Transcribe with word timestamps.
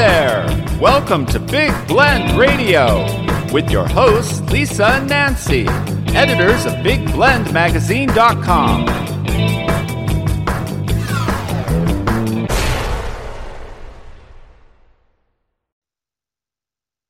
There! 0.00 0.46
Welcome 0.80 1.26
to 1.26 1.38
Big 1.38 1.70
Blend 1.86 2.38
Radio 2.38 3.04
with 3.52 3.70
your 3.70 3.86
hosts, 3.86 4.40
Lisa 4.50 4.86
and 4.86 5.06
Nancy, 5.06 5.66
editors 6.16 6.64
of 6.64 6.72
BigBlendMagazine.com. 6.76 8.86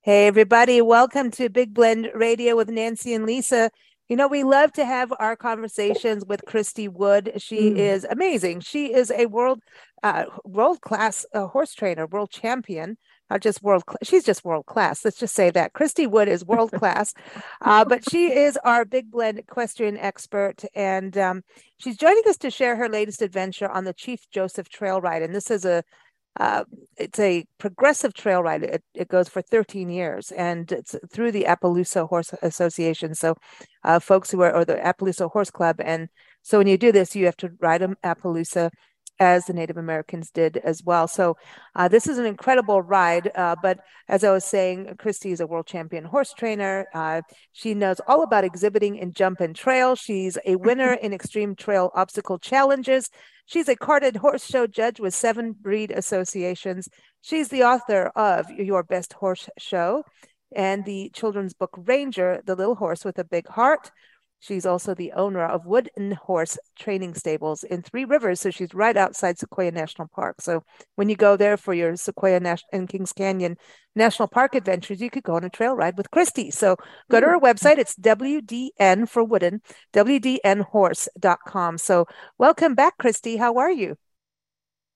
Hey, 0.00 0.26
everybody. 0.26 0.82
Welcome 0.82 1.30
to 1.30 1.48
Big 1.48 1.72
Blend 1.72 2.10
Radio 2.12 2.56
with 2.56 2.70
Nancy 2.70 3.14
and 3.14 3.24
Lisa. 3.24 3.70
You 4.08 4.16
know, 4.16 4.26
we 4.26 4.42
love 4.42 4.72
to 4.72 4.84
have 4.84 5.12
our 5.20 5.36
conversations 5.36 6.24
with 6.24 6.44
Christy 6.44 6.88
Wood. 6.88 7.34
She 7.36 7.70
mm. 7.70 7.76
is 7.76 8.04
amazing. 8.10 8.58
She 8.58 8.92
is 8.92 9.12
a 9.12 9.26
world 9.26 9.60
uh, 10.02 10.24
world 10.44 10.80
class 10.80 11.26
uh, 11.34 11.46
horse 11.46 11.74
trainer, 11.74 12.06
world 12.06 12.30
champion, 12.30 12.96
not 13.28 13.40
just 13.40 13.62
world. 13.62 13.84
Cl- 13.88 13.98
she's 14.02 14.24
just 14.24 14.44
world 14.44 14.66
class. 14.66 15.04
Let's 15.04 15.18
just 15.18 15.34
say 15.34 15.50
that 15.50 15.72
Christy 15.72 16.06
Wood 16.06 16.28
is 16.28 16.44
world 16.44 16.72
class, 16.72 17.14
uh, 17.60 17.84
but 17.84 18.08
she 18.08 18.32
is 18.32 18.58
our 18.64 18.84
Big 18.84 19.10
Blend 19.10 19.38
equestrian 19.38 19.96
expert, 19.96 20.64
and 20.74 21.16
um, 21.18 21.42
she's 21.78 21.96
joining 21.96 22.24
us 22.28 22.38
to 22.38 22.50
share 22.50 22.76
her 22.76 22.88
latest 22.88 23.22
adventure 23.22 23.70
on 23.70 23.84
the 23.84 23.92
Chief 23.92 24.20
Joseph 24.30 24.68
Trail 24.68 25.00
Ride. 25.00 25.22
And 25.22 25.34
this 25.34 25.50
is 25.50 25.64
a 25.64 25.82
uh, 26.38 26.64
it's 26.96 27.18
a 27.18 27.44
progressive 27.58 28.14
trail 28.14 28.42
ride. 28.42 28.62
It, 28.62 28.84
it, 28.94 29.08
goes 29.08 29.28
for 29.28 29.42
13 29.42 29.90
years 29.90 30.30
and 30.30 30.70
it's 30.70 30.94
through 31.12 31.32
the 31.32 31.44
Appaloosa 31.44 32.08
Horse 32.08 32.32
Association. 32.40 33.14
So, 33.14 33.36
uh, 33.82 33.98
folks 33.98 34.30
who 34.30 34.40
are, 34.42 34.54
or 34.54 34.64
the 34.64 34.76
Appaloosa 34.76 35.30
Horse 35.30 35.50
Club. 35.50 35.80
And 35.80 36.08
so, 36.42 36.58
when 36.58 36.68
you 36.68 36.78
do 36.78 36.92
this, 36.92 37.16
you 37.16 37.26
have 37.26 37.36
to 37.38 37.50
ride 37.58 37.82
an 37.82 37.96
Appaloosa 38.04 38.70
as 39.20 39.44
the 39.44 39.52
Native 39.52 39.76
Americans 39.76 40.30
did 40.30 40.56
as 40.56 40.82
well. 40.82 41.06
So 41.06 41.36
uh, 41.76 41.86
this 41.88 42.08
is 42.08 42.18
an 42.18 42.24
incredible 42.26 42.82
ride. 42.82 43.30
Uh, 43.34 43.54
but 43.62 43.78
as 44.08 44.24
I 44.24 44.32
was 44.32 44.44
saying, 44.44 44.96
Christy 44.98 45.30
is 45.30 45.40
a 45.40 45.46
world 45.46 45.66
champion 45.66 46.04
horse 46.04 46.32
trainer. 46.32 46.86
Uh, 46.94 47.20
she 47.52 47.74
knows 47.74 48.00
all 48.08 48.22
about 48.22 48.44
exhibiting 48.44 48.96
in 48.96 49.12
jump 49.12 49.40
and 49.40 49.54
trail. 49.54 49.94
She's 49.94 50.38
a 50.44 50.56
winner 50.56 50.94
in 50.94 51.12
extreme 51.12 51.54
trail 51.54 51.92
obstacle 51.94 52.38
challenges. 52.38 53.10
She's 53.44 53.68
a 53.68 53.76
carded 53.76 54.16
horse 54.16 54.44
show 54.44 54.66
judge 54.66 54.98
with 54.98 55.14
seven 55.14 55.52
breed 55.52 55.90
associations. 55.90 56.88
She's 57.20 57.48
the 57.48 57.64
author 57.64 58.10
of 58.16 58.50
Your 58.50 58.82
Best 58.82 59.12
Horse 59.12 59.48
Show 59.58 60.04
and 60.54 60.84
the 60.84 61.10
children's 61.14 61.52
book 61.52 61.70
Ranger, 61.76 62.42
The 62.44 62.56
Little 62.56 62.74
Horse 62.74 63.04
with 63.04 63.18
a 63.18 63.24
Big 63.24 63.46
Heart. 63.48 63.90
She's 64.40 64.64
also 64.64 64.94
the 64.94 65.12
owner 65.12 65.44
of 65.44 65.66
Wooden 65.66 66.12
Horse 66.12 66.58
Training 66.78 67.14
Stables 67.14 67.62
in 67.62 67.82
Three 67.82 68.06
Rivers. 68.06 68.40
So 68.40 68.50
she's 68.50 68.72
right 68.72 68.96
outside 68.96 69.38
Sequoia 69.38 69.70
National 69.70 70.08
Park. 70.08 70.40
So 70.40 70.64
when 70.96 71.10
you 71.10 71.16
go 71.16 71.36
there 71.36 71.58
for 71.58 71.74
your 71.74 71.94
Sequoia 71.96 72.40
National 72.40 72.68
and 72.72 72.88
Kings 72.88 73.12
Canyon 73.12 73.56
National 73.94 74.28
Park 74.28 74.54
adventures, 74.54 75.00
you 75.00 75.10
could 75.10 75.24
go 75.24 75.34
on 75.36 75.44
a 75.44 75.50
trail 75.50 75.74
ride 75.74 75.98
with 75.98 76.10
Christy. 76.10 76.50
So 76.50 76.76
go 77.10 77.20
to 77.20 77.26
hmm. 77.26 77.32
her 77.32 77.38
website. 77.38 77.76
It's 77.76 77.94
WDN 77.96 79.08
for 79.08 79.22
Wooden, 79.22 79.60
WDNHorse.com. 79.92 81.78
So 81.78 82.06
welcome 82.38 82.74
back, 82.74 82.96
Christy. 82.98 83.36
How 83.36 83.58
are 83.58 83.70
you? 83.70 83.96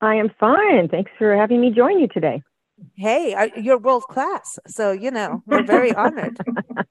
I 0.01 0.15
am 0.15 0.31
fine. 0.41 0.89
Thanks 0.89 1.11
for 1.19 1.37
having 1.37 1.61
me 1.61 1.71
join 1.71 1.99
you 1.99 2.09
today. 2.09 2.43
Hey, 2.97 3.51
you're 3.57 3.79
world 3.79 4.05
class. 4.05 4.59
So, 4.67 4.93
you 4.93 5.11
know, 5.11 5.43
we're 5.47 5.63
very 5.63 5.93
honored. 5.95 6.39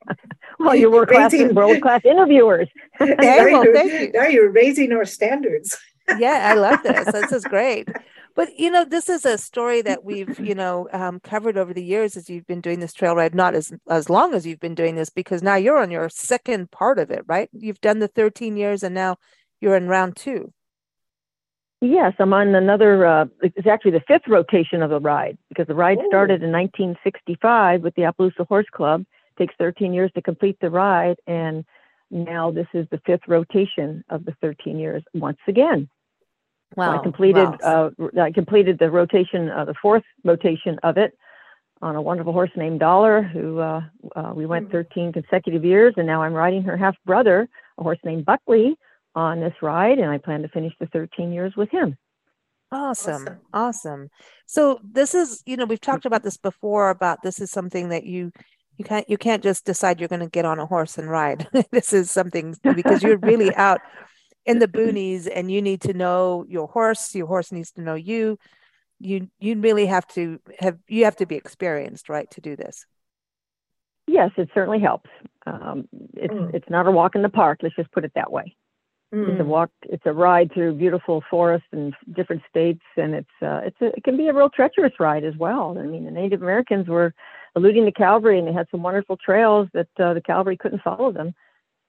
well, 0.59 0.75
you're 0.75 0.91
world 0.91 1.09
class, 1.09 1.33
world 1.33 1.81
class 1.81 2.01
interviewers. 2.05 2.69
hey, 2.99 3.51
well, 3.51 3.65
thank 3.73 3.91
you. 3.91 4.11
Now 4.13 4.27
you're 4.27 4.51
raising 4.51 4.91
our 4.93 5.05
standards. 5.05 5.77
yeah, 6.17 6.49
I 6.51 6.53
love 6.55 6.83
this. 6.83 7.11
This 7.11 7.31
is 7.31 7.43
great. 7.43 7.89
But 8.35 8.57
you 8.57 8.71
know, 8.71 8.83
this 8.83 9.09
is 9.09 9.25
a 9.25 9.37
story 9.37 9.81
that 9.83 10.03
we've 10.03 10.39
you 10.39 10.55
know 10.55 10.89
um, 10.91 11.19
covered 11.19 11.57
over 11.57 11.73
the 11.73 11.83
years 11.83 12.17
as 12.17 12.29
you've 12.29 12.47
been 12.47 12.61
doing 12.61 12.79
this 12.79 12.93
trail 12.93 13.15
ride. 13.15 13.35
Not 13.35 13.53
as 13.53 13.71
as 13.89 14.09
long 14.09 14.33
as 14.33 14.45
you've 14.45 14.59
been 14.59 14.75
doing 14.75 14.95
this, 14.95 15.09
because 15.09 15.43
now 15.43 15.55
you're 15.55 15.77
on 15.77 15.91
your 15.91 16.09
second 16.09 16.71
part 16.71 16.97
of 16.97 17.11
it, 17.11 17.23
right? 17.27 17.49
You've 17.53 17.81
done 17.81 17.99
the 17.99 18.07
13 18.07 18.57
years, 18.57 18.83
and 18.83 18.95
now 18.95 19.17
you're 19.61 19.77
in 19.77 19.87
round 19.87 20.15
two. 20.15 20.51
Yes, 21.83 22.13
I'm 22.17 22.31
on 22.31 22.55
another. 22.55 23.05
Uh, 23.05 23.25
it's 23.41 23.67
actually 23.67 23.91
the 23.91 24.03
fifth 24.07 24.25
rotation 24.29 24.81
of 24.81 24.89
the 24.89 25.01
ride 25.01 25.37
because 25.49 25.67
the 25.67 25.75
ride 25.75 25.97
Ooh. 25.97 26.07
started 26.07 26.41
in 26.41 26.49
1965 26.49 27.81
with 27.81 27.93
the 27.95 28.03
Appaloosa 28.03 28.47
Horse 28.47 28.67
Club. 28.71 29.01
It 29.01 29.41
takes 29.41 29.53
13 29.57 29.93
years 29.93 30.09
to 30.15 30.21
complete 30.21 30.57
the 30.61 30.69
ride, 30.69 31.17
and 31.27 31.65
now 32.09 32.51
this 32.51 32.67
is 32.73 32.87
the 32.89 33.01
fifth 33.05 33.27
rotation 33.27 34.01
of 34.09 34.23
the 34.23 34.33
13 34.39 34.79
years 34.79 35.03
once 35.13 35.39
again. 35.45 35.89
Wow! 36.77 36.93
So 36.93 36.99
I 36.99 37.03
completed. 37.03 37.49
Wow. 37.61 37.91
Uh, 37.99 38.21
I 38.21 38.31
completed 38.31 38.79
the 38.79 38.89
rotation, 38.89 39.49
uh, 39.49 39.65
the 39.65 39.75
fourth 39.81 40.05
rotation 40.23 40.79
of 40.83 40.97
it, 40.97 41.17
on 41.81 41.97
a 41.97 42.01
wonderful 42.01 42.31
horse 42.31 42.51
named 42.55 42.79
Dollar, 42.79 43.23
who 43.23 43.59
uh, 43.59 43.81
uh 44.15 44.31
we 44.33 44.45
went 44.45 44.67
hmm. 44.67 44.71
13 44.71 45.11
consecutive 45.11 45.65
years, 45.65 45.93
and 45.97 46.07
now 46.07 46.23
I'm 46.23 46.33
riding 46.33 46.63
her 46.63 46.77
half 46.77 46.95
brother, 47.05 47.49
a 47.77 47.83
horse 47.83 47.99
named 48.05 48.23
Buckley 48.23 48.77
on 49.15 49.39
this 49.39 49.53
ride, 49.61 49.99
and 49.99 50.09
I 50.09 50.17
plan 50.17 50.41
to 50.41 50.47
finish 50.49 50.73
the 50.79 50.87
13 50.87 51.31
years 51.31 51.53
with 51.55 51.69
him. 51.69 51.97
Awesome. 52.71 53.13
awesome. 53.13 53.39
Awesome. 53.53 54.09
So 54.47 54.79
this 54.83 55.13
is, 55.13 55.43
you 55.45 55.57
know, 55.57 55.65
we've 55.65 55.79
talked 55.79 56.05
about 56.05 56.23
this 56.23 56.37
before 56.37 56.89
about 56.89 57.21
this 57.21 57.39
is 57.39 57.51
something 57.51 57.89
that 57.89 58.03
you 58.05 58.31
you 58.77 58.85
can't 58.85 59.07
you 59.07 59.17
can't 59.17 59.43
just 59.43 59.65
decide 59.65 59.99
you're 59.99 60.09
going 60.09 60.21
to 60.21 60.29
get 60.29 60.45
on 60.45 60.57
a 60.57 60.65
horse 60.65 60.97
and 60.97 61.09
ride. 61.09 61.47
this 61.71 61.93
is 61.93 62.09
something 62.09 62.55
because 62.63 63.03
you're 63.03 63.17
really 63.17 63.53
out 63.55 63.81
in 64.45 64.57
the 64.57 64.67
boonies 64.67 65.29
and 65.33 65.51
you 65.51 65.61
need 65.61 65.81
to 65.81 65.93
know 65.93 66.45
your 66.47 66.67
horse, 66.67 67.13
your 67.13 67.27
horse 67.27 67.51
needs 67.51 67.71
to 67.73 67.81
know 67.81 67.95
you. 67.95 68.39
You 68.99 69.29
you 69.39 69.59
really 69.59 69.85
have 69.85 70.07
to 70.09 70.39
have 70.59 70.77
you 70.87 71.05
have 71.05 71.17
to 71.17 71.27
be 71.27 71.35
experienced, 71.35 72.09
right, 72.09 72.29
to 72.31 72.41
do 72.41 72.55
this. 72.55 72.85
Yes, 74.07 74.31
it 74.37 74.49
certainly 74.53 74.79
helps. 74.79 75.09
Um, 75.45 75.87
it's 76.15 76.33
mm. 76.33 76.53
it's 76.53 76.69
not 76.69 76.87
a 76.87 76.91
walk 76.91 77.15
in 77.15 77.21
the 77.21 77.29
park. 77.29 77.59
Let's 77.61 77.75
just 77.75 77.91
put 77.91 78.05
it 78.05 78.13
that 78.15 78.31
way. 78.31 78.55
Mm. 79.13 79.29
It's 79.29 79.39
a 79.39 79.43
mm. 79.43 79.47
walk. 79.47 79.69
It's 79.83 80.05
a 80.05 80.11
ride 80.11 80.51
through 80.53 80.73
beautiful 80.73 81.23
forests 81.29 81.67
and 81.71 81.93
different 82.15 82.41
states, 82.49 82.81
and 82.97 83.13
it's 83.13 83.29
uh, 83.41 83.61
it's 83.63 83.79
a, 83.79 83.85
it 83.95 84.03
can 84.03 84.17
be 84.17 84.27
a 84.27 84.33
real 84.33 84.49
treacherous 84.49 84.93
ride 84.99 85.23
as 85.23 85.35
well. 85.37 85.77
I 85.79 85.83
mean, 85.83 86.05
the 86.05 86.11
Native 86.11 86.41
Americans 86.41 86.87
were 86.87 87.13
eluding 87.55 87.85
the 87.85 87.91
cavalry, 87.91 88.39
and 88.39 88.47
they 88.47 88.53
had 88.53 88.67
some 88.71 88.81
wonderful 88.81 89.17
trails 89.17 89.67
that 89.73 89.87
uh, 89.99 90.15
the 90.15 90.21
cavalry 90.21 90.57
couldn't 90.57 90.81
follow 90.81 91.11
them. 91.11 91.35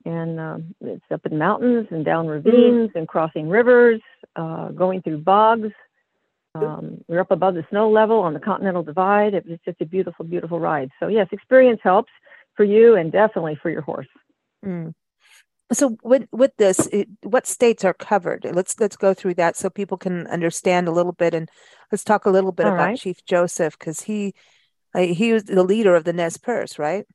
And 0.04 0.38
um, 0.38 0.74
it's 0.82 1.04
up 1.10 1.24
in 1.24 1.38
mountains 1.38 1.86
and 1.90 2.04
down 2.04 2.26
mm. 2.26 2.32
ravines 2.32 2.90
mm. 2.90 2.94
and 2.94 3.08
crossing 3.08 3.48
rivers, 3.48 4.02
uh, 4.36 4.68
going 4.68 5.00
through 5.00 5.18
bogs. 5.18 5.70
Um, 6.56 7.02
we're 7.08 7.20
up 7.20 7.32
above 7.32 7.54
the 7.54 7.66
snow 7.70 7.90
level 7.90 8.20
on 8.20 8.32
the 8.32 8.38
Continental 8.38 8.84
Divide. 8.84 9.34
It 9.34 9.48
was 9.48 9.58
just 9.64 9.80
a 9.80 9.86
beautiful, 9.86 10.24
beautiful 10.24 10.60
ride. 10.60 10.90
So 11.00 11.08
yes, 11.08 11.26
experience 11.32 11.80
helps 11.82 12.12
for 12.54 12.64
you 12.64 12.94
and 12.94 13.10
definitely 13.10 13.58
for 13.60 13.70
your 13.70 13.80
horse. 13.80 14.06
Mm 14.64 14.94
so 15.72 15.96
with 16.02 16.26
with 16.32 16.52
this 16.56 16.86
it, 16.88 17.08
what 17.22 17.46
states 17.46 17.84
are 17.84 17.94
covered? 17.94 18.44
Let's 18.52 18.78
let's 18.78 18.96
go 18.96 19.14
through 19.14 19.34
that 19.34 19.56
so 19.56 19.70
people 19.70 19.96
can 19.96 20.26
understand 20.26 20.88
a 20.88 20.92
little 20.92 21.12
bit 21.12 21.34
and 21.34 21.48
let's 21.90 22.04
talk 22.04 22.26
a 22.26 22.30
little 22.30 22.52
bit 22.52 22.66
All 22.66 22.72
about 22.72 22.90
right. 22.90 22.98
chief 22.98 23.24
joseph 23.24 23.78
because 23.78 24.02
he 24.02 24.34
uh, 24.94 25.00
he 25.00 25.32
was 25.32 25.44
the 25.44 25.62
leader 25.64 25.94
of 25.94 26.04
the 26.04 26.12
nez 26.12 26.36
perce 26.36 26.78
right? 26.78 27.06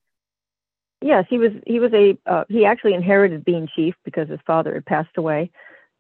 Yes 1.01 1.25
he 1.29 1.38
was 1.38 1.51
he 1.65 1.79
was 1.79 1.91
a 1.94 2.18
uh, 2.25 2.44
he 2.50 2.65
actually 2.65 2.94
inherited 2.94 3.45
being 3.45 3.68
chief 3.75 3.95
because 4.03 4.29
his 4.29 4.39
father 4.45 4.73
had 4.73 4.85
passed 4.85 5.18
away. 5.18 5.51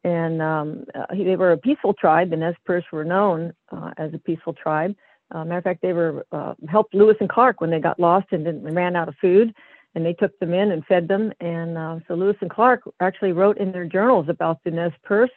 And 0.03 0.41
um, 0.41 0.85
uh, 0.95 1.13
he, 1.13 1.25
they 1.25 1.35
were 1.35 1.51
a 1.51 1.57
peaceful 1.57 1.93
tribe. 1.93 2.29
The 2.29 2.37
nez 2.37 2.55
perce 2.65 2.85
were 2.91 3.03
known 3.03 3.53
uh, 3.71 3.91
as 3.97 4.13
a 4.13 4.17
peaceful 4.17 4.53
tribe. 4.53 4.95
Uh, 5.31 5.43
matter 5.43 5.57
of 5.59 5.63
fact 5.63 5.81
they 5.81 5.93
were 5.93 6.25
uh, 6.31 6.55
helped 6.67 6.93
lewis 6.95 7.17
and 7.19 7.29
clark 7.29 7.61
when 7.61 7.69
they 7.69 7.79
got 7.79 7.99
lost 7.99 8.27
and, 8.31 8.47
and 8.47 8.75
ran 8.75 8.95
out 8.95 9.07
of 9.07 9.15
food 9.21 9.53
and 9.95 10.05
they 10.05 10.13
took 10.13 10.37
them 10.39 10.53
in 10.53 10.71
and 10.71 10.85
fed 10.85 11.07
them. 11.07 11.31
And 11.39 11.77
uh, 11.77 11.99
so 12.07 12.13
Lewis 12.15 12.37
and 12.41 12.49
Clark 12.49 12.81
actually 12.99 13.31
wrote 13.31 13.57
in 13.57 13.71
their 13.71 13.85
journals 13.85 14.27
about 14.29 14.59
the 14.63 14.71
Nez 14.71 14.93
Perce 15.03 15.31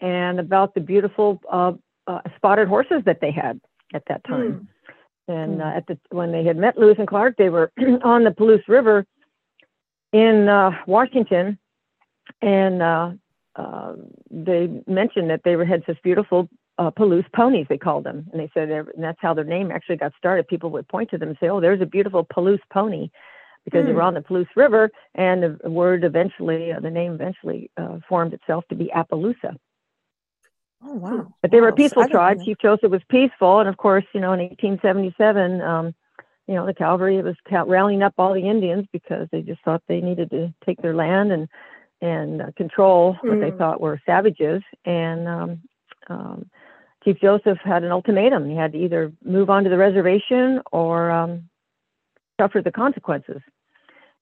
and 0.00 0.38
about 0.38 0.74
the 0.74 0.80
beautiful 0.80 1.40
uh, 1.50 1.72
uh, 2.06 2.20
spotted 2.36 2.68
horses 2.68 3.02
that 3.06 3.20
they 3.20 3.30
had 3.30 3.60
at 3.94 4.02
that 4.08 4.22
time. 4.24 4.68
Mm. 5.28 5.34
And 5.34 5.62
uh, 5.62 5.72
at 5.74 5.86
the 5.88 5.98
when 6.10 6.30
they 6.30 6.44
had 6.44 6.56
met 6.56 6.78
Lewis 6.78 6.96
and 6.98 7.08
Clark, 7.08 7.36
they 7.36 7.48
were 7.48 7.72
on 8.04 8.22
the 8.22 8.30
Palouse 8.30 8.68
River 8.68 9.04
in 10.12 10.48
uh, 10.48 10.70
Washington, 10.86 11.58
and 12.40 12.80
uh, 12.80 13.10
uh, 13.56 13.94
they 14.30 14.68
mentioned 14.86 15.30
that 15.30 15.40
they 15.44 15.56
had 15.66 15.82
such 15.84 16.00
beautiful 16.02 16.48
uh, 16.78 16.90
Palouse 16.90 17.30
ponies, 17.34 17.66
they 17.68 17.78
called 17.78 18.04
them. 18.04 18.26
And 18.30 18.40
they 18.40 18.50
said, 18.54 18.70
and 18.70 19.02
that's 19.02 19.18
how 19.20 19.34
their 19.34 19.44
name 19.44 19.70
actually 19.70 19.96
got 19.96 20.12
started. 20.16 20.46
People 20.46 20.70
would 20.70 20.88
point 20.88 21.10
to 21.10 21.18
them 21.18 21.30
and 21.30 21.38
say, 21.40 21.48
oh, 21.48 21.60
there's 21.60 21.80
a 21.80 21.86
beautiful 21.86 22.24
Palouse 22.24 22.60
pony 22.72 23.10
because 23.66 23.82
mm. 23.82 23.88
they 23.88 23.92
were 23.92 24.00
hmm. 24.00 24.06
on 24.06 24.14
the 24.14 24.20
Palouse 24.20 24.46
River. 24.56 24.90
And 25.14 25.58
the 25.62 25.70
word 25.70 26.04
eventually, 26.04 26.72
uh, 26.72 26.80
the 26.80 26.90
name 26.90 27.12
eventually 27.12 27.70
uh, 27.76 27.98
formed 28.08 28.32
itself 28.32 28.64
to 28.70 28.76
be 28.76 28.90
Appaloosa. 28.94 29.56
Oh, 30.82 30.94
wow. 30.94 31.34
But 31.42 31.50
they 31.50 31.60
were 31.60 31.68
a 31.68 31.74
peaceful 31.74 32.04
so 32.04 32.08
tribe. 32.08 32.38
Chief 32.44 32.56
Joseph 32.62 32.90
was 32.90 33.02
peaceful. 33.10 33.60
And 33.60 33.68
of 33.68 33.76
course, 33.76 34.04
you 34.14 34.20
know, 34.20 34.32
in 34.32 34.40
1877, 34.40 35.60
um, 35.60 35.94
you 36.46 36.54
know, 36.54 36.64
the 36.64 36.74
cavalry 36.74 37.20
was 37.22 37.34
rallying 37.66 38.02
up 38.02 38.14
all 38.18 38.32
the 38.32 38.48
Indians 38.48 38.86
because 38.92 39.26
they 39.32 39.42
just 39.42 39.60
thought 39.64 39.82
they 39.88 40.00
needed 40.00 40.30
to 40.30 40.54
take 40.64 40.80
their 40.80 40.94
land 40.94 41.32
and 41.32 41.48
and 42.02 42.42
uh, 42.42 42.46
control 42.56 43.16
what 43.22 43.38
mm. 43.38 43.40
they 43.40 43.50
hmm. 43.50 43.56
thought 43.56 43.80
were 43.80 43.98
savages. 44.04 44.62
And 44.84 45.26
um, 45.26 45.62
um, 46.08 46.50
Chief 47.02 47.18
Joseph 47.20 47.56
had 47.64 47.84
an 47.84 47.90
ultimatum. 47.90 48.48
He 48.50 48.54
had 48.54 48.72
to 48.72 48.78
either 48.78 49.12
move 49.24 49.48
on 49.48 49.64
to 49.64 49.70
the 49.70 49.78
reservation 49.78 50.60
or 50.72 51.10
um, 51.10 51.48
suffer 52.38 52.60
the 52.60 52.70
consequences. 52.70 53.40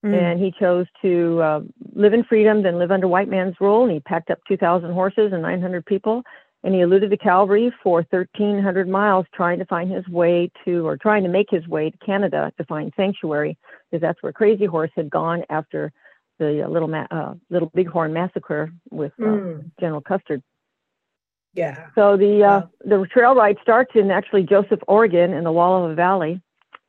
Mm. 0.05 0.21
And 0.21 0.39
he 0.39 0.53
chose 0.59 0.85
to 1.01 1.41
uh, 1.41 1.59
live 1.93 2.13
in 2.13 2.23
freedom, 2.23 2.61
then 2.61 2.77
live 2.77 2.91
under 2.91 3.07
white 3.07 3.27
man's 3.27 3.55
rule. 3.59 3.83
And 3.83 3.91
he 3.91 3.99
packed 3.99 4.29
up 4.29 4.39
2,000 4.47 4.91
horses 4.91 5.31
and 5.33 5.41
900 5.41 5.85
people. 5.85 6.21
And 6.63 6.73
he 6.73 6.81
eluded 6.81 7.11
the 7.11 7.17
cavalry 7.17 7.71
for 7.83 8.05
1,300 8.09 8.87
miles, 8.87 9.25
trying 9.33 9.59
to 9.59 9.65
find 9.65 9.91
his 9.91 10.07
way 10.07 10.51
to, 10.63 10.85
or 10.85 10.97
trying 10.97 11.23
to 11.23 11.29
make 11.29 11.47
his 11.49 11.67
way 11.67 11.89
to 11.89 11.97
Canada 11.97 12.51
to 12.57 12.65
find 12.65 12.91
sanctuary, 12.95 13.57
because 13.89 14.01
that's 14.01 14.21
where 14.21 14.33
Crazy 14.33 14.65
Horse 14.65 14.91
had 14.95 15.09
gone 15.09 15.43
after 15.49 15.91
the 16.39 16.65
uh, 16.65 16.67
little 16.67 16.87
ma- 16.87 17.07
uh, 17.11 17.35
little 17.49 17.71
Bighorn 17.73 18.13
massacre 18.13 18.71
with 18.89 19.13
uh, 19.19 19.25
mm. 19.25 19.71
General 19.79 20.01
Custer. 20.01 20.41
Yeah. 21.53 21.87
So 21.95 22.17
the 22.17 22.43
uh, 22.43 22.61
the 22.83 23.07
trail 23.11 23.33
ride 23.33 23.57
starts 23.61 23.91
in 23.95 24.11
actually 24.11 24.43
Joseph, 24.43 24.81
Oregon, 24.87 25.33
in 25.33 25.43
the 25.43 25.51
Wallowa 25.51 25.95
Valley, 25.95 26.41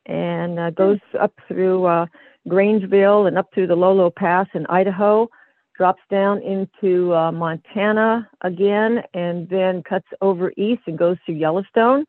and 0.07 0.59
uh, 0.59 0.71
goes 0.71 0.99
up 1.19 1.33
through 1.47 1.85
uh, 1.85 2.07
Grangeville 2.49 3.27
and 3.27 3.39
up 3.39 3.49
through 3.53 3.67
the 3.67 3.77
Lolo 3.77 4.11
Pass 4.11 4.47
in 4.55 4.67
Idaho, 4.67 5.29
drops 5.77 6.03
down 6.11 6.41
into 6.43 7.15
uh, 7.15 7.33
Montana 7.33 8.29
again, 8.43 9.03
and 9.15 9.49
then 9.49 9.83
cuts 9.83 10.07
over 10.21 10.53
east 10.57 10.83
and 10.87 10.99
goes 10.99 11.17
through 11.25 11.35
Yellowstone, 11.35 12.07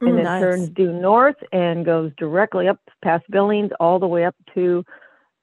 and 0.00 0.10
mm, 0.10 0.16
then 0.16 0.24
nice. 0.24 0.42
turns 0.42 0.68
due 0.70 0.92
north 0.92 1.36
and 1.52 1.84
goes 1.84 2.12
directly 2.18 2.68
up 2.68 2.78
past 3.02 3.24
Billings 3.30 3.70
all 3.80 3.98
the 3.98 4.06
way 4.06 4.24
up 4.24 4.36
to 4.54 4.84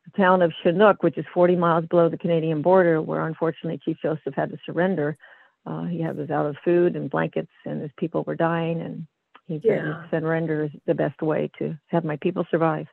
the 0.06 0.22
town 0.22 0.42
of 0.42 0.54
Chinook, 0.62 1.02
which 1.02 1.18
is 1.18 1.26
40 1.34 1.56
miles 1.56 1.86
below 1.86 2.10
the 2.10 2.18
Canadian 2.18 2.62
border, 2.62 3.02
where 3.02 3.26
unfortunately 3.26 3.80
Chief 3.84 3.98
Joseph 4.02 4.36
had 4.36 4.52
to 4.52 4.58
surrender 4.66 5.18
uh, 5.66 5.86
he 5.86 6.02
had 6.02 6.18
was 6.18 6.30
out 6.30 6.46
of 6.46 6.56
food 6.64 6.96
and 6.96 7.10
blankets, 7.10 7.52
and 7.66 7.82
his 7.82 7.92
people 7.98 8.24
were 8.26 8.36
dying. 8.36 8.82
And 8.82 9.08
he 9.48 9.62
yeah. 9.64 10.04
said, 10.10 10.22
"Surrender 10.22 10.66
is 10.66 10.72
the 10.86 10.94
best 10.94 11.22
way 11.22 11.50
to 11.60 11.78
have 11.88 12.04
my 12.04 12.18
people 12.18 12.46
survive." 12.52 12.88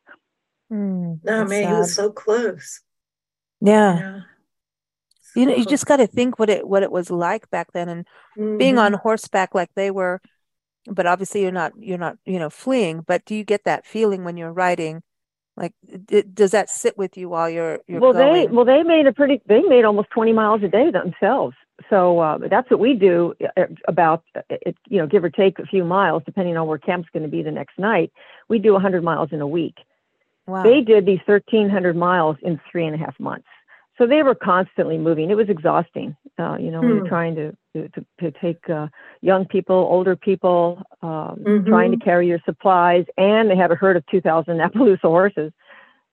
Mm, 0.71 1.21
no, 1.25 1.45
man, 1.45 1.49
sad. 1.49 1.69
he 1.69 1.75
was 1.75 1.95
so 1.95 2.11
close. 2.11 2.81
Yeah. 3.61 3.99
yeah. 3.99 4.21
You 5.37 5.47
know, 5.47 5.55
you 5.55 5.65
just 5.65 5.87
got 5.87 5.99
to 5.99 6.09
think 6.09 6.39
what 6.39 6.51
it 6.51 6.67
what 6.67 6.83
it 6.83 6.91
was 6.91 7.11
like 7.11 7.49
back 7.51 7.73
then, 7.73 7.89
and 7.89 8.07
mm-hmm. 8.37 8.59
being 8.59 8.79
on 8.79 8.95
horseback 8.95 9.55
like 9.55 9.71
they 9.77 9.91
were. 9.91 10.21
But 10.87 11.07
obviously, 11.07 11.43
you're 11.43 11.53
not 11.53 11.73
you're 11.79 11.99
not 11.99 12.17
you 12.25 12.39
know 12.39 12.51
fleeing. 12.51 13.03
But 13.03 13.25
do 13.25 13.37
you 13.37 13.45
get 13.45 13.65
that 13.65 13.87
feeling 13.87 14.25
when 14.25 14.37
you're 14.37 14.53
riding? 14.53 15.03
Like, 15.57 15.73
it, 16.09 16.35
does 16.35 16.53
that 16.53 16.71
sit 16.71 16.97
with 16.99 17.17
you 17.17 17.29
while 17.29 17.49
you're 17.49 17.79
you're 17.87 18.01
well? 18.01 18.13
Going? 18.13 18.33
They 18.33 18.47
well 18.49 18.65
they 18.65 18.83
made 18.83 19.07
a 19.07 19.13
pretty 19.13 19.41
they 19.47 19.63
made 19.63 19.85
almost 19.85 20.11
twenty 20.11 20.33
miles 20.33 20.63
a 20.65 20.69
day 20.69 20.91
themselves 20.91 21.55
so 21.89 22.19
uh, 22.19 22.39
that's 22.51 22.71
what 22.71 22.81
we 22.81 22.95
do 22.95 23.35
uh, 23.57 23.65
about 23.89 24.25
uh, 24.35 24.43
it, 24.51 24.77
you 24.89 24.99
know 24.99 25.07
give 25.07 25.25
or 25.25 25.31
take 25.31 25.59
a 25.59 25.67
few 25.67 25.85
miles 25.85 26.23
depending 26.27 26.57
on 26.57 26.67
where 26.67 26.79
camp's 26.79 27.09
going 27.13 27.23
to 27.23 27.29
be 27.29 27.43
the 27.43 27.51
next 27.51 27.79
night 27.79 28.13
we 28.49 28.59
do 28.59 28.73
100 28.73 29.03
miles 29.03 29.31
in 29.33 29.41
a 29.41 29.47
week 29.47 29.77
wow. 30.47 30.63
they 30.63 30.81
did 30.81 31.07
these 31.07 31.21
1300 31.27 31.97
miles 31.97 32.37
in 32.43 32.61
three 32.71 32.87
and 32.87 32.95
a 32.95 32.99
half 32.99 33.19
months 33.19 33.47
so 33.99 34.07
they 34.07 34.23
were 34.23 34.35
constantly 34.35 34.99
moving 34.99 35.31
it 35.31 35.37
was 35.37 35.49
exhausting 35.49 36.17
uh, 36.39 36.57
you 36.59 36.71
know 36.71 36.81
hmm. 36.81 36.87
we 36.87 37.01
were 37.01 37.09
trying 37.09 37.35
to 37.35 37.57
to, 37.75 37.89
to 38.19 38.33
take 38.41 38.69
uh, 38.69 38.89
young 39.21 39.45
people 39.47 39.77
older 39.77 40.17
people 40.17 40.83
um, 41.03 41.39
mm-hmm. 41.41 41.69
trying 41.69 41.91
to 41.91 41.99
carry 41.99 42.27
your 42.27 42.41
supplies 42.45 43.05
and 43.17 43.51
they 43.51 43.57
have 43.57 43.71
a 43.71 43.77
herd 43.77 43.97
of 43.97 44.05
2000 44.07 44.59
appaloosa 44.61 45.03
horses 45.03 45.53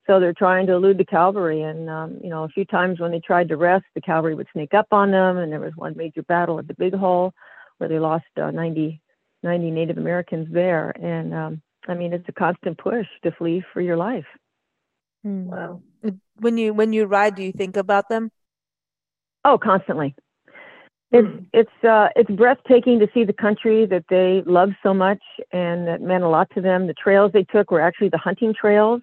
so 0.08 0.22
they're 0.22 0.34
trying 0.34 0.66
to 0.68 0.74
elude 0.74 0.98
the 0.98 1.06
cavalry. 1.06 1.62
And, 1.62 1.90
um, 1.90 2.18
you 2.24 2.30
know, 2.30 2.46
a 2.46 2.50
few 2.50 2.64
times 2.64 3.00
when 3.00 3.12
they 3.12 3.20
tried 3.20 3.50
to 3.50 3.58
rest, 3.58 3.86
the 3.94 4.02
cavalry 4.02 4.36
would 4.36 4.48
sneak 4.54 4.74
up 4.74 4.88
on 4.92 5.12
them. 5.12 5.38
And 5.38 5.52
there 5.52 5.60
was 5.60 5.74
one 5.76 5.96
major 5.98 6.24
battle 6.24 6.58
at 6.60 6.68
the 6.68 6.74
Big 6.74 6.96
Hole 6.96 7.34
where 7.78 7.90
they 7.90 8.00
lost 8.00 8.26
uh, 8.42 8.50
90, 8.50 9.02
90 9.44 9.72
Native 9.72 9.98
Americans 9.98 10.48
there. 10.50 10.92
And, 10.92 11.34
um, 11.34 11.62
I 11.88 11.94
mean, 11.94 12.14
it's 12.14 12.28
a 12.28 12.34
constant 12.34 12.78
push 12.78 13.08
to 13.24 13.32
flee 13.32 13.64
for 13.74 13.82
your 13.82 13.98
life. 13.98 14.26
Hmm. 15.24 15.48
Wow. 15.48 15.82
When 16.40 16.58
you 16.58 16.74
when 16.74 16.94
you 16.94 17.06
ride, 17.06 17.36
do 17.36 17.44
you 17.44 17.52
think 17.52 17.78
about 17.78 18.10
them? 18.10 18.32
Oh, 19.44 19.58
constantly. 19.58 20.16
It's 21.12 21.28
hmm. 21.28 21.44
it's 21.54 21.84
uh, 21.84 22.10
it's 22.16 22.30
breathtaking 22.30 23.00
to 23.00 23.08
see 23.14 23.24
the 23.24 23.34
country 23.34 23.86
that 23.86 24.06
they 24.10 24.44
love 24.46 24.70
so 24.84 24.94
much 24.94 25.22
and 25.52 25.88
that 25.88 26.02
meant 26.02 26.24
a 26.24 26.30
lot 26.30 26.50
to 26.56 26.62
them. 26.62 26.88
The 26.88 26.94
trails 26.94 27.32
they 27.34 27.44
took 27.44 27.72
were 27.72 27.82
actually 27.82 28.10
the 28.10 28.18
hunting 28.18 28.54
trails 28.54 29.02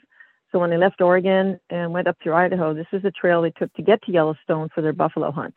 so 0.54 0.60
when 0.60 0.70
they 0.70 0.76
left 0.76 1.00
Oregon 1.00 1.58
and 1.68 1.92
went 1.92 2.06
up 2.06 2.16
through 2.22 2.34
Idaho, 2.34 2.72
this 2.72 2.86
is 2.92 3.02
the 3.02 3.10
trail 3.10 3.42
they 3.42 3.50
took 3.50 3.72
to 3.74 3.82
get 3.82 4.00
to 4.02 4.12
Yellowstone 4.12 4.68
for 4.72 4.82
their 4.82 4.92
buffalo 4.92 5.32
hunts. 5.32 5.56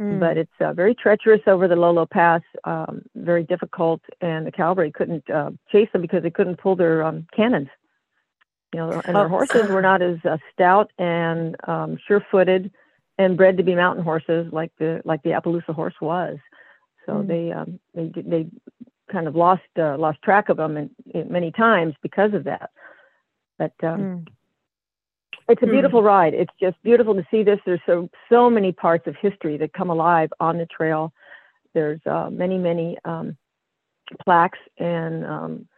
Mm. 0.00 0.20
But 0.20 0.36
it's 0.36 0.52
uh, 0.60 0.74
very 0.74 0.94
treacherous 0.94 1.40
over 1.46 1.66
the 1.68 1.76
Lolo 1.76 2.04
Pass, 2.04 2.42
um, 2.64 3.02
very 3.14 3.42
difficult, 3.42 4.02
and 4.20 4.46
the 4.46 4.52
cavalry 4.52 4.92
couldn't 4.92 5.28
uh, 5.30 5.50
chase 5.72 5.88
them 5.92 6.02
because 6.02 6.22
they 6.22 6.30
couldn't 6.30 6.60
pull 6.60 6.76
their 6.76 7.02
um, 7.02 7.26
cannons. 7.34 7.68
You 8.74 8.80
know, 8.80 8.90
and 9.06 9.16
their 9.16 9.24
oh. 9.24 9.28
horses 9.28 9.70
were 9.70 9.80
not 9.80 10.02
as 10.02 10.18
uh, 10.24 10.36
stout 10.52 10.90
and 10.98 11.56
um, 11.66 11.96
sure-footed 12.06 12.70
and 13.16 13.36
bred 13.36 13.56
to 13.56 13.62
be 13.62 13.74
mountain 13.74 14.04
horses 14.04 14.52
like 14.52 14.70
the 14.78 15.00
like 15.04 15.22
the 15.22 15.30
Appaloosa 15.30 15.74
horse 15.74 15.94
was. 16.00 16.36
So 17.06 17.14
mm. 17.14 17.26
they 17.26 17.52
um, 17.52 17.80
they 17.94 18.12
they 18.22 18.46
kind 19.10 19.26
of 19.26 19.34
lost 19.34 19.62
uh, 19.78 19.96
lost 19.96 20.20
track 20.22 20.48
of 20.48 20.58
them 20.58 20.76
and, 20.76 20.90
in 21.14 21.32
many 21.32 21.52
times 21.52 21.94
because 22.02 22.34
of 22.34 22.44
that. 22.44 22.70
But 23.58 23.72
um, 23.82 24.00
mm. 24.00 24.26
It's 25.48 25.62
a 25.62 25.66
beautiful 25.66 26.02
mm. 26.02 26.06
ride. 26.06 26.34
It's 26.34 26.52
just 26.60 26.76
beautiful 26.82 27.14
to 27.14 27.24
see 27.30 27.42
this. 27.42 27.58
There's 27.64 27.80
so 27.86 28.08
so 28.30 28.50
many 28.50 28.72
parts 28.72 29.06
of 29.06 29.14
history 29.20 29.56
that 29.58 29.72
come 29.72 29.90
alive 29.90 30.30
on 30.40 30.58
the 30.58 30.66
trail. 30.66 31.12
There's 31.74 32.00
uh, 32.06 32.30
many 32.30 32.58
many 32.58 32.98
um, 33.04 33.36
plaques 34.24 34.58
and 34.78 35.24
um, 35.24 35.68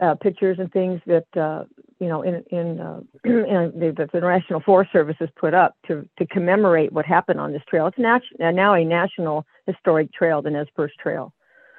uh, 0.00 0.14
pictures 0.14 0.58
and 0.58 0.72
things 0.72 1.00
that 1.06 1.26
uh, 1.36 1.64
you 1.98 2.08
know 2.08 2.22
in 2.22 2.44
in, 2.50 2.80
uh, 2.80 3.00
in 3.24 3.72
the, 3.74 4.08
the 4.12 4.20
National 4.20 4.60
Forest 4.60 4.92
Service 4.92 5.16
has 5.18 5.28
put 5.36 5.54
up 5.54 5.74
to 5.88 6.08
to 6.18 6.26
commemorate 6.26 6.92
what 6.92 7.04
happened 7.04 7.40
on 7.40 7.52
this 7.52 7.62
trail. 7.68 7.86
It's 7.88 7.98
nat- 7.98 8.22
now 8.38 8.74
a 8.74 8.84
national 8.84 9.46
historic 9.66 10.12
trail, 10.12 10.42
the 10.42 10.50
Nez 10.50 10.68
Perce 10.76 10.92
Trail, 11.00 11.32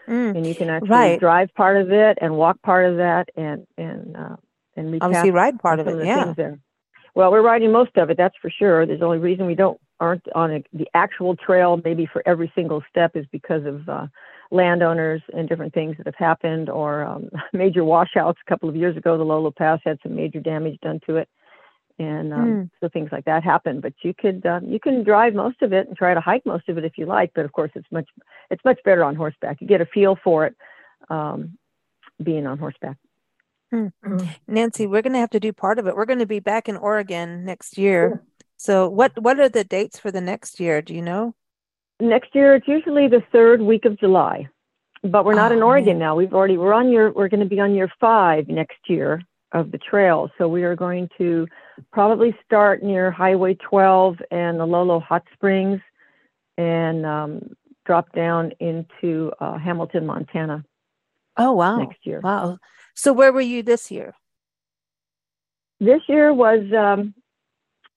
mm. 0.08 0.36
and 0.36 0.46
you 0.46 0.56
can 0.56 0.70
actually 0.70 0.90
right. 0.90 1.20
drive 1.20 1.54
part 1.56 1.78
of 1.78 1.92
it 1.92 2.18
and 2.22 2.36
walk 2.36 2.62
part 2.62 2.86
of 2.86 2.98
that, 2.98 3.30
and 3.36 3.66
and 3.78 4.16
uh, 4.18 4.36
and 4.76 5.02
obviously 5.02 5.32
ride 5.32 5.60
part 5.60 5.80
of 5.80 5.88
it. 5.88 6.06
Yeah. 6.06 6.34
Well, 7.16 7.32
we're 7.32 7.42
riding 7.42 7.72
most 7.72 7.96
of 7.98 8.10
it. 8.10 8.18
That's 8.18 8.36
for 8.42 8.50
sure. 8.50 8.86
There's 8.86 9.02
only 9.02 9.20
reason 9.20 9.46
we 9.46 9.56
don't 9.56 9.80
aren't 10.00 10.26
on 10.36 10.52
a, 10.52 10.64
the 10.74 10.88
actual 10.94 11.36
trail, 11.36 11.80
maybe 11.84 12.08
for 12.12 12.24
every 12.26 12.52
single 12.56 12.84
step, 12.90 13.16
is 13.16 13.26
because 13.32 13.66
of 13.66 13.88
uh, 13.88 14.08
landowners 14.52 15.22
and 15.34 15.48
different 15.48 15.74
things 15.74 15.96
that 15.98 16.08
have 16.08 16.16
happened, 16.16 16.70
or 16.70 17.04
um, 17.04 17.30
major 17.54 17.84
washouts. 17.84 18.40
A 18.46 18.50
couple 18.50 18.68
of 18.68 18.76
years 18.76 18.98
ago, 18.98 19.18
the 19.18 19.24
Lolo 19.24 19.52
Pass 19.52 19.80
had 19.84 20.00
some 20.04 20.16
major 20.16 20.40
damage 20.40 20.80
done 20.82 21.00
to 21.06 21.18
it, 21.18 21.30
and 22.00 22.34
um, 22.34 22.46
mm. 22.46 22.70
so 22.82 22.90
things 22.90 23.10
like 23.12 23.26
that 23.26 23.44
happen. 23.44 23.80
But 23.80 23.94
you 24.02 24.14
could 24.14 24.46
uh, 24.46 24.62
you 24.64 24.80
can 24.80 25.04
drive 25.04 25.36
most 25.36 25.62
of 25.62 25.72
it 25.72 25.88
and 25.88 25.96
try 25.96 26.14
to 26.14 26.22
hike 26.22 26.46
most 26.46 26.68
of 26.68 26.78
it 26.78 26.86
if 26.86 26.98
you 26.98 27.06
like. 27.06 27.32
But 27.36 27.46
of 27.46 27.52
course, 27.52 27.72
it's 27.76 27.92
much 27.92 28.10
it's 28.50 28.66
much 28.66 28.80
better 28.84 29.04
on 29.04 29.16
horseback. 29.16 29.62
You 29.62 29.68
get 29.68 29.82
a 29.82 29.86
feel 29.86 30.18
for 30.24 30.48
it 30.48 30.56
um, 31.10 31.58
being 32.24 32.48
on 32.48 32.58
horseback. 32.58 32.98
Hmm. 33.74 33.88
Mm. 34.06 34.30
Nancy, 34.48 34.86
we're 34.86 35.02
going 35.02 35.14
to 35.14 35.20
have 35.20 35.32
to 35.32 35.40
do 35.40 35.52
part 35.52 35.80
of 35.80 35.88
it. 35.88 35.96
We're 35.96 36.06
going 36.06 36.20
to 36.20 36.28
be 36.28 36.40
back 36.40 36.70
in 36.70 36.78
Oregon 36.78 37.44
next 37.44 37.76
year. 37.76 38.22
So, 38.56 38.88
what 38.88 39.20
what 39.20 39.40
are 39.40 39.50
the 39.50 39.64
dates 39.64 39.98
for 39.98 40.12
the 40.12 40.22
next 40.22 40.60
year? 40.60 40.80
Do 40.84 40.94
you 40.94 41.02
know? 41.02 41.34
Next 42.00 42.36
year, 42.36 42.54
it's 42.54 42.68
usually 42.68 43.08
the 43.08 43.24
third 43.32 43.62
week 43.64 43.86
of 43.86 44.00
July, 44.00 44.48
but 45.02 45.26
we're 45.26 45.34
not 45.34 45.52
oh, 45.52 45.56
in 45.56 45.64
Oregon 45.64 45.98
man. 45.98 46.00
now. 46.00 46.16
We've 46.16 46.34
already 46.36 46.56
we're 46.56 46.74
on 46.74 46.92
year 46.92 47.12
we're 47.12 47.30
going 47.30 47.40
to 47.40 47.48
be 47.48 47.60
on 47.60 47.74
year 47.74 47.92
five 48.00 48.48
next 48.48 48.78
year 48.88 49.24
of 49.54 49.72
the 49.72 49.80
trail. 49.80 50.30
So 50.38 50.48
we 50.48 50.64
are 50.64 50.76
going 50.76 51.10
to 51.18 51.48
probably 51.92 52.36
start 52.46 52.84
near 52.84 53.10
Highway 53.10 53.56
12 53.56 54.18
and 54.30 54.60
the 54.60 54.66
Lolo 54.66 55.00
Hot 55.00 55.24
Springs, 55.34 55.82
and 56.60 57.08
um, 57.08 57.56
drop 57.88 58.14
down 58.14 58.52
into 58.60 59.32
uh, 59.40 59.58
Hamilton, 59.58 60.06
Montana. 60.06 60.64
Oh 61.38 61.54
wow! 61.54 61.78
Next 61.78 62.06
year. 62.06 62.20
Wow. 62.24 62.60
So 62.94 63.14
where 63.14 63.34
were 63.34 63.42
you 63.42 63.64
this 63.64 63.92
year? 63.92 64.14
This 65.80 66.02
year 66.08 66.34
was 66.34 66.62
um, 66.78 67.14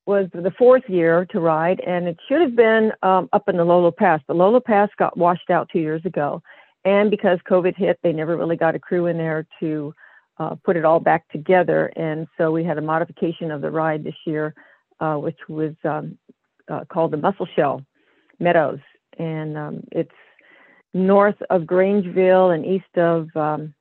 was 0.06 0.28
the 0.32 0.52
fourth 0.56 0.84
year 0.88 1.26
to 1.26 1.40
ride, 1.40 1.80
and 1.80 2.06
it 2.06 2.16
should 2.28 2.40
have 2.40 2.56
been 2.56 2.92
um, 3.02 3.28
up 3.32 3.48
in 3.48 3.56
the 3.56 3.64
Lolo 3.64 3.90
Pass. 3.90 4.20
The 4.26 4.34
Lolo 4.34 4.60
Pass 4.60 4.88
got 4.98 5.16
washed 5.16 5.50
out 5.50 5.68
two 5.72 5.80
years 5.80 6.04
ago, 6.04 6.42
and 6.84 7.10
because 7.10 7.38
COVID 7.50 7.76
hit, 7.76 7.98
they 8.02 8.12
never 8.12 8.36
really 8.36 8.56
got 8.56 8.74
a 8.74 8.78
crew 8.78 9.06
in 9.06 9.18
there 9.18 9.46
to 9.60 9.92
uh, 10.38 10.54
put 10.64 10.76
it 10.76 10.84
all 10.84 11.00
back 11.00 11.28
together. 11.28 11.86
And 11.96 12.26
so 12.38 12.50
we 12.50 12.64
had 12.64 12.78
a 12.78 12.82
modification 12.82 13.50
of 13.50 13.60
the 13.60 13.70
ride 13.70 14.04
this 14.04 14.14
year, 14.24 14.54
uh, 15.00 15.16
which 15.16 15.38
was 15.48 15.74
um, 15.84 16.18
uh, 16.68 16.84
called 16.88 17.10
the 17.10 17.16
Musselshell 17.16 17.82
Meadows, 18.38 18.80
and 19.18 19.56
um, 19.56 19.84
it's 19.92 20.10
north 20.94 21.36
of 21.50 21.62
Grangeville 21.62 22.54
and 22.54 22.64
east 22.64 22.96
of 22.96 23.28
um, 23.36 23.74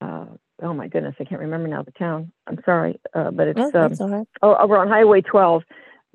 uh, 0.00 0.26
oh 0.62 0.74
my 0.74 0.88
goodness, 0.88 1.14
I 1.20 1.24
can't 1.24 1.40
remember 1.40 1.68
now 1.68 1.82
the 1.82 1.92
town. 1.92 2.32
I'm 2.46 2.58
sorry, 2.64 3.00
uh, 3.14 3.30
but 3.30 3.48
it's 3.48 3.60
oh, 3.60 3.80
um, 4.00 4.12
right. 4.12 4.26
oh, 4.42 4.56
over 4.56 4.78
on 4.78 4.88
Highway 4.88 5.20
12, 5.20 5.62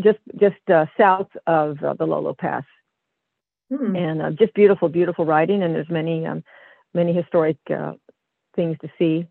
just 0.02 0.20
just 0.40 0.70
uh, 0.70 0.86
south 0.98 1.30
of 1.48 1.82
uh, 1.84 1.94
the 1.94 2.06
Lolo 2.06 2.34
Pass, 2.34 2.64
hmm. 3.70 3.96
and 3.96 4.22
uh, 4.22 4.32
just 4.32 4.54
beautiful, 4.54 4.90
beautiful 4.90 5.26
riding. 5.26 5.64
And 5.64 5.76
there's 5.76 5.90
many 5.90 6.26
um, 6.26 6.44
many 6.94 7.14
historic 7.14 7.58
uh, 7.70 7.94
things 8.56 8.78
to 8.82 8.90
see 8.98 9.28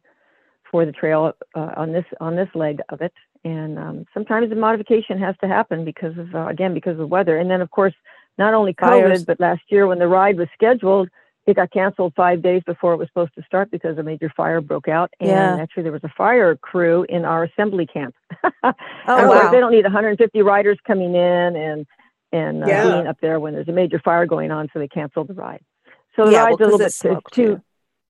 for 0.70 0.84
the 0.84 0.92
trail 0.92 1.32
uh, 1.54 1.70
on 1.76 1.92
this 1.92 2.06
on 2.20 2.36
this 2.36 2.48
leg 2.54 2.80
of 2.88 3.00
it. 3.00 3.12
And 3.44 3.78
um, 3.78 4.06
sometimes 4.14 4.48
the 4.48 4.56
modification 4.56 5.18
has 5.18 5.36
to 5.42 5.48
happen 5.48 5.84
because 5.84 6.16
of 6.16 6.34
again 6.48 6.74
because 6.74 6.98
of 6.98 7.10
weather. 7.10 7.38
And 7.38 7.50
then 7.50 7.60
of 7.60 7.70
course 7.70 7.94
not 8.38 8.54
only 8.54 8.74
COVID, 8.74 9.26
but 9.26 9.38
last 9.38 9.62
year 9.68 9.86
when 9.86 9.98
the 9.98 10.08
ride 10.08 10.36
was 10.36 10.48
scheduled 10.54 11.08
it 11.46 11.56
got 11.56 11.70
canceled 11.70 12.14
five 12.16 12.42
days 12.42 12.62
before 12.64 12.94
it 12.94 12.96
was 12.96 13.08
supposed 13.08 13.34
to 13.34 13.42
start 13.42 13.70
because 13.70 13.98
a 13.98 14.02
major 14.02 14.32
fire 14.34 14.60
broke 14.60 14.88
out. 14.88 15.12
And 15.20 15.28
yeah. 15.28 15.56
actually, 15.56 15.82
there 15.82 15.92
was 15.92 16.04
a 16.04 16.12
fire 16.16 16.56
crew 16.56 17.04
in 17.08 17.24
our 17.24 17.44
assembly 17.44 17.86
camp. 17.86 18.14
oh, 18.64 18.72
wow. 19.06 19.50
They 19.50 19.60
don't 19.60 19.72
need 19.72 19.84
150 19.84 20.42
riders 20.42 20.78
coming 20.86 21.14
in 21.14 21.56
and 21.56 21.86
and 22.32 22.64
uh, 22.64 22.66
yeah. 22.66 22.82
being 22.84 23.06
up 23.06 23.16
there 23.20 23.38
when 23.38 23.52
there's 23.52 23.68
a 23.68 23.72
major 23.72 24.00
fire 24.04 24.26
going 24.26 24.50
on, 24.50 24.68
so 24.72 24.80
they 24.80 24.88
canceled 24.88 25.28
the 25.28 25.34
ride. 25.34 25.62
So 26.16 26.26
the 26.26 26.32
yeah, 26.32 26.44
ride's 26.44 26.58
well, 26.58 26.68
a 26.68 26.76
little 26.76 27.14
bit 27.14 27.22
too. 27.32 27.60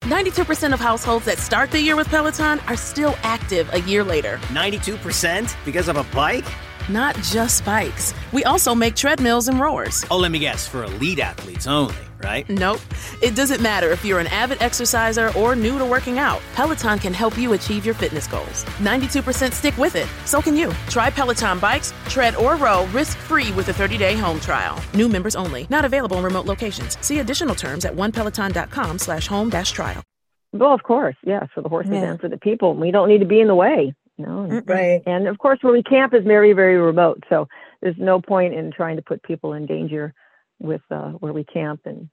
92% 0.01 0.73
of 0.73 0.79
households 0.79 1.25
that 1.25 1.37
start 1.37 1.71
the 1.71 1.81
year 1.81 1.95
with 1.95 2.07
Peloton 2.07 2.59
are 2.67 2.77
still 2.77 3.15
active 3.21 3.69
a 3.73 3.81
year 3.81 4.03
later. 4.03 4.37
92% 4.47 5.55
because 5.65 5.87
of 5.87 5.97
a 5.97 6.03
bike? 6.15 6.45
Not 6.89 7.15
just 7.17 7.63
bikes. 7.63 8.13
We 8.33 8.43
also 8.43 8.75
make 8.75 8.95
treadmills 8.95 9.47
and 9.47 9.59
rowers. 9.59 10.05
Oh, 10.11 10.17
let 10.17 10.31
me 10.31 10.39
guess, 10.39 10.67
for 10.67 10.83
elite 10.83 11.19
athletes 11.19 11.67
only 11.67 11.95
right? 12.23 12.47
Nope. 12.49 12.81
It 13.21 13.35
doesn't 13.35 13.61
matter 13.61 13.91
if 13.91 14.03
you're 14.03 14.19
an 14.19 14.27
avid 14.27 14.61
exerciser 14.61 15.31
or 15.37 15.55
new 15.55 15.77
to 15.77 15.85
working 15.85 16.19
out. 16.19 16.41
Peloton 16.53 16.99
can 16.99 17.13
help 17.13 17.37
you 17.37 17.53
achieve 17.53 17.85
your 17.85 17.95
fitness 17.95 18.27
goals. 18.27 18.65
92% 18.79 19.53
stick 19.53 19.77
with 19.77 19.95
it. 19.95 20.07
So 20.25 20.41
can 20.41 20.55
you. 20.55 20.71
Try 20.89 21.09
Peloton 21.09 21.59
bikes, 21.59 21.93
tread, 22.07 22.35
or 22.35 22.55
row 22.57 22.85
risk-free 22.87 23.51
with 23.53 23.69
a 23.69 23.73
30-day 23.73 24.17
home 24.17 24.39
trial. 24.39 24.81
New 24.93 25.07
members 25.07 25.35
only. 25.35 25.67
Not 25.69 25.85
available 25.85 26.17
in 26.17 26.23
remote 26.23 26.45
locations. 26.45 26.97
See 27.05 27.19
additional 27.19 27.55
terms 27.55 27.85
at 27.85 27.95
onepeloton.com 27.95 28.99
slash 28.99 29.27
home 29.27 29.49
dash 29.49 29.71
trial. 29.71 30.03
Well, 30.51 30.73
of 30.73 30.81
course, 30.81 31.15
yeah, 31.23 31.45
for 31.53 31.61
the 31.61 31.69
horses 31.69 31.91
yeah. 31.91 32.11
and 32.11 32.19
for 32.19 32.27
the 32.27 32.37
people. 32.37 32.73
We 32.73 32.89
don't 32.89 33.07
need 33.07 33.19
to 33.19 33.25
be 33.25 33.39
in 33.39 33.47
the 33.47 33.55
way. 33.55 33.93
You 34.19 34.25
know? 34.25 34.61
Right. 34.65 35.01
And 35.05 35.27
of 35.27 35.37
course, 35.37 35.59
where 35.61 35.71
we 35.71 35.81
camp 35.81 36.13
is 36.13 36.25
very, 36.25 36.51
very 36.51 36.77
remote. 36.77 37.23
So 37.29 37.47
there's 37.81 37.95
no 37.97 38.19
point 38.19 38.53
in 38.53 38.71
trying 38.71 38.97
to 38.97 39.01
put 39.01 39.23
people 39.23 39.53
in 39.53 39.65
danger 39.65 40.13
with 40.59 40.81
uh, 40.91 41.11
where 41.11 41.31
we 41.31 41.45
camp, 41.45 41.81
and 41.85 42.09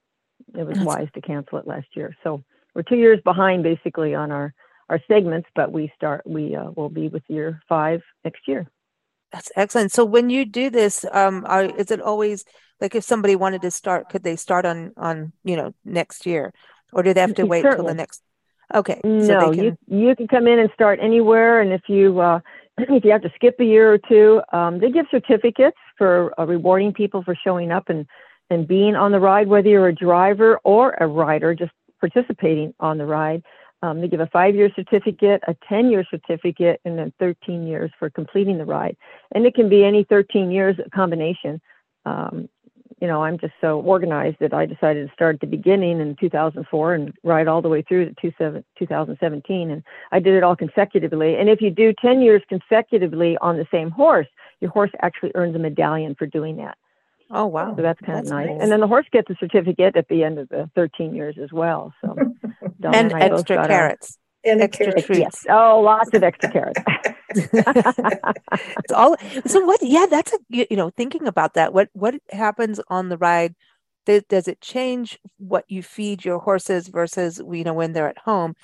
it 0.54 0.64
was 0.64 0.76
That's... 0.76 0.86
wise 0.86 1.08
to 1.14 1.20
cancel 1.20 1.58
it 1.58 1.66
last 1.66 1.88
year. 1.94 2.14
So 2.22 2.44
we're 2.74 2.82
two 2.82 2.96
years 2.96 3.20
behind 3.24 3.64
basically 3.64 4.14
on 4.14 4.30
our 4.30 4.54
our 4.88 5.00
segments, 5.08 5.48
but 5.56 5.72
we 5.72 5.90
start 5.96 6.22
we 6.24 6.54
uh, 6.54 6.70
will 6.76 6.88
be 6.88 7.08
with 7.08 7.24
year 7.26 7.60
five 7.68 8.02
next 8.24 8.46
year. 8.46 8.70
That's 9.32 9.50
excellent. 9.56 9.90
So 9.90 10.04
when 10.04 10.30
you 10.30 10.44
do 10.44 10.70
this, 10.70 11.04
um, 11.10 11.44
are, 11.48 11.64
is 11.64 11.90
it 11.90 12.00
always 12.00 12.44
like 12.80 12.94
if 12.94 13.02
somebody 13.02 13.34
wanted 13.34 13.62
to 13.62 13.72
start, 13.72 14.08
could 14.10 14.22
they 14.22 14.36
start 14.36 14.64
on 14.64 14.92
on 14.96 15.32
you 15.42 15.56
know 15.56 15.74
next 15.84 16.24
year, 16.24 16.54
or 16.92 17.02
do 17.02 17.12
they 17.12 17.20
have 17.20 17.34
to 17.34 17.46
wait 17.46 17.62
till 17.62 17.84
the 17.84 17.94
next? 17.94 18.22
Okay. 18.74 19.00
No, 19.04 19.26
so 19.26 19.52
can... 19.52 19.64
you 19.64 19.78
you 19.86 20.16
can 20.16 20.28
come 20.28 20.46
in 20.46 20.58
and 20.58 20.70
start 20.74 20.98
anywhere, 21.00 21.60
and 21.60 21.72
if 21.72 21.82
you 21.88 22.20
uh, 22.20 22.40
if 22.78 23.04
you 23.04 23.10
have 23.10 23.22
to 23.22 23.32
skip 23.34 23.56
a 23.60 23.64
year 23.64 23.92
or 23.92 23.98
two, 23.98 24.42
um, 24.52 24.80
they 24.80 24.90
give 24.90 25.06
certificates 25.10 25.76
for 25.96 26.38
uh, 26.38 26.44
rewarding 26.44 26.92
people 26.92 27.22
for 27.22 27.34
showing 27.34 27.70
up 27.70 27.88
and 27.88 28.06
and 28.50 28.68
being 28.68 28.94
on 28.94 29.12
the 29.12 29.20
ride, 29.20 29.48
whether 29.48 29.68
you're 29.68 29.88
a 29.88 29.94
driver 29.94 30.58
or 30.62 30.92
a 31.00 31.06
rider, 31.06 31.54
just 31.54 31.72
participating 32.00 32.72
on 32.78 32.98
the 32.98 33.06
ride. 33.06 33.42
Um, 33.82 34.00
they 34.00 34.08
give 34.08 34.20
a 34.20 34.26
five 34.28 34.54
year 34.54 34.70
certificate, 34.74 35.42
a 35.46 35.56
10 35.68 35.90
year 35.90 36.04
certificate, 36.10 36.80
and 36.84 36.98
then 36.98 37.12
13 37.18 37.66
years 37.66 37.90
for 37.98 38.08
completing 38.08 38.58
the 38.58 38.64
ride. 38.64 38.96
And 39.34 39.44
it 39.46 39.54
can 39.54 39.68
be 39.68 39.84
any 39.84 40.04
13 40.04 40.50
years 40.50 40.76
combination. 40.94 41.60
Um, 42.04 42.48
you 43.00 43.06
know, 43.06 43.22
I'm 43.22 43.38
just 43.38 43.52
so 43.60 43.80
organized 43.80 44.38
that 44.40 44.54
I 44.54 44.64
decided 44.64 45.06
to 45.06 45.12
start 45.12 45.36
at 45.36 45.40
the 45.42 45.46
beginning 45.46 46.00
in 46.00 46.16
2004 46.18 46.94
and 46.94 47.12
ride 47.24 47.46
all 47.46 47.60
the 47.60 47.68
way 47.68 47.82
through 47.82 48.06
to 48.06 48.64
2017. 48.78 49.70
And 49.70 49.82
I 50.12 50.18
did 50.18 50.34
it 50.34 50.42
all 50.42 50.56
consecutively. 50.56 51.36
And 51.36 51.50
if 51.50 51.60
you 51.60 51.70
do 51.70 51.92
10 52.00 52.22
years 52.22 52.42
consecutively 52.48 53.36
on 53.42 53.58
the 53.58 53.66
same 53.70 53.90
horse, 53.90 54.28
your 54.60 54.70
horse 54.70 54.90
actually 55.02 55.32
earns 55.34 55.54
a 55.54 55.58
medallion 55.58 56.14
for 56.18 56.26
doing 56.26 56.56
that. 56.56 56.78
Oh 57.30 57.46
wow! 57.46 57.74
So 57.74 57.82
that's 57.82 58.00
kind 58.00 58.20
of 58.20 58.26
nice. 58.26 58.46
nice. 58.46 58.58
And 58.60 58.70
then 58.70 58.78
the 58.78 58.86
horse 58.86 59.06
gets 59.10 59.28
a 59.30 59.34
certificate 59.40 59.96
at 59.96 60.06
the 60.08 60.22
end 60.22 60.38
of 60.38 60.48
the 60.48 60.70
13 60.76 61.12
years 61.12 61.36
as 61.42 61.52
well. 61.52 61.92
So 62.00 62.14
and, 62.84 63.12
and 63.12 63.14
extra 63.14 63.66
carrots. 63.66 64.16
And 64.46 64.60
extra 64.60 64.92
treats. 64.92 65.08
Yes. 65.18 65.46
Oh, 65.48 65.80
lots 65.80 66.10
of 66.14 66.22
extra 66.22 66.50
carrots. 66.50 66.80
it's 67.36 68.92
all 68.92 69.16
so 69.44 69.64
what 69.66 69.82
yeah 69.82 70.06
that's 70.08 70.32
a 70.32 70.38
you 70.48 70.66
know 70.70 70.90
thinking 70.90 71.26
about 71.26 71.52
that 71.54 71.74
what 71.74 71.90
what 71.92 72.14
happens 72.30 72.80
on 72.88 73.10
the 73.10 73.18
ride 73.18 73.54
does, 74.06 74.22
does 74.28 74.48
it 74.48 74.60
change 74.62 75.18
what 75.36 75.64
you 75.68 75.82
feed 75.82 76.24
your 76.24 76.38
horses 76.38 76.88
versus 76.88 77.42
you 77.52 77.64
know 77.64 77.74
when 77.74 77.92
they're 77.92 78.08
at 78.08 78.16
home 78.18 78.54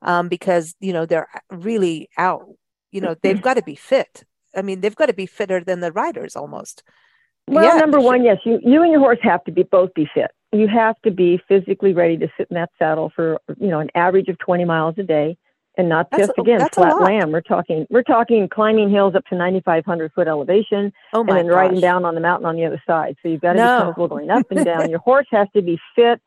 um, 0.00 0.28
because 0.28 0.74
you 0.80 0.94
know 0.94 1.04
they're 1.04 1.28
really 1.50 2.08
out 2.16 2.46
you 2.90 3.02
know 3.02 3.14
they've 3.22 3.42
got 3.48 3.54
to 3.54 3.62
be 3.62 3.74
fit 3.74 4.24
i 4.56 4.62
mean 4.62 4.80
they've 4.80 4.96
got 4.96 5.06
to 5.06 5.12
be 5.12 5.26
fitter 5.26 5.62
than 5.62 5.80
the 5.80 5.92
riders 5.92 6.34
almost 6.34 6.84
well, 7.48 7.64
yeah, 7.64 7.80
number 7.80 8.00
one, 8.00 8.24
yes, 8.24 8.38
you 8.44 8.60
you 8.62 8.82
and 8.82 8.92
your 8.92 9.00
horse 9.00 9.18
have 9.22 9.42
to 9.44 9.52
be 9.52 9.64
both 9.64 9.92
be 9.94 10.08
fit. 10.14 10.30
You 10.52 10.68
have 10.68 11.00
to 11.02 11.10
be 11.10 11.40
physically 11.48 11.94
ready 11.94 12.16
to 12.18 12.28
sit 12.36 12.48
in 12.50 12.54
that 12.54 12.70
saddle 12.78 13.10
for 13.14 13.38
you 13.58 13.68
know 13.68 13.80
an 13.80 13.90
average 13.94 14.28
of 14.28 14.38
20 14.38 14.64
miles 14.64 14.94
a 14.98 15.02
day, 15.02 15.36
and 15.78 15.88
not 15.88 16.10
that's 16.10 16.26
just 16.26 16.38
again 16.38 16.68
flat 16.72 17.00
land. 17.00 17.32
We're 17.32 17.40
talking 17.40 17.86
we're 17.90 18.02
talking 18.02 18.48
climbing 18.48 18.90
hills 18.90 19.14
up 19.14 19.24
to 19.26 19.34
9,500 19.34 20.12
foot 20.12 20.28
elevation, 20.28 20.92
oh 21.14 21.20
and 21.20 21.28
then 21.30 21.46
gosh. 21.46 21.54
riding 21.54 21.80
down 21.80 22.04
on 22.04 22.14
the 22.14 22.20
mountain 22.20 22.46
on 22.46 22.56
the 22.56 22.64
other 22.64 22.82
side. 22.86 23.16
So 23.22 23.28
you've 23.28 23.40
got 23.40 23.54
to 23.54 23.58
no. 23.58 23.76
be 23.78 23.82
comfortable 23.84 24.08
going 24.08 24.30
up 24.30 24.50
and 24.50 24.64
down. 24.64 24.90
your 24.90 24.98
horse 24.98 25.26
has 25.30 25.48
to 25.54 25.62
be 25.62 25.78
fit 25.94 26.20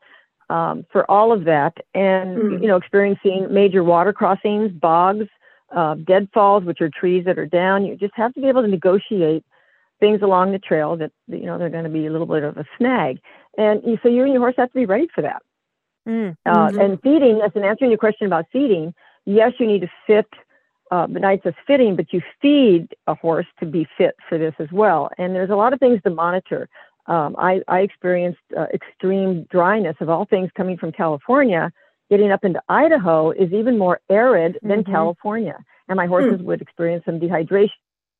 um, 0.50 0.84
for 0.90 1.08
all 1.10 1.32
of 1.32 1.44
that, 1.44 1.74
and 1.94 2.36
mm. 2.36 2.62
you 2.62 2.68
know 2.68 2.76
experiencing 2.76 3.48
major 3.50 3.84
water 3.84 4.12
crossings, 4.12 4.72
bogs, 4.72 5.26
uh, 5.74 5.94
deadfalls, 5.94 6.64
which 6.64 6.80
are 6.80 6.90
trees 6.90 7.24
that 7.24 7.38
are 7.38 7.46
down. 7.46 7.84
You 7.84 7.96
just 7.96 8.14
have 8.16 8.34
to 8.34 8.40
be 8.40 8.48
able 8.48 8.62
to 8.62 8.68
negotiate 8.68 9.44
things 9.98 10.20
along 10.22 10.52
the 10.52 10.58
trail 10.58 10.96
that 10.96 11.10
you 11.28 11.46
know 11.46 11.58
they're 11.58 11.70
going 11.70 11.84
to 11.84 11.90
be 11.90 12.06
a 12.06 12.10
little 12.10 12.26
bit 12.26 12.42
of 12.42 12.56
a 12.56 12.64
snag, 12.78 13.18
and 13.58 13.82
so 14.02 14.08
you 14.08 14.22
and 14.22 14.32
your 14.32 14.40
horse 14.40 14.54
have 14.58 14.70
to 14.70 14.74
be 14.74 14.86
ready 14.86 15.08
for 15.14 15.22
that. 15.22 15.42
Mm, 16.08 16.36
uh, 16.46 16.68
mm-hmm. 16.68 16.80
and 16.80 17.02
feeding, 17.02 17.40
as 17.44 17.50
an 17.54 17.64
answering 17.64 17.90
your 17.90 17.98
question 17.98 18.26
about 18.26 18.46
feeding, 18.52 18.94
yes, 19.24 19.52
you 19.58 19.66
need 19.66 19.80
to 19.82 19.90
fit. 20.06 20.26
Uh, 20.92 21.04
besides 21.08 21.42
just 21.42 21.56
fitting, 21.66 21.96
but 21.96 22.12
you 22.12 22.22
feed 22.40 22.86
a 23.08 23.14
horse 23.16 23.46
to 23.58 23.66
be 23.66 23.88
fit 23.98 24.14
for 24.28 24.38
this 24.38 24.54
as 24.60 24.70
well. 24.70 25.10
And 25.18 25.34
there's 25.34 25.50
a 25.50 25.56
lot 25.56 25.72
of 25.72 25.80
things 25.80 26.00
to 26.04 26.10
monitor. 26.10 26.68
Um, 27.06 27.34
I, 27.40 27.60
I, 27.66 27.80
experienced 27.80 28.38
uh, 28.56 28.66
extreme 28.72 29.48
dryness 29.50 29.96
of 30.00 30.08
all 30.08 30.26
things 30.26 30.48
coming 30.56 30.76
from 30.76 30.92
California. 30.92 31.72
Getting 32.08 32.30
up 32.30 32.44
into 32.44 32.62
Idaho 32.68 33.32
is 33.32 33.52
even 33.52 33.78
more 33.78 34.00
arid 34.08 34.60
than 34.62 34.82
mm-hmm. 34.82 34.92
California, 34.92 35.58
and 35.88 35.96
my 35.96 36.06
horses 36.06 36.40
mm. 36.40 36.44
would 36.44 36.62
experience 36.62 37.04
some 37.04 37.18
dehydration. 37.18 37.70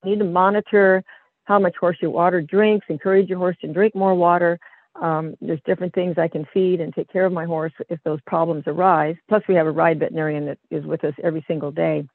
You 0.03 0.11
need 0.11 0.19
to 0.19 0.25
monitor 0.25 1.05
how 1.45 1.61
much 1.61 1.77
horse 1.77 1.97
your 2.01 2.11
water 2.11 2.43
drinks, 2.43 2.87
encourage 2.89 3.29
your 3.29 3.39
horse 3.39 3.57
to 3.61 3.69
drink 3.69 3.95
more 3.95 4.15
water. 4.15 4.59
Um, 5.01 5.35
there's 5.41 5.61
different 5.67 5.95
things 5.95 6.17
I 6.19 6.29
can 6.29 6.47
feed 6.53 6.81
and 6.81 6.95
take 6.95 7.13
care 7.13 7.27
of 7.27 7.33
my 7.33 7.45
horse 7.45 7.73
if 7.89 8.01
those 8.05 8.21
problems 8.27 8.65
arise. 8.67 9.17
Plus, 9.29 9.43
we 9.49 9.55
have 9.55 9.67
a 9.67 9.71
ride 9.71 9.99
veterinarian 9.99 10.47
that 10.47 10.59
is 10.71 10.85
with 10.85 11.05
us 11.05 11.15
every 11.23 11.45
single 11.47 11.71
day, 11.71 12.07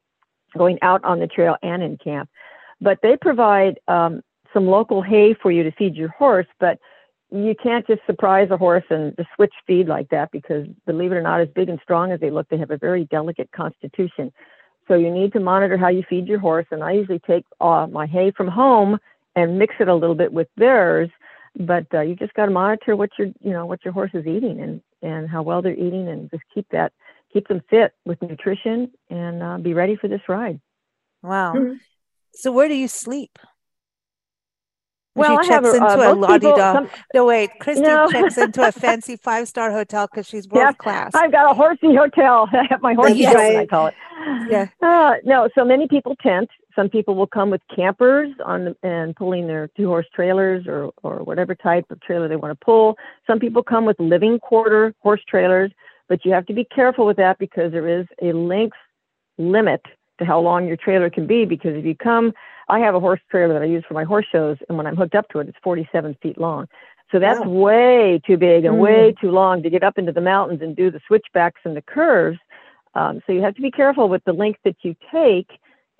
going 0.57 0.79
out 0.81 1.03
on 1.03 1.19
the 1.19 1.27
trail 1.27 1.57
and 1.61 1.83
in 1.83 1.97
camp. 1.97 2.29
But 2.79 3.00
they 3.03 3.17
provide 3.17 3.79
um, 3.88 4.21
some 4.53 4.67
local 4.67 5.01
hay 5.01 5.35
for 5.41 5.51
you 5.51 5.63
to 5.63 5.71
feed 5.71 5.95
your 5.95 6.09
horse, 6.09 6.47
but 6.59 6.79
you 7.31 7.55
can't 7.61 7.88
just 7.88 8.01
surprise 8.05 8.50
a 8.51 8.57
horse 8.57 8.83
and 8.89 9.15
just 9.15 9.29
switch 9.35 9.53
feed 9.65 9.88
like 9.88 10.09
that 10.09 10.31
because, 10.31 10.67
believe 10.85 11.11
it 11.11 11.15
or 11.15 11.21
not, 11.21 11.39
as 11.39 11.47
big 11.55 11.69
and 11.69 11.79
strong 11.81 12.11
as 12.11 12.19
they 12.19 12.29
look, 12.29 12.50
they 12.50 12.57
have 12.57 12.71
a 12.71 12.77
very 12.77 13.05
delicate 13.05 13.50
constitution. 13.51 14.33
So 14.88 14.95
you 14.95 15.09
need 15.09 15.31
to 15.33 15.39
monitor 15.39 15.77
how 15.77 15.88
you 15.88 16.03
feed 16.09 16.27
your 16.27 16.39
horse. 16.39 16.65
And 16.71 16.83
I 16.83 16.91
usually 16.91 17.19
take 17.19 17.45
uh, 17.61 17.88
my 17.89 18.05
hay 18.05 18.31
from 18.31 18.50
home 18.50 18.97
and 19.35 19.57
mix 19.57 19.75
it 19.79 19.88
a 19.88 19.95
little 19.95 20.15
bit 20.15 20.33
with 20.33 20.50
theirs. 20.57 21.09
But 21.58 21.86
uh, 21.93 22.01
you 22.01 22.15
just 22.15 22.34
got 22.34 22.46
to 22.46 22.51
monitor 22.51 22.96
what 22.96 23.10
your 23.20 23.27
you 23.39 23.51
know 23.51 23.65
what 23.65 23.84
your 23.84 23.93
horse 23.93 24.12
is 24.13 24.25
eating 24.25 24.62
and 24.62 24.81
and 25.01 25.29
how 25.29 25.41
well 25.41 25.62
they're 25.62 25.74
eating, 25.74 26.08
and 26.08 26.29
just 26.31 26.43
keep 26.53 26.67
that 26.72 26.93
keep 27.34 27.48
them 27.48 27.62
fit 27.70 27.93
with 28.05 28.22
nutrition 28.22 28.91
and 29.10 29.43
uh, 29.43 29.58
be 29.58 29.74
ready 29.74 29.96
for 29.96 30.08
this 30.08 30.22
ride. 30.27 30.60
Wow. 31.24 31.53
Mm-hmm. 31.53 31.74
So 32.34 32.51
where 32.51 32.67
do 32.67 32.75
you 32.75 32.88
sleep? 32.88 33.38
Well, 35.13 35.43
she 35.43 35.50
checks 35.50 35.67
a, 35.67 35.75
into 35.75 35.86
uh, 35.86 36.13
a 36.13 36.15
lottie 36.15 36.39
dog. 36.39 36.89
No, 37.13 37.25
wait, 37.25 37.51
Christy 37.60 37.81
no. 37.81 38.10
checks 38.10 38.38
into 38.38 38.65
a 38.65 38.72
fancy 38.72 39.17
five 39.17 39.48
star 39.48 39.70
hotel 39.70 40.08
because 40.08 40.25
she's 40.25 40.48
world 40.48 40.67
yeah, 40.70 40.72
class. 40.74 41.12
I've 41.13 41.34
got 41.34 41.51
a 41.51 41.53
horsey 41.53 41.93
hotel. 41.93 42.48
I 42.53 42.65
have 42.70 42.81
my 42.81 42.93
horsey 42.93 43.15
yes. 43.15 43.34
hotel, 43.34 43.58
I 43.58 43.65
call 43.65 43.88
it. 43.88 43.93
Yeah. 44.50 44.67
Uh, 44.81 45.15
no, 45.25 45.50
so 45.53 45.65
many 45.65 45.88
people 45.88 46.15
tent. 46.15 46.50
Some 46.75 46.89
people 46.89 47.15
will 47.15 47.27
come 47.27 47.49
with 47.49 47.61
campers 47.73 48.29
on 48.45 48.75
and 48.83 49.15
pulling 49.15 49.47
their 49.47 49.69
two 49.75 49.87
horse 49.87 50.07
trailers 50.13 50.65
or 50.67 50.91
or 51.03 51.23
whatever 51.23 51.55
type 51.55 51.85
of 51.89 52.01
trailer 52.01 52.27
they 52.27 52.35
want 52.35 52.57
to 52.57 52.65
pull. 52.65 52.97
Some 53.27 53.39
people 53.39 53.63
come 53.63 53.85
with 53.85 53.99
living 53.99 54.39
quarter 54.39 54.93
horse 54.99 55.21
trailers, 55.27 55.71
but 56.07 56.25
you 56.25 56.31
have 56.31 56.45
to 56.47 56.53
be 56.53 56.63
careful 56.63 57.05
with 57.05 57.17
that 57.17 57.37
because 57.39 57.71
there 57.71 57.87
is 57.87 58.05
a 58.21 58.33
length 58.33 58.77
limit 59.37 59.81
to 60.19 60.25
how 60.25 60.39
long 60.39 60.67
your 60.67 60.77
trailer 60.77 61.09
can 61.09 61.27
be. 61.27 61.45
Because 61.45 61.75
if 61.75 61.85
you 61.85 61.95
come 61.95 62.33
I 62.71 62.79
have 62.79 62.95
a 62.95 62.99
horse 62.99 63.19
trailer 63.29 63.53
that 63.53 63.61
I 63.61 63.65
use 63.65 63.83
for 63.85 63.93
my 63.93 64.05
horse 64.05 64.25
shows, 64.31 64.57
and 64.69 64.77
when 64.77 64.87
I'm 64.87 64.95
hooked 64.95 65.13
up 65.13 65.27
to 65.29 65.39
it, 65.39 65.49
it's 65.49 65.57
47 65.61 66.15
feet 66.21 66.37
long. 66.37 66.67
So 67.11 67.19
that's 67.19 67.41
wow. 67.41 67.49
way 67.49 68.21
too 68.25 68.37
big 68.37 68.63
and 68.63 68.75
mm. 68.75 68.79
way 68.79 69.13
too 69.19 69.29
long 69.29 69.61
to 69.63 69.69
get 69.69 69.83
up 69.83 69.97
into 69.97 70.13
the 70.13 70.21
mountains 70.21 70.61
and 70.61 70.75
do 70.75 70.89
the 70.89 71.01
switchbacks 71.05 71.59
and 71.65 71.75
the 71.75 71.81
curves. 71.81 72.39
Um, 72.95 73.21
so 73.27 73.33
you 73.33 73.41
have 73.41 73.55
to 73.55 73.61
be 73.61 73.71
careful 73.71 74.07
with 74.07 74.23
the 74.23 74.31
length 74.31 74.59
that 74.63 74.77
you 74.83 74.95
take. 75.11 75.49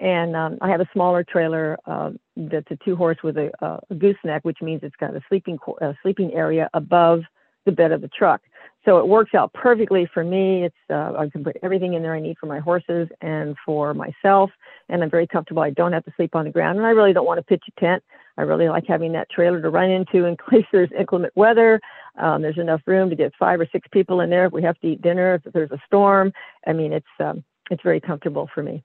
And 0.02 0.36
um, 0.36 0.58
I 0.62 0.70
have 0.70 0.82
a 0.82 0.90
smaller 0.94 1.24
trailer 1.24 1.78
uh, 1.86 2.10
that's 2.36 2.70
a 2.72 2.78
two 2.84 2.96
horse 2.96 3.20
with 3.24 3.38
a, 3.38 3.52
a, 3.62 3.96
gooseneck, 3.96 4.44
which 4.44 4.58
means 4.60 4.82
it's 4.84 4.96
got 4.96 5.16
a 5.16 5.22
sleeping 5.30 5.60
a 5.80 5.94
sleeping 6.02 6.34
area 6.34 6.70
above 6.74 7.22
the 7.66 7.72
bed 7.72 7.92
of 7.92 8.02
the 8.02 8.08
truck. 8.08 8.42
So 8.84 8.98
it 8.98 9.08
works 9.08 9.36
out 9.36 9.54
perfectly 9.54 10.10
for 10.12 10.24
me. 10.24 10.64
It's 10.64 10.76
uh, 10.90 11.14
I 11.16 11.30
can 11.32 11.44
put 11.44 11.56
everything 11.62 11.94
in 11.94 12.02
there 12.02 12.16
I 12.16 12.20
need 12.20 12.38
for 12.40 12.48
my 12.48 12.58
horses 12.58 13.10
and 13.22 13.56
for 13.64 13.94
myself, 13.94 14.50
and 14.90 15.04
I'm 15.04 15.10
very 15.12 15.28
comfortable. 15.28 15.62
I 15.62 15.70
don't 15.70 15.94
have 15.94 16.06
to 16.06 16.14
sleep 16.16 16.36
on 16.36 16.46
the 16.46 16.52
ground, 16.52 16.80
and 16.80 16.88
I 16.88 16.90
really 16.90 17.14
don't 17.14 17.28
want 17.28 17.38
to 17.38 17.44
pitch 17.44 17.64
a 17.68 17.80
tent. 17.80 18.04
I 18.40 18.42
really 18.42 18.70
like 18.70 18.86
having 18.88 19.12
that 19.12 19.30
trailer 19.30 19.62
to 19.62 19.70
run 19.70 19.92
into 19.92 20.26
in 20.26 20.36
case 20.50 20.66
there's 20.72 20.90
inclement 20.98 21.34
weather. 21.36 21.80
Um, 22.18 22.42
there's 22.42 22.58
enough 22.58 22.82
room 22.88 23.12
to 23.12 23.16
get 23.16 23.34
five 23.38 23.60
or 23.60 23.68
six 23.72 23.88
people 23.92 24.22
in 24.22 24.32
there 24.32 24.48
if 24.48 24.52
we 24.52 24.64
have 24.64 24.80
to 24.80 24.88
eat 24.88 25.04
dinner. 25.04 25.40
If 25.46 25.54
there's 25.54 25.70
a 25.70 25.82
storm, 25.86 26.34
I 26.66 26.74
mean, 26.74 26.92
it's 26.92 27.06
um, 27.20 27.44
it's 27.70 27.84
very 27.84 28.02
comfortable 28.02 28.50
for 28.52 28.64
me. 28.64 28.84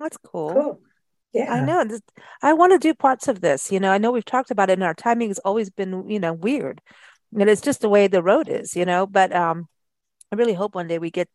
That's 0.00 0.16
cool. 0.16 0.52
Cool. 0.52 0.80
Yeah. 1.32 1.52
I 1.52 1.64
know. 1.64 1.84
I 2.42 2.54
want 2.54 2.72
to 2.72 2.78
do 2.78 2.92
parts 2.92 3.28
of 3.28 3.40
this. 3.40 3.70
You 3.70 3.78
know, 3.78 3.92
I 3.92 3.98
know 3.98 4.10
we've 4.10 4.24
talked 4.24 4.50
about 4.50 4.68
it 4.68 4.74
and 4.74 4.82
our 4.82 4.94
timing 4.94 5.28
has 5.28 5.38
always 5.40 5.70
been, 5.70 6.10
you 6.10 6.18
know, 6.18 6.32
weird 6.32 6.80
and 7.38 7.48
it's 7.48 7.60
just 7.60 7.80
the 7.80 7.88
way 7.88 8.06
the 8.06 8.22
road 8.22 8.48
is, 8.48 8.74
you 8.76 8.84
know. 8.84 9.06
But 9.06 9.34
um, 9.34 9.68
I 10.32 10.36
really 10.36 10.54
hope 10.54 10.74
one 10.74 10.88
day 10.88 10.98
we 10.98 11.10
get 11.10 11.28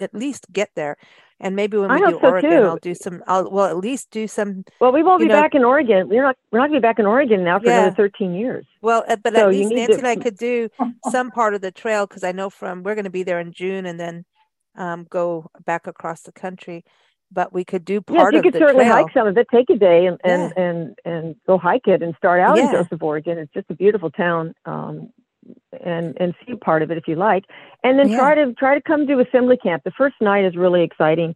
at 0.00 0.14
least 0.14 0.46
get 0.52 0.70
there, 0.74 0.96
and 1.40 1.56
maybe 1.56 1.76
when 1.76 1.90
we 1.90 1.98
do 1.98 2.18
so 2.20 2.28
Oregon, 2.28 2.50
too. 2.50 2.56
I'll 2.56 2.76
do 2.76 2.94
some. 2.94 3.22
I'll 3.26 3.50
well 3.50 3.66
at 3.66 3.76
least 3.76 4.10
do 4.10 4.28
some. 4.28 4.64
Well, 4.80 4.92
we 4.92 5.02
won't 5.02 5.20
be 5.20 5.26
know, 5.26 5.40
back 5.40 5.54
in 5.54 5.64
Oregon. 5.64 6.08
We're 6.08 6.22
not. 6.22 6.36
We're 6.52 6.58
not 6.58 6.68
going 6.68 6.80
to 6.80 6.80
be 6.80 6.88
back 6.88 6.98
in 6.98 7.06
Oregon 7.06 7.44
now 7.44 7.58
for 7.58 7.66
yeah. 7.66 7.80
another 7.80 7.96
thirteen 7.96 8.34
years. 8.34 8.66
Well, 8.82 9.04
uh, 9.08 9.16
but 9.16 9.34
so 9.34 9.46
at 9.46 9.50
least 9.50 9.72
Nancy 9.72 9.92
to... 9.92 9.98
and 9.98 10.06
I 10.06 10.16
could 10.16 10.36
do 10.36 10.68
some 11.10 11.30
part 11.30 11.54
of 11.54 11.60
the 11.60 11.72
trail 11.72 12.06
because 12.06 12.24
I 12.24 12.32
know 12.32 12.50
from 12.50 12.82
we're 12.82 12.94
going 12.94 13.04
to 13.04 13.10
be 13.10 13.22
there 13.22 13.40
in 13.40 13.52
June 13.52 13.86
and 13.86 13.98
then 13.98 14.24
um, 14.76 15.06
go 15.08 15.50
back 15.64 15.86
across 15.86 16.22
the 16.22 16.32
country. 16.32 16.84
But 17.30 17.52
we 17.52 17.64
could 17.64 17.84
do 17.84 18.00
part 18.00 18.32
yes, 18.32 18.44
you 18.44 18.50
could 18.50 18.58
certainly 18.58 18.84
trail. 18.84 19.04
hike 19.04 19.12
some 19.12 19.26
of 19.26 19.36
it. 19.36 19.46
Take 19.52 19.68
a 19.70 19.76
day 19.76 20.06
and 20.06 20.18
and, 20.24 20.52
yeah. 20.56 20.62
and 20.62 20.98
and 21.04 21.36
go 21.46 21.58
hike 21.58 21.86
it 21.86 22.02
and 22.02 22.14
start 22.16 22.40
out 22.40 22.56
yeah. 22.56 22.66
in 22.66 22.72
Joseph, 22.72 23.02
Oregon. 23.02 23.38
It's 23.38 23.52
just 23.52 23.70
a 23.70 23.74
beautiful 23.74 24.10
town. 24.10 24.54
Um, 24.64 25.12
and 25.84 26.16
and 26.20 26.34
see 26.46 26.54
part 26.56 26.82
of 26.82 26.90
it 26.90 26.98
if 26.98 27.08
you 27.08 27.16
like, 27.16 27.44
and 27.82 27.98
then 27.98 28.08
yeah. 28.08 28.18
try 28.18 28.34
to 28.34 28.52
try 28.54 28.74
to 28.74 28.82
come 28.82 29.06
to 29.06 29.20
assembly 29.20 29.56
camp. 29.56 29.82
The 29.84 29.92
first 29.92 30.16
night 30.20 30.44
is 30.44 30.56
really 30.56 30.82
exciting 30.82 31.34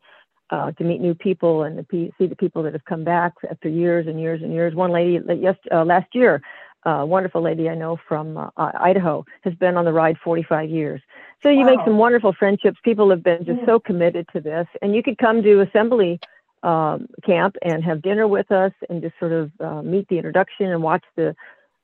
uh, 0.50 0.70
to 0.72 0.84
meet 0.84 1.00
new 1.00 1.14
people 1.14 1.62
and 1.62 1.78
to 1.88 2.10
see 2.18 2.26
the 2.26 2.36
people 2.36 2.62
that 2.62 2.74
have 2.74 2.84
come 2.84 3.04
back 3.04 3.32
after 3.50 3.68
years 3.68 4.06
and 4.06 4.20
years 4.20 4.42
and 4.42 4.52
years. 4.52 4.74
One 4.74 4.92
lady 4.92 5.18
yes 5.40 5.56
uh, 5.72 5.84
last 5.84 6.14
year, 6.14 6.42
a 6.84 7.06
wonderful 7.06 7.42
lady 7.42 7.68
I 7.68 7.74
know 7.74 7.98
from 8.08 8.36
uh, 8.36 8.50
Idaho 8.56 9.24
has 9.42 9.54
been 9.54 9.76
on 9.76 9.84
the 9.84 9.92
ride 9.92 10.18
45 10.22 10.68
years. 10.68 11.00
So 11.42 11.48
you 11.48 11.60
wow. 11.60 11.76
make 11.76 11.80
some 11.84 11.98
wonderful 11.98 12.32
friendships. 12.32 12.78
People 12.84 13.10
have 13.10 13.22
been 13.22 13.44
just 13.44 13.64
so 13.66 13.78
committed 13.78 14.26
to 14.32 14.40
this, 14.40 14.66
and 14.80 14.94
you 14.94 15.02
could 15.02 15.18
come 15.18 15.42
to 15.42 15.60
assembly 15.60 16.20
um, 16.62 17.08
camp 17.24 17.56
and 17.62 17.84
have 17.84 18.02
dinner 18.02 18.28
with 18.28 18.50
us 18.52 18.72
and 18.88 19.02
just 19.02 19.14
sort 19.18 19.32
of 19.32 19.50
uh, 19.60 19.82
meet 19.82 20.08
the 20.08 20.16
introduction 20.16 20.66
and 20.66 20.82
watch 20.82 21.04
the 21.16 21.34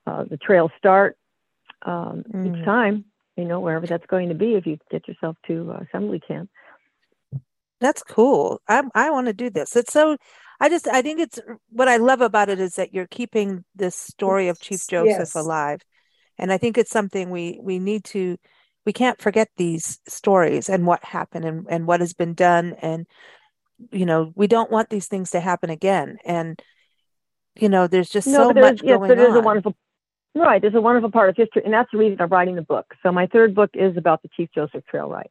uh, 0.07 0.25
the 0.25 0.37
trail 0.39 0.71
start 0.79 1.17
um, 1.83 2.25
mm. 2.33 2.59
each 2.59 2.65
time, 2.65 3.05
you 3.37 3.45
know, 3.45 3.61
wherever 3.61 3.87
that's 3.87 4.07
going 4.07 4.29
to 4.31 4.35
be 4.35 4.55
if 4.55 4.67
you 4.67 4.79
get 4.91 5.07
yourself 5.07 5.37
to 5.47 5.71
uh, 5.73 5.85
assembly 5.89 6.21
camp. 6.21 6.49
That's 7.81 8.03
cool. 8.03 8.61
I 8.69 8.83
I 8.95 9.11
want 9.11 9.27
to 9.27 9.33
do 9.33 9.51
this. 9.51 9.77
It's 9.77 9.93
so 9.93 10.17
I 10.61 10.69
just 10.69 10.89
I 10.89 11.03
think 11.03 11.21
it's 11.21 11.39
what 11.71 11.89
I 11.89 11.97
love 11.97 12.21
about 12.21 12.49
it 12.49 12.61
is 12.61 12.75
that 12.75 12.93
you're 12.93 13.07
keeping 13.07 13.65
this 13.75 13.95
story 13.95 14.49
of 14.49 14.61
Chief 14.61 14.81
Joseph 14.89 15.19
yes. 15.19 15.35
alive. 15.35 15.81
And 16.39 16.53
I 16.53 16.59
think 16.59 16.79
it's 16.79 16.91
something 16.91 17.31
we 17.31 17.59
we 17.63 17.79
need 17.79 18.05
to 18.05 18.39
we 18.85 18.93
can't 18.93 19.21
forget 19.21 19.49
these 19.57 20.01
stories 20.09 20.69
and 20.69 20.87
what 20.87 21.05
happened 21.05 21.45
and, 21.45 21.67
and 21.69 21.87
what 21.87 22.01
has 22.01 22.15
been 22.15 22.35
done 22.35 22.75
and 22.81 23.07
you 23.93 24.07
know 24.07 24.33
we 24.35 24.47
don't 24.47 24.71
want 24.71 24.89
these 24.89 25.07
things 25.07 25.31
to 25.31 25.41
happen 25.41 25.69
again 25.69 26.17
and 26.25 26.61
you 27.55 27.69
know 27.69 27.87
there's 27.87 28.09
just 28.09 28.27
no, 28.27 28.49
so 28.49 28.55
much 28.55 28.81
yes, 28.83 28.97
going 28.97 29.09
there's 29.09 29.33
on. 29.33 29.37
a 29.37 29.41
wonderful 29.41 29.77
Right, 30.35 30.61
there's 30.63 30.75
a 30.75 30.81
wonderful 30.81 31.11
part 31.11 31.31
of 31.31 31.37
history, 31.37 31.63
and 31.65 31.73
that's 31.73 31.91
the 31.91 31.99
reason 31.99 32.21
I'm 32.21 32.29
writing 32.29 32.55
the 32.55 32.63
book. 32.63 32.95
So 33.03 33.11
my 33.11 33.27
third 33.27 33.55
book 33.55 33.71
is 33.75 33.97
about 33.97 34.23
the 34.23 34.29
Chief 34.37 34.49
Joseph 34.55 34.85
Trail 34.87 35.09
Ride, 35.09 35.31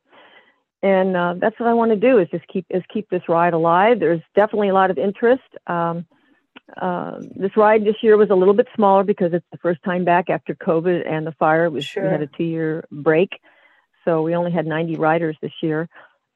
and 0.84 1.16
uh, 1.16 1.36
that's 1.40 1.60
what 1.60 1.70
I 1.70 1.74
want 1.74 1.92
to 1.92 1.98
do 1.98 2.20
is 2.20 2.28
just 2.30 2.48
keep 2.48 2.66
is 2.70 2.84
keep 2.94 3.10
this 3.10 3.24
ride 3.28 3.54
alive. 3.54 4.00
There's 4.00 4.22
definitely 4.36 4.70
a 4.70 4.74
lot 4.74 4.92
of 4.92 4.98
interest. 4.98 5.44
Um, 5.66 6.06
uh, 6.80 7.20
this 7.36 7.56
ride 7.56 7.86
this 7.86 7.96
year 8.02 8.18
was 8.18 8.30
a 8.30 8.36
little 8.36 8.54
bit 8.54 8.68
smaller 8.76 9.04
because 9.04 9.34
it's 9.34 9.46
the 9.52 9.58
first 9.58 9.82
time 9.84 10.04
back 10.04 10.30
after 10.30 10.54
COVID 10.54 11.10
and 11.10 11.26
the 11.26 11.32
fire. 11.34 11.70
Was, 11.70 11.86
sure. 11.86 12.04
We 12.04 12.10
had 12.10 12.22
a 12.22 12.28
two-year 12.28 12.86
break, 12.92 13.30
so 14.06 14.22
we 14.22 14.36
only 14.36 14.52
had 14.52 14.68
90 14.68 14.98
riders 14.98 15.38
this 15.42 15.54
year, 15.62 15.88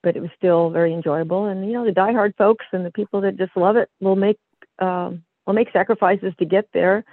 but 0.02 0.16
it 0.16 0.22
was 0.22 0.32
still 0.38 0.70
very 0.70 0.94
enjoyable. 0.94 1.46
And 1.46 1.68
you 1.68 1.74
know, 1.74 1.86
the 1.86 1.92
diehard 1.92 2.36
folks 2.38 2.66
and 2.72 2.86
the 2.86 2.92
people 2.92 3.22
that 3.22 3.38
just 3.38 3.56
love 3.56 3.76
it 3.76 3.90
will 4.00 4.16
make 4.16 4.38
um, 4.80 5.24
will 5.46 5.54
make 5.54 5.72
sacrifices 5.72 6.34
to 6.40 6.46
get 6.46 6.68
there 6.74 7.04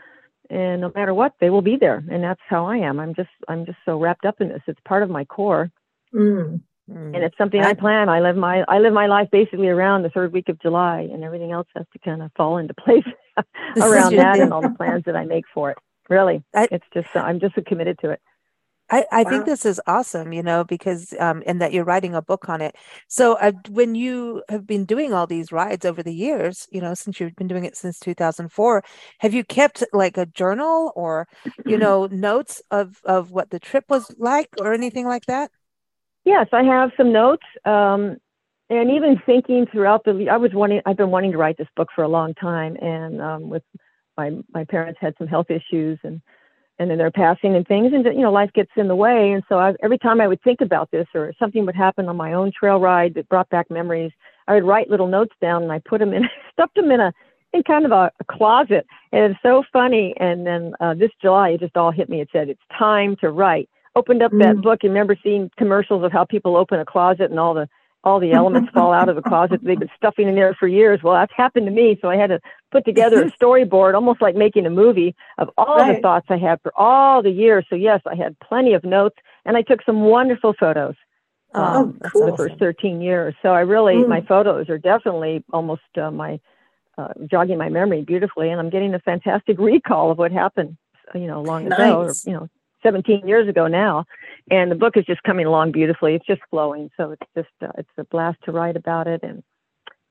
and 0.50 0.80
no 0.80 0.92
matter 0.94 1.12
what 1.12 1.34
they 1.40 1.50
will 1.50 1.62
be 1.62 1.76
there 1.76 2.02
and 2.10 2.22
that's 2.22 2.40
how 2.48 2.66
i 2.66 2.76
am 2.76 2.98
i'm 2.98 3.14
just 3.14 3.28
i'm 3.48 3.66
just 3.66 3.78
so 3.84 3.98
wrapped 3.98 4.24
up 4.24 4.40
in 4.40 4.48
this 4.48 4.62
it's 4.66 4.80
part 4.86 5.02
of 5.02 5.10
my 5.10 5.24
core 5.24 5.70
mm. 6.14 6.60
And 6.88 7.16
it's 7.16 7.36
something 7.36 7.62
I, 7.62 7.70
I, 7.70 7.74
plan 7.74 8.08
i 8.08 8.20
live 8.20 8.36
my 8.36 8.64
i 8.68 8.78
live 8.78 8.92
my 8.92 9.06
life 9.06 9.28
basically 9.30 9.68
around 9.68 10.02
the 10.02 10.10
third 10.10 10.32
week 10.32 10.48
of 10.48 10.60
july 10.60 11.00
and 11.00 11.22
everything 11.22 11.52
else 11.52 11.68
has 11.76 11.86
to 11.92 11.98
kind 11.98 12.22
of 12.22 12.30
fall 12.36 12.58
into 12.58 12.74
place 12.84 13.04
around 13.76 14.16
that 14.16 14.38
and 14.40 14.52
all 14.52 14.62
the 14.62 14.70
plans 14.70 15.04
that 15.04 15.16
i 15.16 15.24
make 15.24 15.44
for 15.52 15.70
it 15.70 15.78
really 16.08 16.42
I, 16.54 16.68
it's 16.70 16.86
just 16.94 17.08
i'm 17.14 17.40
just 17.40 17.54
committed 17.66 17.98
to 18.00 18.10
it 18.10 18.20
I, 18.90 19.04
I 19.12 19.22
wow. 19.22 19.30
think 19.30 19.44
this 19.44 19.66
is 19.66 19.80
awesome, 19.86 20.32
you 20.32 20.42
know, 20.42 20.64
because 20.64 21.12
um, 21.20 21.42
and 21.46 21.60
that 21.60 21.72
you're 21.72 21.84
writing 21.84 22.14
a 22.14 22.22
book 22.22 22.48
on 22.48 22.62
it. 22.62 22.74
So 23.06 23.34
uh, 23.34 23.52
when 23.68 23.94
you 23.94 24.42
have 24.48 24.66
been 24.66 24.86
doing 24.86 25.12
all 25.12 25.26
these 25.26 25.52
rides 25.52 25.84
over 25.84 26.02
the 26.02 26.14
years, 26.14 26.66
you 26.70 26.80
know, 26.80 26.94
since 26.94 27.20
you've 27.20 27.36
been 27.36 27.48
doing 27.48 27.66
it 27.66 27.76
since 27.76 27.98
2004, 27.98 28.82
have 29.18 29.34
you 29.34 29.44
kept 29.44 29.84
like 29.92 30.16
a 30.16 30.24
journal 30.24 30.92
or, 30.96 31.28
you 31.66 31.76
know, 31.76 32.06
notes 32.06 32.62
of 32.70 33.00
of 33.04 33.30
what 33.30 33.50
the 33.50 33.60
trip 33.60 33.84
was 33.90 34.14
like 34.18 34.48
or 34.58 34.72
anything 34.72 35.06
like 35.06 35.26
that? 35.26 35.50
Yes, 36.28 36.46
I 36.52 36.62
have 36.62 36.90
some 36.94 37.10
notes. 37.10 37.46
Um, 37.64 38.18
and 38.68 38.90
even 38.90 39.18
thinking 39.24 39.64
throughout 39.72 40.04
the, 40.04 40.28
I 40.30 40.36
was 40.36 40.52
wanting, 40.52 40.82
I've 40.84 40.98
been 40.98 41.10
wanting 41.10 41.32
to 41.32 41.38
write 41.38 41.56
this 41.56 41.68
book 41.74 41.88
for 41.94 42.04
a 42.04 42.08
long 42.08 42.34
time, 42.34 42.76
and 42.82 43.22
um, 43.22 43.48
with 43.48 43.62
my 44.18 44.32
my 44.52 44.64
parents 44.64 44.98
had 45.00 45.14
some 45.16 45.26
health 45.26 45.46
issues 45.48 45.98
and 46.02 46.20
and 46.78 46.90
then 46.90 46.98
they're 46.98 47.10
passing 47.10 47.56
and 47.56 47.66
things 47.66 47.92
and 47.94 48.04
you 48.04 48.20
know 48.20 48.30
life 48.30 48.50
gets 48.52 48.70
in 48.76 48.88
the 48.88 48.94
way 48.94 49.32
and 49.32 49.42
so 49.48 49.58
I, 49.58 49.74
every 49.82 49.96
time 49.98 50.20
i 50.20 50.28
would 50.28 50.42
think 50.42 50.60
about 50.60 50.90
this 50.90 51.06
or 51.14 51.32
something 51.38 51.64
would 51.64 51.76
happen 51.76 52.08
on 52.08 52.16
my 52.16 52.32
own 52.32 52.52
trail 52.52 52.78
ride 52.78 53.14
that 53.14 53.28
brought 53.28 53.48
back 53.48 53.70
memories 53.70 54.12
i 54.48 54.54
would 54.54 54.64
write 54.64 54.90
little 54.90 55.06
notes 55.06 55.34
down 55.40 55.62
and 55.62 55.72
i 55.72 55.78
put 55.78 56.00
them 56.00 56.12
in 56.12 56.24
stuffed 56.52 56.74
them 56.74 56.90
in 56.90 57.00
a 57.00 57.12
in 57.52 57.62
kind 57.62 57.86
of 57.86 57.92
a, 57.92 58.10
a 58.20 58.24
closet 58.24 58.86
and 59.12 59.32
it's 59.32 59.40
so 59.42 59.62
funny 59.72 60.14
and 60.18 60.46
then 60.46 60.74
uh, 60.80 60.94
this 60.94 61.10
july 61.22 61.50
it 61.50 61.60
just 61.60 61.76
all 61.76 61.92
hit 61.92 62.08
me 62.08 62.20
it 62.20 62.28
said 62.32 62.48
it's 62.48 62.60
time 62.76 63.16
to 63.20 63.30
write 63.30 63.68
opened 63.98 64.22
up 64.22 64.32
mm. 64.32 64.42
that 64.42 64.62
book 64.62 64.80
and 64.82 64.92
remember 64.92 65.16
seeing 65.22 65.50
commercials 65.58 66.04
of 66.04 66.12
how 66.12 66.24
people 66.24 66.56
open 66.56 66.78
a 66.80 66.84
closet 66.84 67.30
and 67.30 67.38
all 67.38 67.54
the 67.54 67.68
all 68.04 68.20
the 68.20 68.32
elements 68.32 68.70
fall 68.72 68.92
out 68.92 69.08
of 69.08 69.16
the 69.16 69.22
closet 69.22 69.60
they've 69.62 69.78
been 69.78 69.90
stuffing 69.96 70.28
in 70.28 70.34
there 70.34 70.54
for 70.54 70.68
years. 70.68 71.00
Well, 71.02 71.14
that's 71.14 71.32
happened 71.36 71.66
to 71.66 71.72
me. 71.72 71.98
So 72.00 72.08
I 72.08 72.16
had 72.16 72.28
to 72.28 72.40
put 72.70 72.84
together 72.84 73.22
a 73.22 73.30
storyboard, 73.42 73.94
almost 73.94 74.22
like 74.22 74.36
making 74.36 74.66
a 74.66 74.70
movie 74.70 75.14
of 75.36 75.50
all 75.58 75.78
right. 75.78 75.96
the 75.96 76.02
thoughts 76.02 76.26
I 76.30 76.38
had 76.38 76.60
for 76.62 76.72
all 76.76 77.22
the 77.22 77.30
years. 77.30 77.66
So 77.68 77.76
yes, 77.76 78.00
I 78.06 78.14
had 78.14 78.38
plenty 78.38 78.74
of 78.74 78.84
notes 78.84 79.16
and 79.44 79.56
I 79.56 79.62
took 79.62 79.82
some 79.84 80.02
wonderful 80.02 80.54
photos. 80.58 80.94
Oh, 81.54 81.62
um, 81.62 81.98
cool. 82.12 82.26
the 82.30 82.36
first 82.36 82.58
13 82.58 83.00
years. 83.00 83.34
So 83.40 83.48
I 83.48 83.60
really, 83.60 83.94
mm. 83.94 84.08
my 84.08 84.20
photos 84.20 84.68
are 84.68 84.76
definitely 84.76 85.42
almost 85.50 85.80
uh, 85.96 86.10
my, 86.10 86.38
uh, 86.98 87.08
jogging 87.30 87.56
my 87.56 87.70
memory 87.70 88.02
beautifully. 88.02 88.50
And 88.50 88.60
I'm 88.60 88.68
getting 88.68 88.94
a 88.94 88.98
fantastic 88.98 89.58
recall 89.58 90.10
of 90.10 90.18
what 90.18 90.30
happened, 90.30 90.76
you 91.14 91.26
know, 91.26 91.40
long 91.40 91.68
nice. 91.68 91.78
ago, 91.78 92.00
or, 92.02 92.12
you 92.26 92.32
know, 92.32 92.48
17 92.82 93.26
years 93.26 93.48
ago 93.48 93.66
now 93.66 94.04
and 94.50 94.70
the 94.70 94.76
book 94.76 94.96
is 94.96 95.04
just 95.04 95.22
coming 95.22 95.46
along 95.46 95.72
beautifully 95.72 96.14
it's 96.14 96.26
just 96.26 96.40
flowing 96.50 96.90
so 96.96 97.10
it's 97.10 97.26
just 97.36 97.48
uh, 97.62 97.72
it's 97.78 97.88
a 97.98 98.04
blast 98.04 98.38
to 98.44 98.52
write 98.52 98.76
about 98.76 99.06
it 99.06 99.20
and 99.22 99.42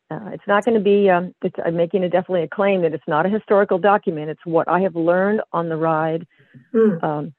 Uh, 0.09 0.29
it's 0.31 0.47
not 0.47 0.63
going 0.63 0.77
to 0.77 0.83
be. 0.83 1.09
Um, 1.09 1.33
it's, 1.41 1.55
I'm 1.65 1.75
making 1.75 2.03
a 2.03 2.09
definitely 2.09 2.43
a 2.43 2.47
claim 2.47 2.81
that 2.83 2.93
it's 2.93 3.07
not 3.07 3.25
a 3.25 3.29
historical 3.29 3.77
document. 3.77 4.29
It's 4.29 4.45
what 4.45 4.67
I 4.69 4.79
have 4.81 4.95
learned 4.95 5.41
on 5.51 5.67
the 5.67 5.75
ride 5.75 6.25
mm. 6.73 7.03
um, 7.03 7.33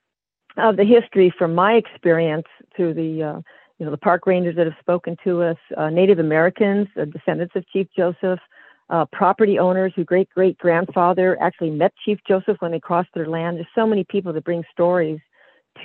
of 0.58 0.76
the 0.76 0.84
history 0.84 1.32
from 1.38 1.54
my 1.54 1.72
experience 1.74 2.46
through 2.76 2.94
the 2.94 3.22
uh, 3.22 3.40
you 3.78 3.86
know 3.86 3.90
the 3.90 3.96
park 3.96 4.26
rangers 4.26 4.56
that 4.56 4.66
have 4.66 4.76
spoken 4.80 5.16
to 5.24 5.42
us, 5.42 5.56
uh, 5.76 5.88
Native 5.88 6.18
Americans, 6.18 6.88
uh, 7.00 7.06
descendants 7.06 7.54
of 7.56 7.66
Chief 7.68 7.86
Joseph, 7.96 8.40
uh, 8.90 9.04
property 9.12 9.58
owners 9.58 9.92
whose 9.94 10.06
great 10.06 10.28
great 10.30 10.58
grandfather 10.58 11.36
actually 11.40 11.70
met 11.70 11.92
Chief 12.04 12.18
Joseph 12.26 12.56
when 12.60 12.72
they 12.72 12.80
crossed 12.80 13.10
their 13.14 13.28
land. 13.28 13.56
There's 13.56 13.66
so 13.74 13.86
many 13.86 14.04
people 14.04 14.32
that 14.32 14.44
bring 14.44 14.64
stories 14.72 15.20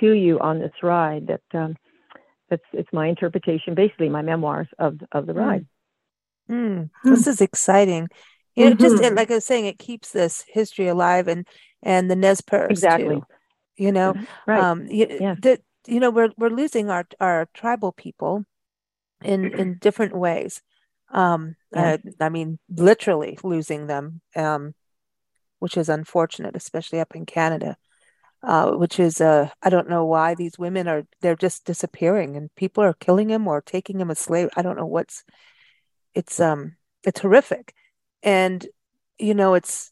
to 0.00 0.12
you 0.12 0.40
on 0.40 0.58
this 0.58 0.72
ride 0.82 1.28
that 1.28 1.58
um, 1.58 1.76
that's 2.48 2.62
it's 2.72 2.88
my 2.92 3.06
interpretation, 3.06 3.74
basically 3.74 4.08
my 4.08 4.22
memoirs 4.22 4.68
of 4.78 4.98
of 5.12 5.26
the 5.26 5.32
hmm. 5.32 5.38
ride. 5.38 5.66
Mm. 6.50 6.78
Mm. 6.78 6.90
This 7.04 7.26
is 7.26 7.40
exciting. 7.40 8.08
You 8.54 8.66
know, 8.66 8.76
mm-hmm. 8.76 8.82
just 9.00 9.14
like 9.14 9.30
I 9.30 9.34
was 9.34 9.44
saying, 9.44 9.66
it 9.66 9.78
keeps 9.78 10.12
this 10.12 10.44
history 10.46 10.86
alive, 10.86 11.26
and 11.26 11.46
and 11.82 12.10
the 12.10 12.16
Nez 12.16 12.40
Perce 12.40 12.70
exactly. 12.70 13.16
Too, 13.16 13.22
you 13.76 13.92
know, 13.92 14.12
mm-hmm. 14.12 14.50
right? 14.50 14.62
Um, 14.62 14.86
yeah. 14.88 15.34
The, 15.40 15.60
you 15.86 16.00
know, 16.00 16.10
we're 16.10 16.30
we're 16.36 16.50
losing 16.50 16.90
our 16.90 17.06
our 17.20 17.48
tribal 17.52 17.92
people 17.92 18.44
in 19.22 19.52
in 19.54 19.78
different 19.78 20.16
ways. 20.16 20.62
Um, 21.10 21.56
yeah. 21.72 21.96
uh, 22.04 22.10
I 22.20 22.28
mean, 22.28 22.58
literally 22.68 23.38
losing 23.44 23.86
them, 23.86 24.20
um, 24.34 24.74
which 25.58 25.76
is 25.76 25.88
unfortunate, 25.88 26.56
especially 26.56 27.00
up 27.00 27.14
in 27.14 27.26
Canada 27.26 27.76
uh, 28.44 28.72
which 28.72 29.00
is 29.00 29.20
uh, 29.20 29.48
I 29.62 29.70
don't 29.70 29.88
know 29.88 30.04
why 30.04 30.34
these 30.34 30.58
women 30.58 30.86
are 30.86 31.04
they're 31.20 31.36
just 31.36 31.64
disappearing 31.64 32.36
and 32.36 32.54
people 32.54 32.84
are 32.84 32.92
killing 32.92 33.28
them 33.28 33.48
or 33.48 33.62
taking 33.62 33.98
them 33.98 34.10
as 34.10 34.18
slave. 34.18 34.50
I 34.54 34.62
don't 34.62 34.76
know 34.76 34.86
what's 34.86 35.24
it's 36.14 36.38
um 36.40 36.76
it's 37.04 37.20
horrific, 37.20 37.74
and 38.22 38.66
you 39.18 39.34
know 39.34 39.54
it's 39.54 39.90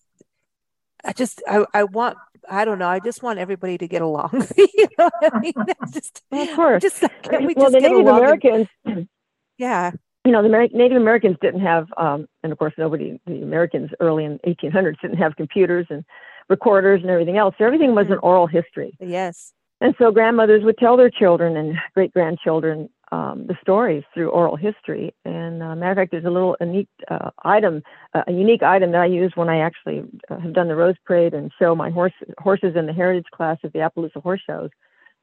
I 1.04 1.12
just 1.12 1.42
I 1.48 1.64
I 1.72 1.84
want 1.84 2.18
I 2.48 2.64
don't 2.64 2.78
know 2.78 2.88
I 2.88 3.00
just 3.00 3.22
want 3.22 3.38
everybody 3.38 3.78
to 3.78 3.88
get 3.88 4.02
along. 4.02 4.46
you 4.56 4.88
know 4.98 5.10
I 5.22 5.38
mean? 5.38 5.54
just 5.92 6.22
of 6.30 6.54
course. 6.54 6.82
Just 6.82 7.00
can 7.22 7.46
we 7.46 7.54
well, 7.54 7.70
just 7.70 7.72
the 7.72 7.80
Native 7.80 8.06
Americans. 8.06 8.68
And, 8.84 9.08
yeah. 9.56 9.92
You 10.24 10.30
know, 10.30 10.42
the 10.42 10.68
Native 10.72 10.96
Americans 10.96 11.36
didn't 11.40 11.60
have, 11.60 11.88
um, 11.96 12.28
and 12.42 12.52
of 12.52 12.58
course, 12.58 12.74
nobody, 12.78 13.20
the 13.26 13.42
Americans 13.42 13.90
early 13.98 14.24
in 14.24 14.38
1800s 14.46 15.00
didn't 15.00 15.18
have 15.18 15.34
computers 15.36 15.86
and 15.90 16.04
recorders 16.48 17.00
and 17.02 17.10
everything 17.10 17.38
else. 17.38 17.54
So 17.58 17.64
everything 17.64 17.94
was 17.94 18.06
an 18.06 18.14
mm-hmm. 18.14 18.26
oral 18.26 18.46
history. 18.46 18.96
Yes. 19.00 19.52
And 19.80 19.94
so 19.98 20.12
grandmothers 20.12 20.62
would 20.62 20.78
tell 20.78 20.96
their 20.96 21.10
children 21.10 21.56
and 21.56 21.76
great 21.94 22.12
grandchildren 22.12 22.88
um, 23.12 23.46
the 23.46 23.56
stories 23.60 24.02
through 24.14 24.30
oral 24.30 24.56
history. 24.56 25.14
And 25.24 25.62
uh, 25.62 25.76
matter 25.76 25.90
of 25.90 25.96
fact, 25.96 26.12
there's 26.12 26.24
a 26.24 26.30
little 26.30 26.56
unique 26.60 26.88
uh, 27.10 27.30
item, 27.44 27.82
uh, 28.14 28.22
a 28.26 28.32
unique 28.32 28.62
item 28.62 28.92
that 28.92 29.02
I 29.02 29.06
use 29.06 29.32
when 29.34 29.50
I 29.50 29.58
actually 29.58 30.02
uh, 30.30 30.38
have 30.38 30.54
done 30.54 30.68
the 30.68 30.76
Rose 30.76 30.94
Parade 31.04 31.34
and 31.34 31.52
show 31.58 31.74
my 31.74 31.90
horse, 31.90 32.14
horses 32.38 32.74
in 32.74 32.86
the 32.86 32.92
heritage 32.92 33.26
class 33.34 33.58
at 33.62 33.72
the 33.72 33.80
Appaloosa 33.80 34.22
Horse 34.22 34.40
Shows. 34.46 34.70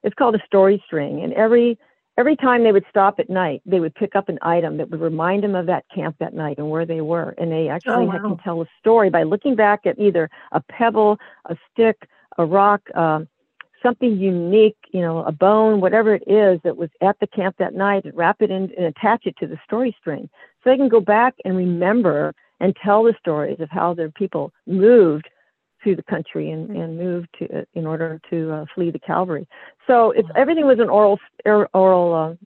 It's 0.03 0.13
called 0.13 0.35
a 0.35 0.45
story 0.45 0.81
string, 0.85 1.21
and 1.23 1.33
every 1.33 1.77
every 2.19 2.35
time 2.35 2.63
they 2.63 2.73
would 2.73 2.85
stop 2.89 3.17
at 3.19 3.29
night, 3.29 3.61
they 3.65 3.79
would 3.79 3.95
pick 3.95 4.13
up 4.13 4.27
an 4.27 4.37
item 4.41 4.75
that 4.77 4.89
would 4.89 4.99
remind 4.99 5.41
them 5.41 5.55
of 5.55 5.65
that 5.67 5.85
camp 5.93 6.17
that 6.19 6.33
night 6.33 6.57
and 6.57 6.69
where 6.69 6.85
they 6.85 6.99
were. 6.99 7.33
And 7.37 7.49
they 7.49 7.69
actually 7.69 7.93
oh, 7.93 8.07
wow. 8.07 8.19
can 8.19 8.37
tell 8.39 8.61
a 8.61 8.65
story 8.79 9.09
by 9.09 9.23
looking 9.23 9.55
back 9.55 9.85
at 9.85 9.97
either 9.97 10.29
a 10.51 10.59
pebble, 10.59 11.17
a 11.45 11.55
stick, 11.71 12.09
a 12.37 12.45
rock, 12.45 12.81
um, 12.93 13.29
something 13.81 14.17
unique, 14.17 14.75
you 14.91 14.99
know, 14.99 15.23
a 15.23 15.31
bone, 15.31 15.79
whatever 15.79 16.13
it 16.13 16.23
is 16.27 16.59
that 16.65 16.75
was 16.75 16.89
at 17.01 17.17
the 17.21 17.27
camp 17.27 17.55
that 17.57 17.73
night, 17.73 18.03
and 18.03 18.15
wrap 18.17 18.41
it 18.41 18.51
in 18.51 18.69
and 18.77 18.85
attach 18.85 19.25
it 19.25 19.37
to 19.37 19.47
the 19.47 19.57
story 19.63 19.95
string. 19.97 20.29
So 20.61 20.69
they 20.69 20.77
can 20.77 20.89
go 20.89 20.99
back 20.99 21.35
and 21.45 21.55
remember 21.55 22.33
and 22.59 22.75
tell 22.83 23.03
the 23.03 23.15
stories 23.17 23.61
of 23.61 23.69
how 23.69 23.93
their 23.93 24.11
people 24.11 24.51
moved 24.67 25.29
through 25.81 25.95
the 25.95 26.03
country 26.03 26.51
and, 26.51 26.69
and 26.75 26.97
moved 26.97 27.27
to 27.39 27.65
in 27.73 27.85
order 27.85 28.19
to 28.29 28.51
uh, 28.51 28.65
flee 28.73 28.91
the 28.91 28.99
cavalry. 28.99 29.47
So 29.87 30.11
it's 30.11 30.27
everything 30.35 30.65
was 30.65 30.79
an 30.79 30.89
oral 30.89 31.19
oral 31.45 32.13
uh, 32.13 32.45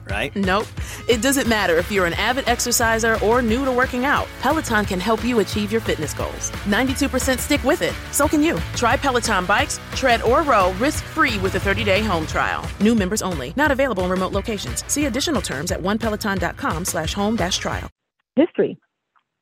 right? 0.11 0.35
Nope. 0.35 0.67
It 1.07 1.21
doesn't 1.21 1.47
matter 1.47 1.77
if 1.77 1.91
you're 1.91 2.05
an 2.05 2.13
avid 2.13 2.47
exerciser 2.47 3.17
or 3.23 3.41
new 3.41 3.65
to 3.65 3.71
working 3.71 4.05
out. 4.05 4.27
Peloton 4.41 4.85
can 4.85 4.99
help 4.99 5.23
you 5.23 5.39
achieve 5.39 5.71
your 5.71 5.81
fitness 5.81 6.13
goals. 6.13 6.51
92% 6.67 7.39
stick 7.39 7.63
with 7.63 7.81
it. 7.81 7.95
So 8.11 8.27
can 8.27 8.43
you. 8.43 8.59
Try 8.75 8.97
Peloton 8.97 9.45
bikes, 9.45 9.79
tread 9.95 10.21
or 10.21 10.43
row 10.43 10.73
risk-free 10.73 11.39
with 11.39 11.55
a 11.55 11.59
30-day 11.59 12.03
home 12.03 12.27
trial. 12.27 12.63
New 12.79 12.93
members 12.93 13.21
only. 13.21 13.53
Not 13.55 13.71
available 13.71 14.03
in 14.03 14.11
remote 14.11 14.33
locations. 14.33 14.85
See 14.91 15.05
additional 15.05 15.41
terms 15.41 15.71
at 15.71 15.79
onepeloton.com 15.81 16.85
slash 16.85 17.13
home 17.13 17.35
dash 17.35 17.57
trial. 17.57 17.89
History. 18.35 18.77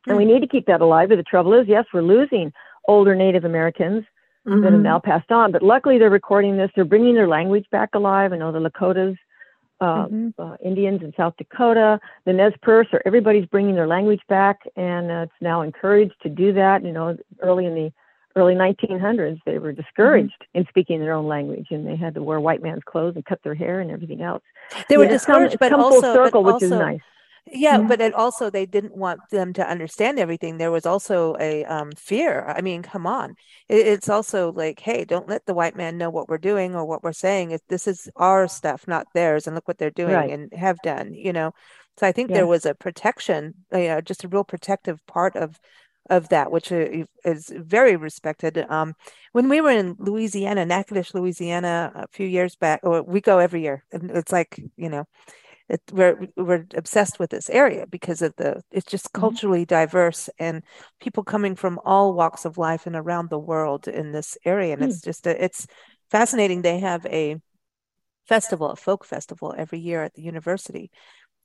And 0.07 0.17
we 0.17 0.23
hmm. 0.23 0.31
need 0.31 0.39
to 0.41 0.47
keep 0.47 0.67
that 0.67 0.81
alive. 0.81 1.09
But 1.09 1.17
the 1.17 1.23
trouble 1.23 1.53
is, 1.59 1.67
yes, 1.67 1.85
we're 1.93 2.01
losing 2.01 2.53
older 2.87 3.15
Native 3.15 3.45
Americans 3.45 4.03
mm-hmm. 4.47 4.63
that 4.63 4.73
have 4.73 4.81
now 4.81 4.99
passed 4.99 5.31
on. 5.31 5.51
But 5.51 5.63
luckily, 5.63 5.97
they're 5.97 6.09
recording 6.09 6.57
this. 6.57 6.71
They're 6.75 6.85
bringing 6.85 7.15
their 7.15 7.27
language 7.27 7.65
back 7.71 7.89
alive. 7.93 8.33
I 8.33 8.37
know 8.37 8.51
the 8.51 8.59
Lakotas, 8.59 9.17
uh, 9.81 10.05
mm-hmm. 10.07 10.41
uh, 10.41 10.55
Indians 10.63 11.01
in 11.01 11.13
South 11.15 11.35
Dakota, 11.37 11.99
the 12.25 12.33
Nez 12.33 12.53
Perce, 12.61 12.87
or 12.91 13.01
everybody's 13.05 13.45
bringing 13.45 13.75
their 13.75 13.87
language 13.87 14.21
back, 14.27 14.59
and 14.75 15.11
uh, 15.11 15.21
it's 15.23 15.41
now 15.41 15.61
encouraged 15.61 16.15
to 16.23 16.29
do 16.29 16.53
that. 16.53 16.83
You 16.83 16.91
know, 16.91 17.17
early 17.41 17.65
in 17.65 17.75
the 17.75 17.91
early 18.35 18.55
1900s, 18.55 19.39
they 19.45 19.57
were 19.57 19.71
discouraged 19.71 20.41
mm-hmm. 20.41 20.59
in 20.59 20.65
speaking 20.69 20.99
their 20.99 21.13
own 21.13 21.27
language, 21.27 21.67
and 21.71 21.87
they 21.87 21.95
had 21.95 22.13
to 22.15 22.23
wear 22.23 22.39
white 22.39 22.61
man's 22.61 22.83
clothes 22.85 23.15
and 23.15 23.25
cut 23.25 23.39
their 23.43 23.55
hair 23.55 23.79
and 23.79 23.91
everything 23.91 24.21
else. 24.21 24.43
They 24.87 24.97
were 24.97 25.07
discouraged, 25.07 25.59
come, 25.59 25.69
but 25.71 25.73
also, 25.73 26.13
circle, 26.13 26.43
but 26.43 26.55
which 26.55 26.63
is 26.63 26.71
nice. 26.71 26.99
Yeah, 27.51 27.77
mm-hmm. 27.77 27.87
but 27.87 28.01
it 28.01 28.13
also 28.13 28.49
they 28.49 28.65
didn't 28.65 28.95
want 28.95 29.21
them 29.31 29.53
to 29.53 29.67
understand 29.67 30.19
everything. 30.19 30.57
There 30.57 30.71
was 30.71 30.85
also 30.85 31.35
a 31.39 31.65
um, 31.65 31.91
fear. 31.97 32.45
I 32.47 32.61
mean, 32.61 32.83
come 32.83 33.07
on. 33.07 33.35
It, 33.67 33.87
it's 33.87 34.09
also 34.09 34.51
like, 34.51 34.79
hey, 34.79 35.03
don't 35.05 35.27
let 35.27 35.45
the 35.45 35.53
white 35.53 35.75
man 35.75 35.97
know 35.97 36.09
what 36.09 36.29
we're 36.29 36.37
doing 36.37 36.75
or 36.75 36.85
what 36.85 37.03
we're 37.03 37.11
saying. 37.11 37.51
If 37.51 37.61
this 37.67 37.87
is 37.87 38.09
our 38.15 38.47
stuff, 38.47 38.87
not 38.87 39.07
theirs, 39.13 39.47
and 39.47 39.55
look 39.55 39.67
what 39.67 39.77
they're 39.77 39.89
doing 39.89 40.13
right. 40.13 40.29
and 40.29 40.53
have 40.53 40.77
done. 40.83 41.13
You 41.13 41.33
know, 41.33 41.51
so 41.97 42.07
I 42.07 42.11
think 42.11 42.29
yeah. 42.29 42.37
there 42.37 42.47
was 42.47 42.65
a 42.65 42.75
protection, 42.75 43.53
you 43.73 43.87
know, 43.87 44.01
just 44.01 44.23
a 44.23 44.27
real 44.27 44.43
protective 44.43 45.05
part 45.07 45.35
of 45.35 45.59
of 46.09 46.29
that, 46.29 46.51
which 46.51 46.71
uh, 46.71 46.87
is 47.23 47.51
very 47.55 47.95
respected. 47.95 48.57
Um, 48.69 48.95
when 49.31 49.49
we 49.49 49.61
were 49.61 49.71
in 49.71 49.95
Louisiana, 49.99 50.65
Natchitoches, 50.65 51.13
Louisiana, 51.13 51.91
a 51.95 52.07
few 52.07 52.25
years 52.25 52.55
back, 52.55 52.79
or 52.83 53.03
we 53.03 53.21
go 53.21 53.39
every 53.39 53.61
year, 53.61 53.83
and 53.91 54.11
it's 54.11 54.31
like 54.31 54.59
you 54.75 54.89
know 54.89 55.05
it, 55.69 55.81
we're 55.91 56.27
we're 56.35 56.65
obsessed 56.75 57.19
with 57.19 57.29
this 57.29 57.49
area 57.49 57.85
because 57.87 58.21
of 58.21 58.35
the 58.37 58.61
it's 58.71 58.89
just 58.89 59.05
mm-hmm. 59.05 59.21
culturally 59.21 59.65
diverse 59.65 60.29
and 60.39 60.63
people 60.99 61.23
coming 61.23 61.55
from 61.55 61.79
all 61.85 62.13
walks 62.13 62.43
of 62.43 62.57
life 62.57 62.87
and 62.87 62.95
around 62.95 63.29
the 63.29 63.39
world 63.39 63.87
in 63.87 64.11
this 64.11 64.37
area 64.43 64.73
and 64.73 64.81
mm. 64.81 64.87
it's 64.87 65.01
just 65.01 65.27
a, 65.27 65.43
it's 65.43 65.67
fascinating 66.09 66.61
they 66.61 66.79
have 66.79 67.05
a 67.05 67.37
festival 68.27 68.71
a 68.71 68.75
folk 68.75 69.05
festival 69.05 69.53
every 69.57 69.79
year 69.79 70.03
at 70.03 70.13
the 70.15 70.23
university 70.23 70.89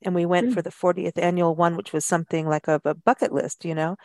and 0.03 0.15
we 0.15 0.27
went 0.27 0.51
mm. 0.51 0.55
for 0.55 0.63
the 0.63 0.71
40th 0.71 1.19
annual 1.19 1.55
one 1.55 1.77
which 1.77 1.93
was 1.93 2.05
something 2.05 2.49
like 2.49 2.67
a, 2.67 2.81
a 2.85 2.95
bucket 2.95 3.33
list 3.33 3.65
you 3.65 3.75
know 3.75 3.97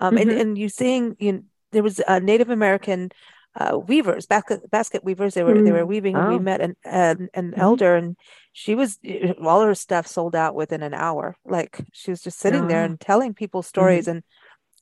um, 0.00 0.14
mm-hmm. 0.14 0.30
and, 0.30 0.40
and 0.40 0.58
you 0.58 0.68
seeing 0.68 1.16
you 1.20 1.32
know, 1.32 1.42
there 1.72 1.82
was 1.82 2.00
a 2.08 2.18
native 2.18 2.50
american 2.50 3.10
uh, 3.56 3.78
weavers, 3.78 4.26
basket, 4.26 4.70
basket 4.70 5.04
weavers. 5.04 5.34
They 5.34 5.42
were 5.42 5.54
mm. 5.54 5.64
they 5.64 5.72
were 5.72 5.84
mm. 5.84 5.88
weaving. 5.88 6.16
Oh. 6.16 6.28
we 6.28 6.38
met 6.38 6.60
an 6.60 6.76
an, 6.84 7.28
an 7.34 7.50
mm-hmm. 7.50 7.60
elder, 7.60 7.96
and 7.96 8.16
she 8.52 8.74
was 8.74 8.98
all 9.42 9.62
her 9.62 9.74
stuff 9.74 10.06
sold 10.06 10.36
out 10.36 10.54
within 10.54 10.82
an 10.82 10.94
hour. 10.94 11.36
Like 11.44 11.80
she 11.92 12.10
was 12.10 12.22
just 12.22 12.38
sitting 12.38 12.64
oh. 12.64 12.68
there 12.68 12.84
and 12.84 13.00
telling 13.00 13.34
people 13.34 13.62
stories. 13.62 14.06
Mm. 14.06 14.10
And 14.10 14.22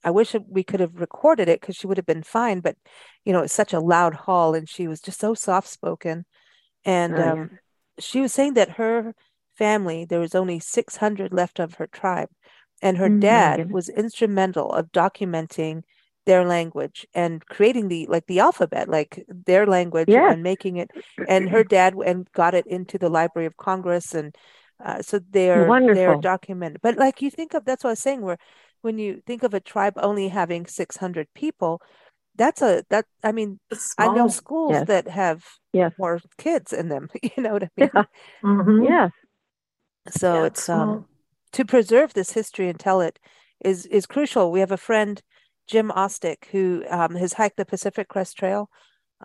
I 0.05 0.11
wish 0.11 0.37
we 0.49 0.65
could 0.65 0.81
have 0.81 1.01
recorded 1.01 1.49
it 1.49 1.61
because 1.61 1.77
she 1.77 1.87
would 1.87 1.97
have 1.97 2.07
been 2.07 2.23
fine. 2.23 2.61
But 2.61 2.77
you 3.25 3.33
know, 3.33 3.41
it's 3.41 3.55
such 3.55 3.73
a 3.73 3.81
loud 3.81 4.15
hall, 4.15 4.55
and 4.55 4.69
she 4.69 4.87
was 4.87 5.01
just 5.01 5.19
so 5.19 5.35
soft 5.35 5.69
spoken. 5.69 6.27
And 6.85 7.15
oh, 7.15 7.29
um, 7.29 7.39
yeah. 7.39 7.59
she 7.99 8.21
was 8.21 8.33
saying 8.33 8.55
that 8.55 8.71
her 8.73 9.15
family 9.57 10.05
there 10.05 10.21
was 10.21 10.35
only 10.35 10.61
six 10.61 10.97
hundred 10.97 11.33
left 11.33 11.59
of 11.59 11.75
her 11.75 11.87
tribe, 11.87 12.29
and 12.83 12.99
her 12.99 13.09
mm, 13.09 13.21
dad 13.21 13.73
was 13.73 13.89
instrumental 13.89 14.71
of 14.73 14.93
documenting 14.93 15.83
their 16.29 16.45
language 16.47 17.07
and 17.15 17.45
creating 17.47 17.89
the 17.89 18.07
like 18.09 18.27
the 18.29 18.41
alphabet 18.41 18.89
like 18.89 19.25
their 19.29 19.67
language 19.67 20.15
Yes. 20.15 20.33
and 20.33 20.45
making 20.45 20.77
it 20.77 20.91
and 21.27 21.51
her 21.51 21.65
dad 21.65 21.95
and 22.07 22.31
got 22.33 22.55
it 22.55 22.67
into 22.69 22.99
the 22.99 23.11
library 23.11 23.47
of 23.47 23.57
congress 23.57 24.15
and 24.15 24.37
uh, 24.85 25.03
so 25.03 25.21
they're 25.31 25.75
they're 25.95 26.17
documented 26.17 26.81
but 26.83 26.97
like 26.99 27.23
you 27.23 27.31
think 27.31 27.55
of 27.55 27.65
that's 27.65 27.85
what 27.85 27.91
i 27.91 27.97
was 27.99 28.01
saying 28.01 28.23
where 28.23 28.39
when 28.83 28.99
you 28.99 29.23
think 29.27 29.43
of 29.45 29.55
a 29.55 29.61
tribe 29.61 29.95
only 29.99 30.29
having 30.29 30.67
600 30.67 31.29
people 31.35 31.81
that's 32.37 32.63
a 32.63 32.85
that 32.91 33.07
i 33.25 33.33
mean 33.33 33.59
It's 33.71 33.93
i 33.99 34.09
know 34.09 34.29
small. 34.29 34.29
schools 34.29 34.71
Yes. 34.71 34.89
that 34.89 35.09
have 35.09 35.45
Yes. 35.73 35.93
more 35.99 36.21
kids 36.39 36.73
in 36.73 36.89
them 36.89 37.09
you 37.23 37.43
know 37.43 37.55
what 37.55 37.65
i 37.65 37.71
mean 37.77 37.91
Yeah. 37.95 38.05
Mhm. 38.45 38.85
Yes. 38.89 39.13
so 40.11 40.33
Yeah, 40.35 40.47
it's 40.47 40.69
um 40.69 40.89
small. 40.89 41.07
to 41.53 41.65
preserve 41.65 42.15
this 42.15 42.33
history 42.33 42.69
and 42.69 42.79
tell 42.79 43.01
it 43.01 43.19
is 43.65 43.87
is 43.87 44.07
crucial. 44.07 44.51
We 44.53 44.61
have 44.61 44.73
a 44.73 44.77
friend, 44.77 45.21
Jim 45.69 45.91
Ostick, 45.91 46.47
who 46.53 46.85
um, 46.91 47.15
has 47.17 47.35
hiked 47.35 47.57
the 47.59 47.67
Pacific 47.67 48.09
Crest 48.09 48.37
Trail. 48.39 48.71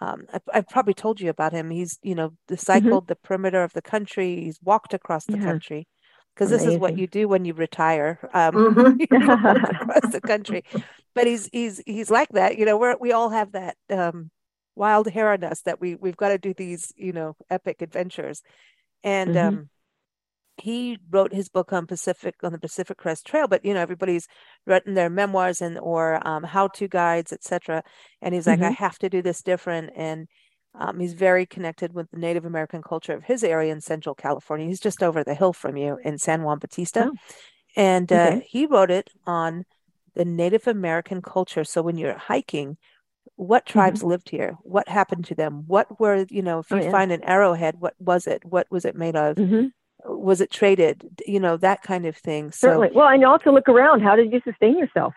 Um, 0.01 0.25
I, 0.33 0.39
I've 0.53 0.69
probably 0.69 0.93
told 0.95 1.21
you 1.21 1.29
about 1.29 1.53
him. 1.53 1.69
He's 1.71 1.99
you 2.03 2.15
know 2.15 2.33
cycled 2.57 3.07
the 3.07 3.15
perimeter 3.15 3.63
of 3.63 3.73
the 3.73 3.81
country. 3.81 4.41
He's 4.43 4.59
walked 4.63 4.93
across 4.93 5.27
the 5.27 5.37
Yeah. 5.37 5.45
country 5.45 5.87
because 6.35 6.49
this 6.49 6.65
is 6.67 6.77
what 6.77 6.95
you 6.97 7.07
do 7.07 7.27
when 7.27 7.45
you 7.45 7.53
retire. 7.53 8.19
Um, 8.33 8.65
Mhm. 8.75 8.99
you 8.99 9.07
across 9.69 10.09
the 10.11 10.21
country. 10.25 10.63
But 11.15 11.27
he's 11.27 11.49
he's 11.53 11.81
he's 11.85 12.11
like 12.11 12.29
that. 12.31 12.57
You 12.57 12.65
know, 12.65 12.77
we're 12.77 12.97
we 12.97 13.11
all 13.13 13.29
have 13.29 13.53
that 13.53 13.77
um, 13.91 14.31
wild 14.75 15.07
hair 15.09 15.31
on 15.33 15.43
us 15.43 15.61
that 15.63 15.79
we 15.81 15.95
we've 15.95 16.17
got 16.17 16.29
to 16.29 16.37
do 16.37 16.53
these 16.53 16.91
you 16.97 17.13
know 17.13 17.35
epic 17.49 17.81
adventures. 17.81 18.41
And 19.03 19.35
Mhm. 19.35 19.37
um, 19.37 19.69
he 20.57 20.99
wrote 21.09 21.33
his 21.33 21.49
book 21.49 21.73
on 21.73 21.87
Pacific 21.87 22.35
on 22.43 22.51
the 22.51 22.59
Pacific 22.59 22.97
Crest 22.97 23.25
Trail, 23.25 23.47
but 23.47 23.65
you 23.65 23.73
know 23.73 23.79
everybody's 23.81 24.27
written 24.65 24.93
their 24.93 25.09
memoirs 25.09 25.61
and 25.61 25.79
or 25.79 26.25
um, 26.27 26.43
how-to 26.43 26.87
guides, 26.87 27.33
etc. 27.33 27.83
And 28.21 28.33
he's 28.33 28.47
like, 28.47 28.61
I 28.61 28.69
have 28.71 28.97
to 28.99 29.09
do 29.09 29.21
this 29.21 29.41
different, 29.41 29.91
and 29.95 30.27
um, 30.75 30.99
he's 30.99 31.13
very 31.13 31.45
connected 31.45 31.93
with 31.93 32.09
the 32.11 32.17
Native 32.19 32.45
American 32.45 32.81
culture 32.81 33.13
of 33.13 33.23
his 33.23 33.43
area 33.43 33.71
in 33.71 33.81
Central 33.81 34.15
California. 34.15 34.67
He's 34.67 34.79
just 34.79 35.03
over 35.03 35.23
the 35.23 35.35
hill 35.35 35.53
from 35.53 35.77
you 35.77 35.97
in 36.03 36.17
San 36.17 36.43
Juan 36.43 36.59
Bautista, 36.59 37.01
Oh, 37.03 37.17
and 37.75 38.11
uh, 38.11 38.31
okay. 38.31 38.45
he 38.47 38.65
wrote 38.65 38.91
it 38.91 39.09
on 39.25 39.65
the 40.15 40.25
Native 40.25 40.67
American 40.67 41.21
culture. 41.21 41.63
So 41.63 41.81
when 41.81 41.97
you're 41.97 42.17
hiking, 42.17 42.77
what 43.35 43.65
tribes 43.65 44.03
lived 44.03 44.29
here? 44.29 44.57
What 44.61 44.87
happened 44.87 45.25
to 45.25 45.35
them? 45.35 45.63
What 45.67 45.99
were 45.99 46.25
you 46.29 46.41
know? 46.41 46.59
If 46.59 46.71
Oh, 46.71 46.75
you 46.75 46.83
yeah. 46.83 46.91
find 46.91 47.11
an 47.11 47.23
arrowhead, 47.23 47.75
what 47.79 47.95
was 47.99 48.27
it? 48.27 48.45
What 48.45 48.67
was 48.69 48.85
it 48.85 48.95
made 48.95 49.15
of? 49.15 49.37
hmm 49.37 49.67
was 50.05 50.41
it 50.41 50.51
traded 50.51 51.21
you 51.27 51.39
know 51.39 51.57
that 51.57 51.81
kind 51.83 52.05
of 52.05 52.15
thing 52.17 52.51
so 52.51 52.67
Certainly. 52.67 52.89
Well, 52.93 53.07
and 53.07 53.21
you 53.21 53.27
also 53.27 53.51
look 53.51 53.69
around. 53.69 54.01
How 54.01 54.15
did 54.15 54.31
you 54.31 54.41
sustain 54.43 54.77
yourself? 54.77 55.13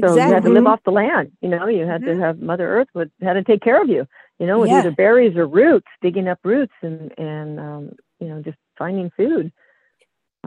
So 0.00 0.14
you 0.14 0.20
had 0.20 0.42
to 0.44 0.48
live 0.50 0.66
off 0.66 0.80
the 0.84 0.92
land. 0.92 1.32
You 1.42 1.48
know, 1.50 1.66
you 1.66 1.84
had 1.86 2.02
Mhm. 2.02 2.06
to 2.06 2.16
have 2.24 2.38
Mother 2.40 2.66
Earth 2.68 2.88
would 2.94 3.10
had 3.20 3.34
to 3.34 3.44
take 3.44 3.60
care 3.60 3.82
of 3.82 3.88
you. 3.88 4.06
You 4.38 4.46
know, 4.46 4.58
with 4.60 4.70
Yeah. 4.70 4.78
either 4.78 4.90
berries 4.92 5.36
or 5.36 5.46
roots, 5.46 5.88
digging 6.00 6.26
up 6.28 6.38
roots 6.42 6.72
and 6.82 7.12
and 7.18 7.60
um, 7.60 7.92
you 8.18 8.28
know 8.28 8.40
just 8.40 8.56
finding 8.78 9.10
food. 9.10 9.52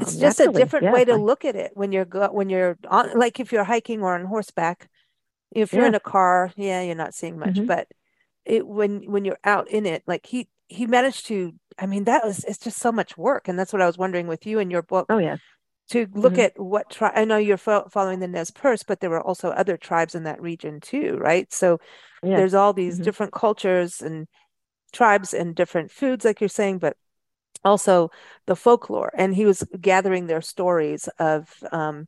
it's 0.01 0.15
um, 0.15 0.21
just 0.21 0.39
a 0.39 0.51
different 0.51 0.85
Yes, 0.85 0.93
way 0.93 1.05
to 1.05 1.15
look 1.15 1.45
at 1.45 1.55
it 1.55 1.71
when 1.75 1.91
you're 1.91 2.05
go- 2.05 2.31
when 2.31 2.49
you're 2.49 2.77
on 2.89 3.17
like 3.17 3.39
if 3.39 3.51
you're 3.51 3.63
hiking 3.63 4.01
or 4.01 4.15
on 4.15 4.25
horseback 4.25 4.89
if 5.51 5.71
you're 5.71 5.85
in 5.85 5.93
a 5.93 5.99
car 5.99 6.51
yeah 6.55 6.81
you're 6.81 6.95
not 6.95 7.13
seeing 7.13 7.37
much 7.37 7.57
Mhm. 7.57 7.67
but 7.67 7.87
it 8.43 8.65
when 8.67 9.03
when 9.11 9.23
you're 9.23 9.37
out 9.43 9.67
in 9.69 9.85
it 9.85 10.01
like 10.07 10.25
he 10.25 10.47
he 10.67 10.85
managed 10.87 11.27
to 11.27 11.53
i 11.77 11.85
mean 11.85 12.03
that 12.05 12.23
was 12.25 12.43
it's 12.45 12.57
just 12.57 12.77
so 12.79 12.91
much 12.91 13.17
work 13.17 13.47
and 13.47 13.57
that's 13.57 13.73
what 13.73 13.81
i 13.81 13.85
was 13.87 13.97
wondering 13.97 14.27
with 14.27 14.45
you 14.45 14.59
in 14.59 14.69
your 14.71 14.81
book 14.81 15.09
Oh 15.09 15.17
yes. 15.17 15.39
to 15.89 16.07
look 16.13 16.33
Mhm. 16.33 16.39
at 16.39 16.59
what 16.59 16.89
tribe 16.89 17.13
i 17.15 17.25
know 17.25 17.37
you're 17.37 17.57
fo- 17.57 17.87
following 17.89 18.19
the 18.19 18.27
nez 18.27 18.51
perce 18.51 18.83
but 18.83 18.99
there 18.99 19.09
were 19.09 19.21
also 19.21 19.49
other 19.49 19.77
tribes 19.77 20.15
in 20.15 20.23
that 20.23 20.41
region 20.41 20.79
too 20.79 21.17
right 21.17 21.51
so 21.53 21.79
Yes. 22.23 22.37
there's 22.37 22.53
all 22.53 22.73
these 22.73 22.99
Mhm. 22.99 23.03
different 23.03 23.33
cultures 23.33 24.01
and 24.01 24.27
tribes 24.91 25.33
and 25.33 25.55
different 25.55 25.91
foods 25.91 26.23
like 26.25 26.39
you're 26.39 26.47
saying 26.47 26.77
but 26.77 26.95
also 27.63 28.09
the 28.45 28.55
folklore 28.55 29.11
and 29.17 29.35
he 29.35 29.45
was 29.45 29.63
gathering 29.79 30.27
their 30.27 30.41
stories 30.41 31.07
of 31.19 31.49
um 31.71 32.07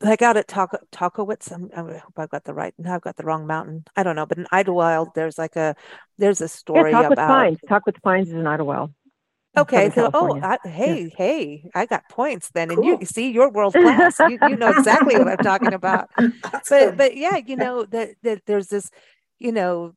like 0.00 0.22
out 0.22 0.36
at 0.36 0.48
Taka, 0.48 0.78
Takowitz, 0.92 1.50
I'm, 1.52 1.70
I 1.74 1.98
hope 1.98 2.12
I've 2.16 2.28
got 2.30 2.44
the 2.44 2.54
right. 2.54 2.74
Now 2.78 2.94
I've 2.94 3.02
got 3.02 3.16
the 3.16 3.24
wrong 3.24 3.46
mountain. 3.46 3.84
I 3.96 4.02
don't 4.02 4.16
know, 4.16 4.26
but 4.26 4.38
in 4.38 4.46
Idyllwild, 4.52 5.14
there's 5.14 5.38
like 5.38 5.56
a 5.56 5.74
there's 6.18 6.40
a 6.40 6.48
Yeah, 6.48 6.50
story 6.50 6.92
Talk 6.92 7.10
with 7.10 7.18
about. 7.18 7.26
Pines. 7.26 7.58
Tahquitz 7.68 8.00
Pines 8.02 8.28
is 8.28 8.34
in 8.34 8.44
Idyllwild. 8.44 8.92
Okay, 9.56 9.90
so 9.90 10.08
oh, 10.14 10.38
I, 10.40 10.58
hey, 10.68 11.08
hey, 11.16 11.68
I 11.74 11.86
got 11.86 12.06
points 12.08 12.50
then, 12.50 12.70
and 12.70 12.84
you 12.84 12.98
see, 13.04 13.30
you're 13.30 13.50
world 13.50 13.74
class. 13.82 14.20
You, 14.20 14.38
you 14.40 14.56
know 14.56 14.68
exactly 14.70 15.18
what 15.18 15.26
I'm 15.28 15.38
talking 15.38 15.72
about. 15.72 16.10
But 16.68 16.96
but 16.96 17.16
yeah, 17.16 17.38
you 17.38 17.56
know 17.56 17.84
that 17.86 18.10
that 18.22 18.42
there's 18.46 18.68
this, 18.68 18.90
you 19.38 19.52
know, 19.52 19.94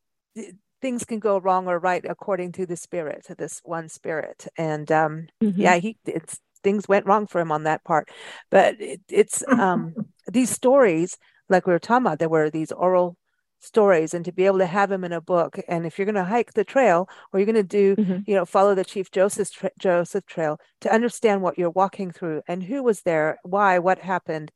things 0.82 1.04
can 1.06 1.20
go 1.20 1.38
wrong 1.38 1.68
or 1.68 1.78
right 1.80 2.04
according 2.08 2.54
to 2.54 2.66
the 2.66 2.76
spirit, 2.78 3.26
to 3.26 3.36
this 3.36 3.62
one 3.64 3.90
spirit, 3.90 4.48
and 4.58 4.92
um, 4.92 5.28
Mhm. 5.44 5.54
yeah, 5.62 5.76
he 5.78 5.98
it's 6.06 6.40
things 6.64 6.88
went 6.88 7.06
wrong 7.06 7.28
for 7.28 7.40
him 7.42 7.52
on 7.52 7.64
that 7.64 7.84
part, 7.84 8.10
but 8.50 8.76
it, 8.80 9.02
it's 9.10 9.44
um 9.58 9.96
these 10.32 10.50
stories 10.50 11.18
like 11.50 11.68
we 11.68 11.74
were 11.74 11.80
talking 11.80 12.06
about, 12.06 12.20
there 12.20 12.30
were 12.30 12.50
these 12.50 12.72
oral 12.72 13.18
stories, 13.60 14.14
and 14.14 14.26
to 14.26 14.32
be 14.32 14.46
able 14.46 14.58
to 14.60 14.66
have 14.66 14.90
them 14.90 15.04
in 15.04 15.12
a 15.12 15.22
book, 15.22 15.60
and 15.68 15.86
if 15.86 15.98
you're 16.00 16.06
going 16.06 16.16
to 16.16 16.24
hike 16.24 16.54
the 16.54 16.64
trail 16.64 17.08
or 17.32 17.40
you're 17.40 17.46
going 17.46 17.56
to 17.56 17.64
do 17.64 17.98
Mhm. 17.98 18.26
you 18.26 18.36
know 18.36 18.46
follow 18.46 18.74
the 18.76 18.86
Chief 18.86 19.12
Joseph 19.12 19.52
tra- 19.52 19.72
Joseph 19.80 20.26
Trail 20.26 20.60
to 20.82 20.94
understand 20.94 21.42
what 21.42 21.58
you're 21.58 21.70
walking 21.70 22.12
through 22.12 22.42
and 22.48 22.64
who 22.64 22.84
was 22.84 23.02
there, 23.04 23.38
why, 23.44 23.80
what 23.80 24.00
happened, 24.00 24.52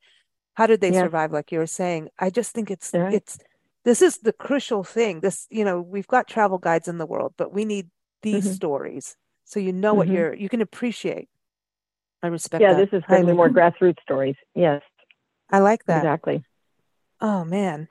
how 0.56 0.68
did 0.68 0.82
they 0.82 0.92
Yes. 0.92 0.94
survive, 0.94 1.32
like 1.32 1.52
you 1.52 1.60
were 1.60 1.68
saying. 1.68 2.10
I 2.20 2.30
just 2.30 2.52
think 2.54 2.72
it's 2.72 2.94
Right. 2.94 3.20
it's 3.20 3.38
this 3.84 4.02
is 4.02 4.18
the 4.20 4.34
crucial 4.34 4.84
thing. 4.84 5.20
This 5.22 5.48
you 5.50 5.66
know 5.66 5.82
we've 5.82 6.08
got 6.08 6.28
travel 6.28 6.58
guides 6.58 6.88
in 6.88 6.98
the 6.98 7.06
world, 7.06 7.34
but 7.38 7.54
we 7.54 7.66
need 7.66 7.90
these 8.22 8.46
Mhm. 8.46 8.50
stories 8.50 9.16
so 9.48 9.60
you 9.60 9.72
know 9.72 9.94
what 9.94 10.08
Mhm. 10.08 10.10
you're 10.10 10.34
you 10.36 10.50
can 10.50 10.62
appreciate. 10.62 11.30
I 12.26 12.30
respect 12.30 12.62
Yeah, 12.62 12.74
that 12.74 12.92
this 12.92 12.98
is 13.00 13.04
for 13.06 13.16
the 13.16 13.22
highly. 13.24 13.34
more 13.34 13.50
grassroots 13.50 14.02
stories. 14.02 14.36
Yes, 14.56 14.82
I 15.52 15.60
like 15.60 15.86
that. 15.86 15.98
exactly. 16.00 16.44
Oh 17.22 17.46
man. 17.46 17.88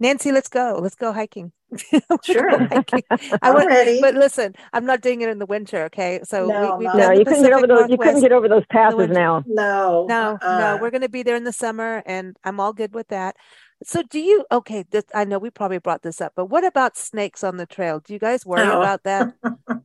Nancy, 0.00 0.30
let's 0.30 0.48
go. 0.48 0.78
Let's 0.80 0.94
go 0.94 1.12
hiking. 1.12 1.50
Let's 1.92 2.08
go 2.08 2.18
Sure. 2.22 2.66
hiking. 2.68 3.02
I 3.10 3.18
I'm 3.42 3.54
went, 3.54 3.68
ready. 3.68 4.00
but 4.00 4.14
listen, 4.14 4.54
I'm 4.72 4.86
not 4.86 5.00
doing 5.00 5.22
it 5.22 5.28
in 5.28 5.40
the 5.40 5.44
winter, 5.46 5.84
okay? 5.86 6.20
So 6.22 6.46
No, 6.46 6.76
we, 6.76 6.86
we've 6.86 6.94
no. 6.94 7.00
done 7.00 7.18
you 7.18 7.24
couldn't 7.24 7.42
get 7.42 7.52
over 7.52 7.66
Pacific 7.66 7.80
those. 7.82 7.90
You 7.90 7.98
couldn't 7.98 8.20
get 8.20 8.32
over 8.32 8.48
those 8.48 8.62
passes 8.70 9.08
now. 9.10 9.42
no. 9.46 10.06
No, 10.08 10.38
no, 10.40 10.48
uh-uh. 10.48 10.78
we're 10.80 10.90
going 10.90 11.02
to 11.02 11.08
be 11.08 11.24
there 11.24 11.34
in 11.34 11.42
the 11.42 11.52
summer, 11.52 12.02
and 12.06 12.36
I'm 12.44 12.60
all 12.60 12.72
good 12.72 12.94
with 12.94 13.08
that. 13.08 13.34
So, 13.84 14.02
do 14.02 14.18
you? 14.18 14.44
Okay, 14.50 14.84
this, 14.90 15.04
I 15.14 15.24
know 15.24 15.38
we 15.38 15.50
probably 15.50 15.78
brought 15.78 16.02
this 16.02 16.20
up, 16.20 16.32
but 16.34 16.46
what 16.46 16.64
about 16.64 16.96
snakes 16.96 17.44
on 17.44 17.56
the 17.58 17.66
trail? 17.66 18.00
Do 18.00 18.12
you 18.12 18.18
guys 18.18 18.44
worry 18.44 18.66
No. 18.66 18.80
about 18.80 19.04
that? 19.04 19.32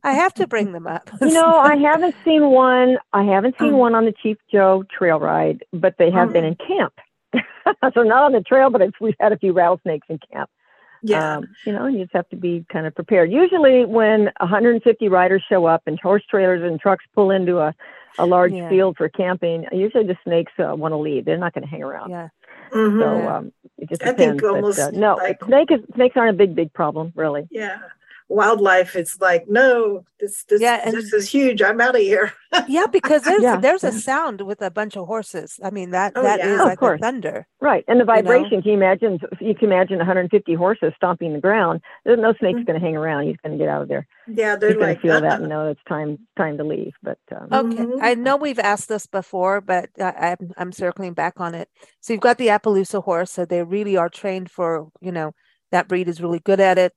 I 0.02 0.12
have 0.12 0.34
to 0.34 0.46
bring 0.46 0.72
them 0.72 0.86
up. 0.86 1.08
You 1.20 1.32
know, 1.32 1.56
I 1.58 1.76
haven't 1.92 2.14
seen 2.24 2.50
one. 2.50 2.98
I 3.12 3.22
haven't 3.22 3.54
seen 3.58 3.74
Oh. 3.74 3.78
one 3.78 3.94
on 3.94 4.04
the 4.04 4.12
Chief 4.22 4.36
Joe 4.52 4.84
trail 4.96 5.18
ride, 5.20 5.64
but 5.72 5.94
they 5.98 6.10
have 6.10 6.32
been 6.32 6.44
Oh. 6.44 6.48
in 6.48 6.56
camp. 6.56 6.94
so 7.94 8.02
not 8.02 8.24
on 8.24 8.32
the 8.32 8.40
trail, 8.42 8.68
but 8.70 8.80
it's, 8.82 8.98
we've 9.00 9.14
had 9.20 9.32
a 9.32 9.38
few 9.38 9.52
rattlesnakes 9.52 10.06
in 10.10 10.18
camp. 10.32 10.50
yeah. 11.02 11.36
Um, 11.38 11.44
you 11.64 11.72
know, 11.72 11.86
you 11.86 11.98
just 12.00 12.12
have 12.14 12.28
to 12.30 12.36
be 12.36 12.66
kind 12.72 12.86
of 12.86 12.94
prepared. 12.94 13.30
Usually, 13.30 13.84
when 13.84 14.30
150 14.40 15.08
riders 15.08 15.42
show 15.48 15.66
up 15.66 15.82
and 15.86 15.98
horse 16.00 16.22
trailers 16.28 16.62
and 16.62 16.80
trucks 16.80 17.04
pull 17.14 17.30
into 17.30 17.58
a, 17.58 17.74
a 18.18 18.26
large 18.26 18.52
Yeah. 18.52 18.68
field 18.68 18.96
for 18.96 19.08
camping, 19.08 19.66
usually 19.72 20.04
the 20.06 20.16
snakes 20.24 20.52
uh, 20.58 20.74
want 20.74 20.92
to 20.92 20.96
leave. 20.98 21.24
They're 21.24 21.38
not 21.38 21.52
going 21.54 21.64
to 21.64 21.70
hang 21.70 21.82
around. 21.82 22.10
yeah, 22.10 22.28
Mhm. 22.72 23.00
So 23.00 23.28
um, 23.28 23.52
it 23.78 23.88
just 23.88 24.02
I 24.02 24.12
think 24.12 24.40
depends. 24.40 24.76
but, 24.76 24.94
uh, 24.94 24.98
no, 24.98 25.16
like- 25.16 25.42
snake 25.44 25.70
is, 25.70 25.80
snakes 25.94 26.16
aren't 26.16 26.30
a 26.30 26.38
big, 26.38 26.54
big 26.54 26.72
problem, 26.72 27.12
really. 27.16 27.46
yeah. 27.50 27.78
Wildlife, 28.28 28.96
it's 28.96 29.20
like, 29.20 29.44
no, 29.48 30.04
this 30.18 30.44
this 30.48 30.60
Yeah, 30.60 30.80
and- 30.84 30.94
this 30.96 31.12
is 31.12 31.28
huge. 31.28 31.60
I'm 31.60 31.80
out 31.80 31.94
of 31.94 32.00
here. 32.00 32.32
yeah, 32.68 32.86
because 32.86 33.22
there's 33.22 33.42
Yeah, 33.42 33.56
there's 33.56 33.84
a 33.84 33.92
sound 33.92 34.40
with 34.40 34.62
a 34.62 34.70
bunch 34.70 34.96
of 34.96 35.06
horses. 35.06 35.60
I 35.62 35.70
mean 35.70 35.90
that 35.90 36.12
Oh, 36.16 36.22
that 36.22 36.40
is 36.40 36.46
yeah. 36.46 36.52
Oh, 36.52 36.62
of 36.62 36.66
like 36.68 36.78
a 36.78 36.80
course. 36.80 37.00
thunder. 37.00 37.46
Right, 37.60 37.84
and 37.86 38.00
the 38.00 38.04
know? 38.04 38.12
vibration. 38.14 38.62
Can 38.62 38.70
you 38.70 38.76
imagine? 38.78 39.20
You 39.40 39.54
can 39.54 39.70
imagine 39.70 39.98
150 39.98 40.54
horses 40.54 40.92
stomping 40.96 41.34
the 41.34 41.40
ground. 41.40 41.82
There's 42.04 42.18
no 42.18 42.32
snake's 42.40 42.60
Mhm. 42.60 42.66
going 42.66 42.80
to 42.80 42.84
hang 42.86 42.96
around. 42.96 43.24
He's 43.26 43.36
going 43.44 43.58
to 43.58 43.62
get 43.62 43.68
out 43.68 43.82
of 43.82 43.88
there. 43.88 44.06
Yeah, 44.26 44.56
they're 44.56 44.70
He's 44.70 44.76
going 44.78 44.88
like, 44.88 44.96
to 44.98 45.02
feel 45.02 45.20
that 45.20 45.24
uh-uh. 45.32 45.36
and 45.40 45.48
know 45.48 45.68
it's 45.70 45.84
time 45.86 46.18
time 46.36 46.56
to 46.56 46.64
leave. 46.64 46.94
But 47.02 47.18
um, 47.30 47.48
Okay, 47.52 47.82
Mhm. 47.84 47.98
I 48.00 48.14
know 48.14 48.36
we've 48.36 48.58
asked 48.58 48.88
this 48.88 49.06
before, 49.06 49.60
but 49.60 49.90
I, 50.00 50.34
I'm 50.40 50.52
I'm 50.56 50.72
circling 50.72 51.12
back 51.12 51.40
on 51.40 51.54
it. 51.54 51.68
So 52.00 52.14
you've 52.14 52.22
got 52.22 52.38
the 52.38 52.48
Appaloosa 52.48 53.04
horse, 53.04 53.30
so 53.32 53.44
they 53.44 53.62
really 53.62 53.98
are 53.98 54.08
trained 54.08 54.50
for, 54.50 54.88
you 55.02 55.12
know, 55.12 55.34
that 55.72 55.88
breed 55.88 56.08
is 56.08 56.22
really 56.22 56.40
good 56.40 56.60
at 56.60 56.78
it, 56.78 56.92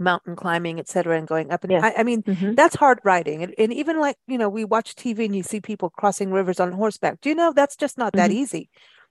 mountain 0.00 0.36
climbing, 0.36 0.78
et 0.78 0.88
cetera, 0.88 1.16
and 1.18 1.26
going 1.26 1.50
up. 1.50 1.64
And 1.64 1.72
Yeah. 1.72 1.80
I, 1.84 2.00
I 2.00 2.02
mean, 2.02 2.22
mhm. 2.22 2.56
that's 2.56 2.76
hard 2.76 3.00
riding, 3.04 3.42
and, 3.42 3.54
and 3.58 3.72
even 3.72 4.00
like 4.00 4.16
you 4.26 4.38
know, 4.38 4.48
we 4.48 4.64
watch 4.64 4.94
TV 4.94 5.24
and 5.24 5.34
you 5.36 5.42
see 5.42 5.60
people 5.60 5.90
crossing 5.90 6.30
rivers 6.32 6.60
on 6.60 6.72
horseback. 6.72 7.20
Do 7.20 7.28
you 7.28 7.34
know 7.34 7.52
that's 7.52 7.76
just 7.76 7.98
not 7.98 8.12
that 8.14 8.30
Mhm. 8.30 8.34
easy 8.34 8.70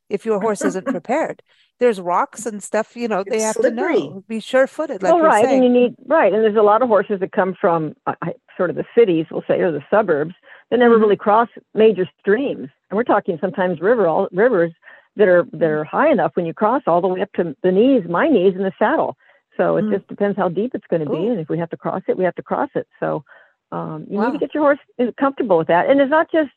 if 0.09 0.25
your 0.25 0.39
horse 0.39 0.63
isn't 0.63 0.85
prepared. 0.87 1.41
There's 1.79 2.01
rocks 2.01 2.45
and 2.47 2.63
stuff, 2.63 2.95
you 2.95 3.07
know, 3.07 3.23
they 3.27 3.41
have 3.41 3.55
slippery. 3.55 3.93
to 3.95 3.99
know. 4.09 4.23
Be 4.27 4.39
sure-footed, 4.39 5.03
like 5.03 5.13
well, 5.13 5.21
right, 5.21 5.43
saying. 5.45 5.63
and 5.63 5.63
you 5.63 5.81
need 5.81 5.95
right, 6.07 6.33
and 6.33 6.43
there's 6.43 6.55
a 6.55 6.61
lot 6.61 6.81
of 6.81 6.87
horses 6.87 7.19
that 7.19 7.31
come 7.33 7.53
from 7.59 7.93
uh, 8.07 8.13
sort 8.55 8.69
of 8.71 8.75
the 8.75 8.85
cities, 8.95 9.25
we'll 9.29 9.43
say, 9.47 9.59
or 9.59 9.71
the 9.71 9.83
suburbs 9.91 10.33
that 10.71 10.79
never 10.79 10.97
Mhm. 10.97 11.01
really 11.01 11.15
cross 11.17 11.49
major 11.75 12.09
streams. 12.19 12.69
And 12.89 12.97
we're 12.97 13.03
talking 13.03 13.37
sometimes 13.39 13.79
river 13.79 14.07
all 14.07 14.27
rivers 14.31 14.71
that 15.17 15.27
are 15.27 15.45
that 15.53 15.69
are 15.69 15.83
high 15.83 16.09
enough 16.09 16.31
when 16.35 16.45
you 16.47 16.53
cross 16.53 16.81
all 16.87 16.99
the 17.01 17.07
way 17.07 17.21
up 17.21 17.31
to 17.33 17.55
the 17.61 17.71
knees, 17.71 18.03
my 18.09 18.27
knees 18.27 18.55
in 18.55 18.63
the 18.63 18.73
saddle. 18.79 19.15
So 19.57 19.77
it 19.77 19.85
Mm. 19.85 19.91
just 19.91 20.07
depends 20.07 20.37
how 20.37 20.49
deep 20.49 20.73
it's 20.75 20.87
going 20.87 21.03
to 21.03 21.09
be, 21.09 21.17
Ooh. 21.17 21.31
and 21.31 21.39
if 21.39 21.49
we 21.49 21.57
have 21.57 21.69
to 21.71 21.77
cross 21.77 22.03
it, 22.07 22.17
we 22.17 22.23
have 22.23 22.35
to 22.35 22.43
cross 22.43 22.69
it. 22.75 22.87
So 22.99 23.23
um, 23.71 24.05
you 24.09 24.19
need 24.21 24.31
to 24.31 24.37
get 24.37 24.53
your 24.53 24.63
horse 24.63 24.79
comfortable 25.19 25.57
with 25.57 25.67
that, 25.67 25.89
and 25.89 25.99
it's 25.99 26.11
not 26.11 26.31
just 26.31 26.51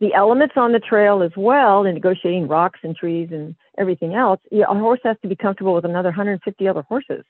the 0.00 0.14
elements 0.14 0.54
on 0.56 0.72
the 0.72 0.80
trail 0.80 1.22
as 1.22 1.32
well, 1.36 1.84
and 1.84 1.94
negotiating 1.94 2.48
rocks 2.48 2.80
and 2.82 2.94
trees 2.94 3.30
and 3.32 3.56
everything 3.78 4.14
else. 4.14 4.40
Yeah, 4.50 4.66
a 4.68 4.74
horse 4.74 5.00
has 5.04 5.16
to 5.22 5.28
be 5.28 5.36
comfortable 5.36 5.74
with 5.74 5.84
another 5.84 6.10
150 6.10 6.68
other 6.68 6.82
horses. 6.82 7.24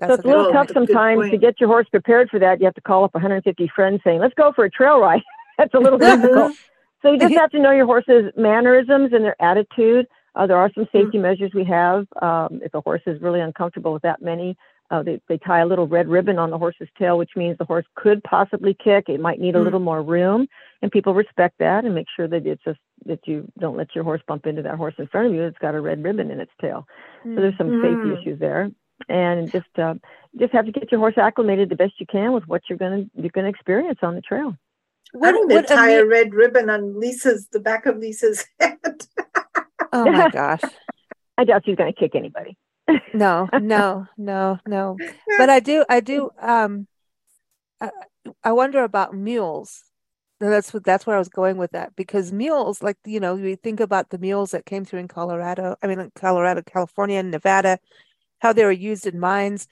That's 0.00 0.10
so 0.10 0.14
it's 0.14 0.24
a 0.24 0.28
little 0.28 0.44
tough 0.52 0.68
that's 0.68 0.70
a 0.70 0.74
good 0.74 0.88
sometimes 0.88 1.30
to 1.30 1.38
get 1.38 1.60
your 1.60 1.68
horse 1.68 1.86
prepared 1.88 2.30
for 2.30 2.38
that. 2.40 2.60
You 2.60 2.66
have 2.66 2.74
to 2.74 2.80
call 2.80 3.04
up 3.04 3.14
150 3.14 3.68
friends 3.74 4.00
saying, 4.04 4.20
"Let's 4.20 4.34
go 4.34 4.52
for 4.52 4.64
a 4.64 4.70
trail 4.70 5.00
ride." 5.00 5.22
That's 5.58 5.74
a 5.74 5.78
little 5.78 5.98
difficult. 6.10 6.52
So 7.02 7.12
you 7.12 7.18
just 7.18 7.34
have 7.38 7.50
to 7.50 7.60
know 7.60 7.70
your 7.70 7.86
horse's 7.86 8.32
mannerisms 8.36 9.12
and 9.12 9.24
their 9.24 9.40
attitude. 9.40 10.06
Uh, 10.34 10.46
there 10.46 10.56
are 10.56 10.70
some 10.74 10.88
safety 10.92 11.18
measures 11.18 11.52
we 11.54 11.64
have. 11.64 12.06
Um, 12.20 12.60
if 12.62 12.74
a 12.74 12.80
horse 12.80 13.02
is 13.06 13.20
really 13.22 13.40
uncomfortable 13.40 13.92
with 13.92 14.02
that 14.02 14.20
many, 14.20 14.56
uh, 14.90 15.02
they, 15.02 15.20
they 15.28 15.38
tie 15.38 15.60
a 15.60 15.66
little 15.66 15.86
red 15.86 16.08
ribbon 16.08 16.38
on 16.38 16.50
the 16.50 16.58
horse's 16.58 16.88
tail, 16.98 17.16
which 17.18 17.30
means 17.36 17.56
the 17.58 17.64
horse 17.64 17.86
could 17.94 18.22
possibly 18.24 18.74
kick. 18.82 19.08
It 19.08 19.20
might 19.20 19.40
need 19.40 19.54
a 19.54 19.58
Mm. 19.58 19.64
little 19.64 19.80
more 19.80 20.02
room, 20.02 20.46
and 20.82 20.90
people 20.90 21.14
respect 21.14 21.56
that 21.58 21.84
and 21.84 21.94
make 21.94 22.06
sure 22.14 22.28
that 22.28 22.46
it's 22.46 22.62
just 22.64 22.80
that 23.06 23.20
you 23.26 23.50
don't 23.58 23.76
let 23.76 23.94
your 23.94 24.04
horse 24.04 24.20
bump 24.26 24.46
into 24.46 24.62
that 24.62 24.76
horse 24.76 24.94
in 24.98 25.06
front 25.06 25.28
of 25.28 25.34
you 25.34 25.40
that's 25.42 25.58
got 25.58 25.74
a 25.74 25.80
red 25.80 26.02
ribbon 26.02 26.30
in 26.30 26.40
its 26.40 26.52
tail. 26.60 26.86
So 27.24 27.36
there's 27.36 27.56
some 27.56 27.70
Mm. 27.70 27.82
safety 27.82 28.12
issues 28.20 28.38
there, 28.40 28.70
and 29.08 29.50
just 29.52 29.78
uh, 29.78 29.94
just 30.38 30.52
have 30.52 30.66
to 30.66 30.72
get 30.72 30.90
your 30.90 30.98
horse 31.00 31.16
acclimated 31.16 31.68
the 31.68 31.76
best 31.76 31.94
you 32.00 32.06
can 32.06 32.32
with 32.32 32.46
what 32.48 32.62
you're 32.68 32.78
gonna 32.78 33.04
you're 33.14 33.30
gonna 33.30 33.48
experience 33.48 34.00
on 34.02 34.14
the 34.14 34.20
trail. 34.20 34.56
Why 35.12 35.30
don't 35.32 35.48
they 35.48 35.54
what 35.56 35.68
tie 35.68 35.90
a 35.90 36.00
amu- 36.02 36.10
red 36.10 36.34
ribbon 36.34 36.68
on 36.70 36.98
Lisa's 36.98 37.46
the 37.48 37.60
back 37.60 37.86
of 37.86 37.98
Lisa's 37.98 38.44
head? 38.60 39.06
Oh 39.94 40.10
my 40.10 40.28
gosh. 40.32 40.62
I 41.38 41.44
doubt 41.44 41.62
she's 41.64 41.76
gonna 41.76 41.92
kick 41.92 42.14
anybody. 42.14 42.56
No, 43.14 43.48
no, 43.60 44.06
no, 44.16 44.58
no. 44.66 44.96
But 45.38 45.48
I 45.50 45.60
do, 45.60 45.84
I 45.88 46.00
do. 46.00 46.30
Um, 46.40 46.86
I, 47.80 47.90
I 48.42 48.52
wonder 48.52 48.82
about 48.82 49.14
mules. 49.14 49.84
That's 50.40 50.74
what 50.74 50.84
that's 50.84 51.06
where 51.06 51.16
I 51.16 51.18
was 51.18 51.28
going 51.28 51.56
with 51.56 51.70
that 51.72 51.96
because 51.96 52.32
mules, 52.32 52.82
like 52.82 52.98
you 53.06 53.20
know, 53.20 53.36
you 53.36 53.56
think 53.56 53.80
about 53.80 54.10
the 54.10 54.18
mules 54.18 54.50
that 54.50 54.66
came 54.66 54.84
through 54.84 55.00
in 55.00 55.08
Colorado. 55.08 55.76
I 55.82 55.86
mean, 55.86 56.00
in 56.00 56.12
Colorado, 56.14 56.62
California, 56.62 57.18
and 57.18 57.30
Nevada, 57.30 57.78
how 58.40 58.52
they 58.52 58.64
were 58.64 58.72
used 58.72 59.06
in 59.06 59.18
mines. 59.18 59.68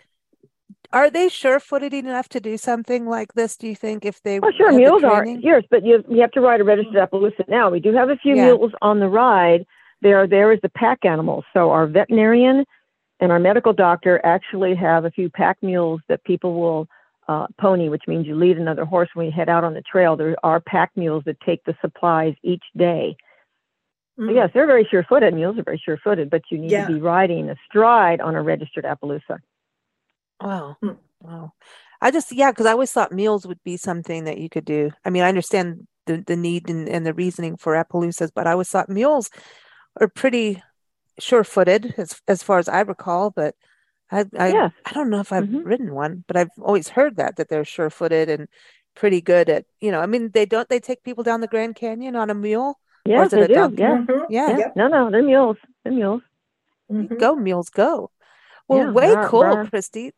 Are 0.93 1.11
they 1.11 1.29
sure-footed 1.29 1.95
enough 1.95 2.29
to 2.31 2.41
do 2.41 2.59
something 2.59 3.07
like 3.07 3.33
this? 3.35 3.57
Do 3.57 3.67
you 3.67 3.75
think 3.75 4.05
if 4.05 4.23
they 4.23 4.41
Well, 4.41 4.53
sure, 4.57 4.73
mules 4.73 5.03
are 5.05 5.27
yours, 5.27 5.65
but 5.71 5.85
you 5.85 6.05
you 6.09 6.21
have 6.21 6.33
to 6.33 6.41
ride 6.41 6.61
a 6.61 6.65
registered 6.65 6.95
Appaloosa 6.97 7.49
now. 7.49 7.71
We 7.71 7.81
do 7.81 7.93
have 7.95 8.11
a 8.11 8.17
few 8.17 8.37
Yeah. 8.37 8.45
mules 8.47 8.73
on 8.83 9.01
the 9.01 9.09
ride. 9.09 9.67
They 10.03 10.13
are 10.13 10.27
there 10.27 10.53
as 10.53 10.61
the 10.63 10.69
pack 10.69 11.05
animals. 11.05 11.45
So 11.53 11.71
our 11.71 11.87
veterinarian 11.87 12.65
and 13.21 13.31
our 13.33 13.39
medical 13.39 13.73
doctor 13.73 14.21
actually 14.25 14.75
have 14.75 15.05
a 15.05 15.11
few 15.11 15.31
pack 15.31 15.57
mules 15.63 16.01
that 16.09 16.25
people 16.25 16.61
will 16.61 16.89
uh, 17.29 17.47
pony, 17.61 17.89
which 17.89 18.03
means 18.09 18.27
you 18.27 18.35
lead 18.35 18.59
another 18.59 18.85
horse 18.85 19.09
when 19.15 19.27
you 19.27 19.33
head 19.33 19.49
out 19.49 19.63
on 19.63 19.75
the 19.75 19.83
trail. 19.83 20.17
There 20.17 20.37
are 20.43 20.61
pack 20.61 20.91
mules 20.97 21.23
that 21.27 21.41
take 21.41 21.63
the 21.65 21.75
supplies 21.81 22.35
each 22.43 22.65
day. 22.77 23.17
So 24.19 24.25
Mm. 24.25 24.35
yes, 24.35 24.51
they're 24.53 24.67
very 24.67 24.87
sure-footed. 24.91 25.33
Mules 25.33 25.57
are 25.59 25.63
very 25.63 25.81
sure-footed, 25.83 26.29
but 26.29 26.43
you 26.51 26.59
need 26.59 26.73
Yeah. 26.73 26.87
to 26.87 26.93
be 26.95 27.01
riding 27.01 27.49
astride 27.49 28.21
on 28.21 28.35
a 28.35 28.43
registered 28.43 28.85
Appaloosa. 28.85 29.39
Wow. 30.41 30.77
Hmm. 30.83 30.99
Wow. 31.21 31.53
I 32.01 32.11
just, 32.11 32.33
yeah, 32.33 32.51
because 32.51 32.67
I 32.67 32.73
always 32.73 32.93
thought 32.93 33.13
mules 33.13 33.47
would 33.47 33.63
be 33.63 33.77
something 33.77 34.25
that 34.25 34.39
you 34.39 34.49
could 34.51 34.65
do. 34.67 34.91
I 35.05 35.11
mean, 35.11 35.23
I 35.23 35.29
understand 35.29 35.87
the, 36.07 36.23
the 36.27 36.37
need 36.37 36.69
and, 36.69 36.89
and 36.89 37.07
the 37.07 37.15
reasoning 37.15 37.57
for 37.57 37.73
Appaloosas, 37.75 38.33
but 38.35 38.47
I 38.47 38.53
always 38.53 38.69
thought 38.69 38.89
mules 38.91 39.31
are 40.01 40.09
pretty 40.09 40.63
sure-footed 41.19 41.95
as 41.99 42.21
as 42.29 42.43
far 42.43 42.59
as 42.59 42.69
I 42.69 42.81
recall. 42.81 43.31
But 43.31 43.55
I 44.11 44.21
I, 44.39 44.49
Yes. 44.49 44.73
I 44.85 44.93
don't 44.93 45.11
know 45.11 45.21
if 45.21 45.33
I've 45.33 45.45
Mhm. 45.45 45.65
ridden 45.65 45.95
one, 45.95 46.25
but 46.27 46.37
I've 46.37 46.51
always 46.61 46.89
heard 46.89 47.17
that 47.17 47.37
that 47.37 47.49
they're 47.49 47.65
sure-footed 47.65 48.29
and 48.29 48.49
pretty 48.95 49.21
good 49.21 49.49
at, 49.49 49.65
you 49.81 49.91
know, 49.91 50.01
I 50.01 50.07
mean, 50.07 50.31
they 50.33 50.45
don't 50.47 50.69
they 50.69 50.81
take 50.81 51.03
people 51.03 51.25
down 51.25 51.41
the 51.41 51.49
Grand 51.49 51.77
Canyon 51.77 52.15
on 52.17 52.29
a 52.31 52.35
mule? 52.35 52.79
Yes, 53.07 53.29
is 53.29 53.33
it 53.33 53.37
they 53.37 53.43
a 53.45 53.49
do. 53.49 53.55
donkey? 53.55 53.83
Yeah. 53.83 53.97
Mhm. 54.07 54.27
Yeah. 54.31 54.59
yeah. 54.59 54.71
No, 54.77 54.89
no, 54.89 55.11
they're 55.11 55.23
mules. 55.23 55.57
They're 55.83 55.93
mules. 55.93 56.23
Mhm. 56.91 57.19
Go, 57.19 57.35
mules, 57.35 57.71
go. 57.71 58.11
Well, 58.69 58.81
Yeah, 58.81 58.91
way 58.93 59.15
brr, 59.15 59.29
cool, 59.29 59.41
brr. 59.41 59.65
Christy. 59.67 60.13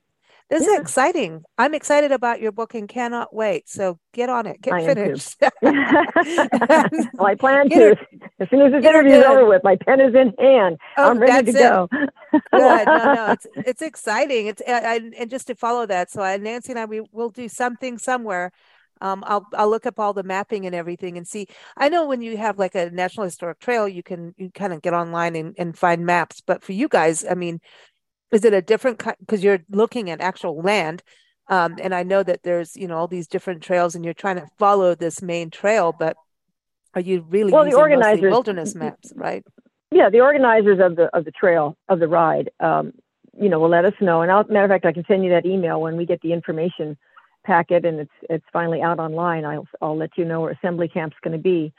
This 0.50 0.66
is 0.66 0.78
exciting. 0.78 1.42
I'm 1.56 1.74
excited 1.74 2.12
about 2.12 2.40
your 2.40 2.52
book 2.52 2.74
and 2.74 2.88
cannot 2.88 3.34
wait. 3.34 3.68
So 3.68 3.98
get 4.12 4.28
on 4.28 4.46
it. 4.46 4.60
Get 4.60 4.74
I 4.74 4.86
finished. 4.86 5.36
well, 5.62 7.26
I 7.26 7.34
plan 7.34 7.68
Get 7.68 7.98
to. 7.98 8.20
As 8.38 8.50
soon 8.50 8.60
as 8.60 8.72
this 8.72 8.82
get 8.82 8.94
interview 8.94 9.14
is 9.14 9.24
over 9.24 9.46
with, 9.46 9.64
my 9.64 9.76
pen 9.76 10.00
is 10.00 10.14
in 10.14 10.34
hand. 10.38 10.78
Oh, 10.98 11.10
I'm 11.10 11.18
ready 11.18 11.50
to 11.50 11.58
it. 11.58 11.62
go. 11.62 11.88
Good. 11.90 12.10
No, 12.52 12.84
no, 12.84 13.26
it's 13.32 13.46
it's 13.56 13.82
exciting. 13.82 14.48
It's 14.48 14.62
I, 14.68 14.72
I, 14.72 15.00
and 15.18 15.30
just 15.30 15.46
to 15.46 15.54
follow 15.54 15.86
that. 15.86 16.10
So 16.10 16.20
I, 16.20 16.36
Nancy 16.36 16.72
and 16.72 16.78
I, 16.78 16.84
we 16.84 17.02
will 17.10 17.30
do 17.30 17.48
something 17.48 17.96
somewhere. 17.96 18.52
Um, 19.00 19.24
I'll 19.26 19.46
I'll 19.54 19.70
look 19.70 19.86
up 19.86 19.98
all 19.98 20.12
the 20.12 20.22
mapping 20.22 20.66
and 20.66 20.74
everything 20.74 21.16
and 21.16 21.26
see. 21.26 21.46
I 21.76 21.88
know 21.88 22.06
when 22.06 22.22
you 22.22 22.36
have 22.36 22.58
like 22.58 22.74
a 22.74 22.90
national 22.90 23.24
historic 23.24 23.60
trail, 23.60 23.88
you 23.88 24.02
can 24.02 24.34
you 24.36 24.50
kind 24.50 24.72
of 24.72 24.82
get 24.82 24.94
online 24.94 25.36
and, 25.36 25.54
and 25.58 25.76
find 25.76 26.04
maps. 26.06 26.42
But 26.46 26.62
for 26.62 26.72
you 26.72 26.88
guys, 26.88 27.24
I 27.28 27.34
mean, 27.34 27.60
is 28.34 28.44
it 28.44 28.52
a 28.52 28.62
different 28.62 28.98
kind? 28.98 29.16
Because 29.20 29.42
you're 29.44 29.60
looking 29.70 30.10
at 30.10 30.20
actual 30.20 30.60
land. 30.60 31.02
Um, 31.48 31.76
and 31.80 31.94
I 31.94 32.02
know 32.02 32.22
that 32.22 32.42
there's 32.42 32.74
you 32.76 32.88
know 32.88 32.96
all 32.96 33.08
these 33.08 33.26
different 33.28 33.62
trails, 33.62 33.94
and 33.94 34.04
you're 34.04 34.14
trying 34.14 34.36
to 34.36 34.46
follow 34.58 34.94
this 34.94 35.22
main 35.22 35.50
trail, 35.50 35.94
but 35.98 36.16
are 36.94 37.00
you 37.00 37.24
really 37.28 37.52
Well, 37.52 37.64
the 37.64 37.74
organizers- 37.74 38.30
wilderness 38.30 38.74
maps, 38.74 39.12
right? 39.14 39.44
yeah, 39.90 40.08
the 40.10 40.20
organizers 40.20 40.80
of 40.80 40.96
the 40.96 41.14
of 41.16 41.24
the 41.24 41.30
trail 41.30 41.76
of 41.88 42.00
the 42.00 42.08
ride, 42.08 42.50
um, 42.60 42.92
you 43.38 43.48
know, 43.48 43.58
will 43.58 43.68
let 43.68 43.84
us 43.84 43.94
know. 44.00 44.22
And 44.22 44.30
I'll, 44.32 44.44
matter 44.44 44.64
of 44.64 44.70
fact, 44.70 44.86
I 44.86 44.92
can 44.92 45.04
send 45.06 45.22
you 45.24 45.30
that 45.30 45.46
email 45.46 45.80
when 45.80 45.96
we 45.96 46.06
get 46.06 46.20
the 46.20 46.32
information 46.32 46.96
packet 47.44 47.84
and 47.84 48.00
it's 48.00 48.12
it's 48.30 48.44
finally 48.52 48.80
out 48.80 48.98
online. 48.98 49.44
I'll 49.44 49.68
I'll 49.82 49.96
let 49.96 50.16
you 50.16 50.24
know 50.24 50.40
where 50.40 50.52
assembly 50.52 50.88
camp's 50.88 51.16
going 51.22 51.36
to 51.36 51.42
be 51.42 51.72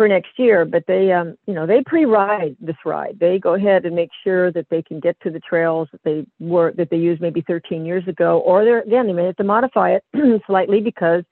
for 0.00 0.08
next 0.08 0.38
year. 0.38 0.64
But 0.64 0.84
they, 0.86 1.12
um, 1.12 1.36
you 1.46 1.52
know, 1.52 1.66
they 1.66 1.82
pre-ride 1.84 2.56
this 2.58 2.76
ride. 2.86 3.18
They 3.20 3.38
go 3.38 3.52
ahead 3.52 3.84
and 3.84 3.94
make 3.94 4.08
sure 4.24 4.50
that 4.50 4.66
they 4.70 4.82
can 4.82 4.98
get 4.98 5.20
to 5.20 5.30
the 5.30 5.40
trails 5.40 5.88
that 5.92 6.02
they 6.04 6.24
were 6.38 6.72
that 6.78 6.88
they 6.88 6.96
used 6.96 7.20
maybe 7.20 7.42
13 7.42 7.84
years 7.84 8.08
ago, 8.08 8.38
or 8.38 8.64
they're 8.64 8.80
again 8.80 9.06
they 9.06 9.12
may 9.12 9.26
have 9.26 9.36
to 9.36 9.44
modify 9.44 9.90
it 9.90 10.02
slightly 10.46 10.80
because 10.80 11.22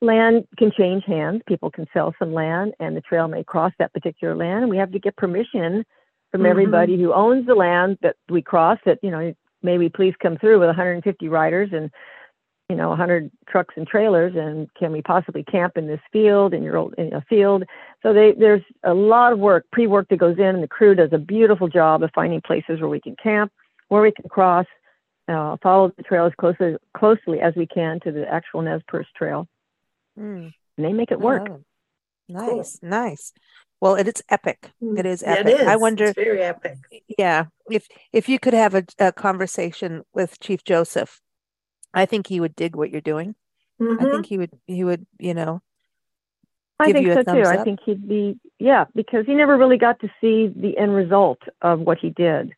land 0.00 0.46
can 0.56 0.72
change 0.72 1.04
hands. 1.04 1.42
People 1.46 1.70
can 1.70 1.86
sell 1.92 2.14
some 2.18 2.32
land, 2.32 2.72
and 2.80 2.96
the 2.96 3.02
trail 3.02 3.28
may 3.28 3.44
cross 3.44 3.72
that 3.78 3.92
particular 3.92 4.34
land, 4.34 4.62
and 4.62 4.70
we 4.70 4.78
have 4.78 4.92
to 4.92 4.98
get 4.98 5.14
permission 5.16 5.84
from 6.32 6.44
Mhm. 6.44 6.50
everybody 6.50 6.98
who 6.98 7.12
owns 7.12 7.44
the 7.44 7.54
land 7.54 7.98
that 8.00 8.16
we 8.30 8.40
cross. 8.40 8.78
That 8.86 9.00
you 9.02 9.10
know, 9.10 9.34
may 9.62 9.76
we 9.76 9.90
please 9.90 10.14
come 10.18 10.38
through 10.38 10.60
with 10.60 10.70
150 10.70 11.28
riders 11.28 11.74
and 11.74 11.90
you 12.68 12.76
know 12.76 12.88
100 12.90 13.30
trucks 13.48 13.74
and 13.76 13.86
trailers, 13.86 14.34
and 14.36 14.68
can 14.74 14.92
we 14.92 15.02
possibly 15.02 15.44
camp 15.44 15.76
in 15.76 15.86
this 15.86 16.00
field 16.12 16.54
in 16.54 16.62
your 16.62 16.76
old 16.76 16.94
in 16.96 17.12
a 17.12 17.20
field? 17.22 17.64
So 18.02 18.12
they, 18.12 18.32
there's 18.32 18.62
a 18.84 18.94
lot 18.94 19.32
of 19.32 19.38
work, 19.38 19.66
pre-work 19.72 20.08
that 20.08 20.18
goes 20.18 20.38
in, 20.38 20.44
and 20.46 20.62
the 20.62 20.68
crew 20.68 20.94
does 20.94 21.10
a 21.12 21.18
beautiful 21.18 21.68
job 21.68 22.02
of 22.02 22.10
finding 22.14 22.40
places 22.40 22.80
where 22.80 22.88
we 22.88 23.00
can 23.00 23.16
camp, 23.22 23.52
where 23.88 24.02
we 24.02 24.12
can 24.12 24.28
cross, 24.28 24.66
uh, 25.28 25.56
follow 25.62 25.92
the 25.96 26.02
trail 26.02 26.26
as 26.26 26.32
closely 26.38 26.76
closely 26.96 27.40
as 27.40 27.54
we 27.56 27.66
can 27.66 28.00
to 28.00 28.12
the 28.12 28.26
actual 28.32 28.62
Nez 28.62 28.82
Perce 28.88 29.06
Trail, 29.16 29.46
Mm. 30.18 30.52
and 30.76 30.84
they 30.86 30.92
make 30.92 31.10
it 31.10 31.20
work. 31.20 31.42
Oh, 31.50 31.60
nice, 32.28 32.78
nice. 32.82 33.32
Well, 33.80 33.96
it, 33.96 34.08
it 34.08 34.16
is 34.16 34.22
epic. 34.30 34.70
It 34.80 35.04
is 35.06 35.22
Mm, 35.22 35.26
Yeah, 35.26 35.32
epic. 35.34 35.46
it 35.54 35.60
is. 35.60 35.68
I 35.68 35.76
wonder, 35.76 36.04
It's 36.06 36.16
very 36.16 36.42
epic. 36.42 36.78
yeah, 37.18 37.44
if 37.70 37.86
if 38.12 38.28
you 38.28 38.38
could 38.38 38.54
have 38.54 38.74
a, 38.74 38.84
a 38.98 39.12
conversation 39.12 40.02
with 40.14 40.40
Chief 40.40 40.64
Joseph, 40.64 41.20
I 41.94 42.06
think 42.06 42.26
he 42.26 42.40
would 42.40 42.56
dig 42.56 42.76
what 42.76 42.90
you're 42.90 43.00
doing. 43.00 43.34
I 43.80 43.84
Mhm. 43.84 44.10
think 44.10 44.26
he 44.26 44.38
would 44.38 44.50
he 44.66 44.84
would, 44.84 45.06
you 45.18 45.34
know, 45.34 45.60
I 46.78 46.92
think 46.92 47.06
so 47.08 47.16
too. 47.16 47.24
thumbs 47.24 47.48
I 47.48 47.62
think 47.64 47.80
he'd 47.84 48.08
be 48.08 48.38
yeah, 48.58 48.84
because 48.94 49.26
he 49.26 49.34
never 49.34 49.56
really 49.56 49.78
got 49.78 50.00
to 50.00 50.08
see 50.20 50.48
the 50.48 50.76
end 50.78 50.94
result 50.94 51.38
of 51.62 51.80
what 51.80 51.98
he 51.98 52.10
did. 52.10 52.52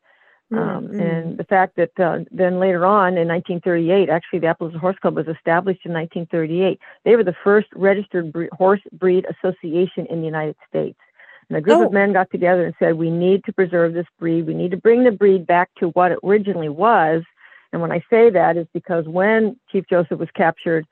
Um, 0.52 0.88
Mm. 0.88 1.00
And 1.00 1.38
the 1.38 1.44
fact 1.44 1.74
that 1.76 1.98
uh, 1.98 2.20
then 2.30 2.60
later 2.60 2.86
on 2.86 3.18
in 3.18 3.26
1938, 3.26 4.08
actually 4.08 4.38
the 4.38 4.46
Appaloosa 4.46 4.76
Horse 4.78 4.96
Club 5.00 5.16
was 5.16 5.26
established 5.26 5.80
in 5.84 5.92
1938. 5.92 6.78
They 7.04 7.16
were 7.16 7.24
the 7.24 7.34
first 7.42 7.66
registered 7.74 8.32
bre- 8.32 8.44
horse 8.52 8.80
breed 8.92 9.26
association 9.26 10.06
in 10.06 10.20
the 10.20 10.26
United 10.26 10.54
States. 10.68 10.98
And 11.48 11.56
a 11.58 11.60
group 11.60 11.78
Oh. 11.80 11.86
of 11.86 11.92
men 11.92 12.12
got 12.12 12.30
together 12.30 12.64
and 12.64 12.74
said, 12.78 12.94
we 12.94 13.10
need 13.10 13.42
to 13.44 13.52
preserve 13.52 13.92
this 13.94 14.06
breed. 14.20 14.46
We 14.46 14.54
need 14.54 14.70
to 14.70 14.76
bring 14.76 15.02
the 15.02 15.10
breed 15.10 15.46
back 15.48 15.70
to 15.78 15.88
what 15.90 16.12
it 16.12 16.18
originally 16.22 16.68
was. 16.68 17.22
And 17.72 17.82
when 17.82 17.92
I 17.92 18.00
say 18.10 18.30
that 18.30 18.56
is 18.56 18.66
because 18.72 19.06
when 19.06 19.56
Chief 19.70 19.84
Joseph 19.88 20.18
was 20.18 20.28
captured 20.34 20.86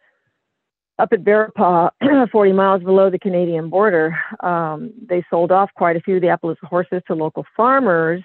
up 0.99 1.13
at 1.13 1.25
Bearpaw, 1.25 1.91
40 2.31 2.53
miles 2.53 2.83
below 2.83 3.11
the 3.11 3.19
Canadian 3.19 3.69
border, 3.71 4.17
um, 4.41 4.93
they 5.09 5.25
sold 5.31 5.51
off 5.51 5.71
quite 5.75 5.97
a 5.97 6.01
few 6.01 6.17
of 6.17 6.23
the 6.23 6.29
Appaloosa 6.29 6.65
horses 6.65 7.03
to 7.07 7.15
local 7.15 7.45
farmers. 7.57 8.23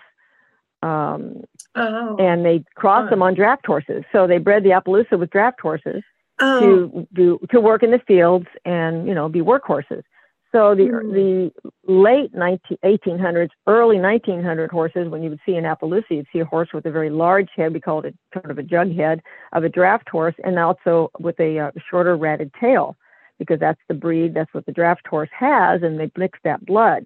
Um, 0.82 1.44
Oh. 1.76 2.16
and 2.18 2.46
they 2.46 2.64
crossed 2.76 3.04
Fun. 3.06 3.10
them 3.12 3.22
on 3.22 3.34
draft 3.36 3.66
horses. 3.66 4.04
So 4.12 4.26
they 4.28 4.38
bred 4.38 4.64
the 4.64 4.70
Appaloosa 4.70 5.20
with 5.20 5.30
draft 5.30 5.60
horses 5.62 6.02
oh. 6.40 6.60
to 6.60 7.08
do 7.14 7.40
to 7.52 7.60
work 7.62 7.84
in 7.84 7.92
the 7.92 8.00
fields 8.00 8.48
and 8.66 9.08
you 9.08 9.14
know 9.14 9.30
be 9.30 9.42
workhorses. 9.42 10.04
So 10.52 10.74
the 10.74 10.88
Hmm. 10.88 11.12
the 11.14 11.52
late 11.90 12.34
19, 12.36 12.78
1800s, 12.84 13.50
early 13.66 14.00
1900 14.00 14.70
horses, 14.70 15.10
when 15.10 15.24
you 15.24 15.32
would 15.32 15.40
see 15.46 15.56
in 15.56 15.64
Appaloosa, 15.64 16.12
you'd 16.12 16.28
see 16.32 16.40
a 16.40 16.46
horse 16.46 16.70
with 16.74 16.86
a 16.86 16.92
very 16.92 17.10
large 17.10 17.50
head. 17.56 17.74
We 17.74 17.82
called 17.82 18.06
it 18.06 18.16
sort 18.32 18.52
of 18.52 18.60
a 18.60 18.64
jug 18.64 18.96
head 18.96 19.22
of 19.54 19.64
a 19.64 19.70
draft 19.70 20.08
horse, 20.08 20.36
and 20.44 20.60
also 20.60 21.10
with 21.20 21.40
a 21.40 21.60
uh, 21.60 21.72
shorter 21.90 22.16
ratted 22.16 22.52
tail, 22.62 22.96
because 23.40 23.60
that's 23.60 23.82
the 23.88 23.96
breed, 23.96 24.36
that's 24.36 24.54
what 24.54 24.68
the 24.68 24.72
draft 24.72 25.08
horse 25.08 25.30
has, 25.38 25.82
and 25.82 26.00
they 26.00 26.12
mix 26.16 26.38
that 26.44 26.64
blood. 26.64 27.06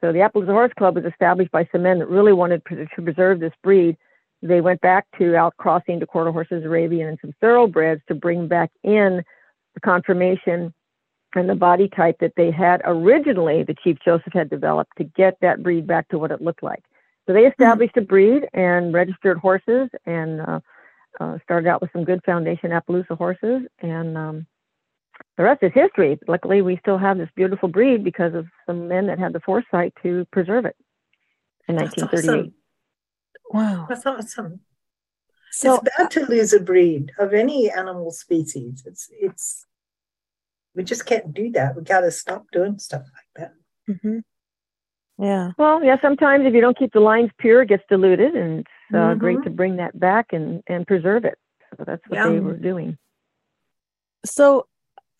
So 0.00 0.12
the 0.12 0.20
Appaloosa 0.20 0.46
Horse 0.46 0.72
Club 0.78 0.94
was 0.94 1.04
established 1.04 1.50
by 1.50 1.68
some 1.72 1.82
men 1.82 1.98
that 1.98 2.08
really 2.08 2.32
wanted 2.32 2.62
to 2.66 3.02
preserve 3.02 3.40
this 3.40 3.52
breed. 3.62 3.96
They 4.40 4.60
went 4.60 4.80
back 4.80 5.06
to 5.18 5.32
outcrossing 5.32 6.00
to 6.00 6.06
quarter 6.06 6.30
horses, 6.30 6.64
Arabian, 6.64 7.08
and 7.08 7.18
some 7.20 7.34
thoroughbreds 7.40 8.02
to 8.08 8.14
bring 8.14 8.46
back 8.46 8.70
in 8.84 9.22
the 9.74 9.80
conformation 9.80 10.72
and 11.34 11.48
the 11.48 11.54
body 11.54 11.88
type 11.88 12.18
that 12.20 12.34
they 12.36 12.50
had 12.50 12.82
originally, 12.84 13.62
the 13.62 13.76
Chief 13.82 13.98
Joseph 14.04 14.32
had 14.32 14.50
developed 14.50 14.92
to 14.98 15.04
get 15.04 15.38
that 15.40 15.62
breed 15.62 15.86
back 15.86 16.08
to 16.08 16.18
what 16.18 16.30
it 16.30 16.42
looked 16.42 16.62
like. 16.62 16.82
So 17.26 17.32
they 17.32 17.46
established 17.46 17.96
a 17.96 18.00
breed 18.00 18.48
and 18.52 18.92
registered 18.92 19.38
horses 19.38 19.88
and 20.06 20.40
uh, 20.40 20.60
uh, 21.20 21.38
started 21.44 21.68
out 21.68 21.80
with 21.80 21.90
some 21.92 22.04
good 22.04 22.20
foundation 22.24 22.70
Appaloosa 22.70 23.16
horses. 23.16 23.62
And 23.80 24.18
um, 24.18 24.46
the 25.36 25.44
rest 25.44 25.62
is 25.62 25.72
history. 25.74 26.18
Luckily, 26.26 26.62
we 26.62 26.78
still 26.78 26.98
have 26.98 27.18
this 27.18 27.28
beautiful 27.36 27.68
breed 27.68 28.02
because 28.02 28.34
of 28.34 28.46
some 28.66 28.88
men 28.88 29.06
that 29.06 29.18
had 29.18 29.32
the 29.32 29.40
foresight 29.40 29.94
to 30.02 30.26
preserve 30.32 30.64
it 30.64 30.76
in 31.68 31.76
That's 31.76 31.96
1938. 31.96 32.40
awesome. 32.40 32.54
Wow. 33.52 33.86
That's 33.88 34.06
awesome. 34.06 34.60
So 35.52 35.74
it's 35.74 35.96
bad 35.96 36.10
to 36.12 36.26
lose 36.26 36.52
a 36.54 36.60
breed 36.60 37.12
of 37.18 37.34
any 37.34 37.70
animal 37.70 38.10
species. 38.10 38.82
It's 38.86 39.10
it's 39.12 39.66
we 40.74 40.84
just 40.84 41.06
can't 41.06 41.32
do 41.34 41.50
that. 41.52 41.76
We 41.76 41.82
got 41.82 42.00
to 42.00 42.10
stop 42.10 42.46
doing 42.52 42.78
stuff 42.78 43.02
like 43.02 43.30
that. 43.88 43.96
hmm 44.00 44.18
Yeah. 45.18 45.52
Well, 45.58 45.84
yeah, 45.84 45.96
sometimes 46.00 46.46
if 46.46 46.54
you 46.54 46.60
don't 46.60 46.78
keep 46.78 46.92
the 46.92 47.00
lines 47.00 47.30
pure, 47.38 47.62
it 47.62 47.68
gets 47.68 47.84
diluted, 47.88 48.34
and 48.34 48.60
it's 48.60 48.70
uh, 48.94 49.14
great 49.14 49.38
Mhm. 49.38 49.44
to 49.44 49.50
bring 49.50 49.76
that 49.76 49.98
back 49.98 50.32
and, 50.32 50.62
and 50.66 50.86
preserve 50.86 51.24
it. 51.24 51.38
So 51.76 51.84
that's 51.84 52.02
what 52.08 52.22
they 52.24 52.40
were 52.40 52.56
doing. 52.56 52.98
So 54.24 54.66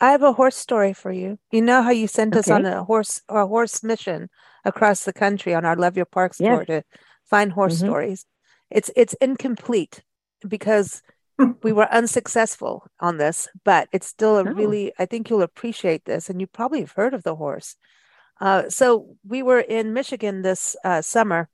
I 0.00 0.11
have 0.11 0.22
a 0.22 0.32
horse 0.32 0.57
story 0.57 0.92
for 0.92 1.12
you. 1.12 1.38
You 1.50 1.62
know 1.62 1.82
how 1.82 1.90
you 1.90 2.07
sent 2.07 2.36
us 2.36 2.50
on 2.50 2.64
a 2.66 2.84
horse 2.84 3.22
a 3.28 3.46
horse 3.46 3.82
mission 3.82 4.28
across 4.64 5.05
the 5.05 5.12
country 5.12 5.55
on 5.55 5.64
our 5.64 5.76
Love 5.76 5.96
Your 5.96 6.07
Parks 6.07 6.40
Yes. 6.40 6.48
tour 6.50 6.64
to 6.66 6.82
find 7.24 7.53
horse 7.53 7.76
Mhm. 7.76 7.86
stories. 7.86 8.26
It's 8.70 8.90
it's 8.96 9.14
incomplete 9.14 10.03
because 10.46 11.03
we 11.62 11.72
were 11.72 11.88
unsuccessful 11.93 12.86
on 13.01 13.18
this, 13.18 13.49
but 13.64 13.88
it's 13.93 14.07
still 14.07 14.38
a 14.38 14.45
Oh. 14.45 14.53
really 14.55 14.93
I 14.99 15.07
think 15.07 15.30
you'll 15.30 15.43
appreciate 15.43 16.05
this, 16.05 16.30
and 16.30 16.40
you 16.40 16.47
probably 16.47 16.80
have 16.80 16.93
heard 16.93 17.14
of 17.14 17.22
the 17.22 17.36
horse. 17.36 17.76
Uh, 18.40 18.68
so 18.68 19.16
we 19.26 19.43
were 19.43 19.61
in 19.61 19.93
Michigan 19.93 20.43
this 20.43 20.76
uh, 20.84 21.03
summer. 21.03 21.49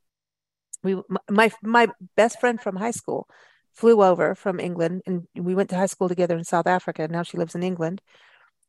We 0.82 1.01
my 1.28 1.51
my 1.62 1.89
best 2.16 2.41
friend 2.41 2.61
from 2.61 2.76
high 2.76 2.93
school 2.93 3.26
flew 3.74 4.03
over 4.03 4.34
from 4.34 4.59
England, 4.61 5.03
and 5.07 5.26
we 5.34 5.55
went 5.55 5.70
to 5.70 5.76
high 5.76 5.86
school 5.86 6.09
together 6.09 6.36
in 6.36 6.45
South 6.45 6.66
Africa. 6.66 7.07
Now 7.09 7.22
she 7.22 7.36
lives 7.36 7.55
in 7.55 7.62
England, 7.62 8.01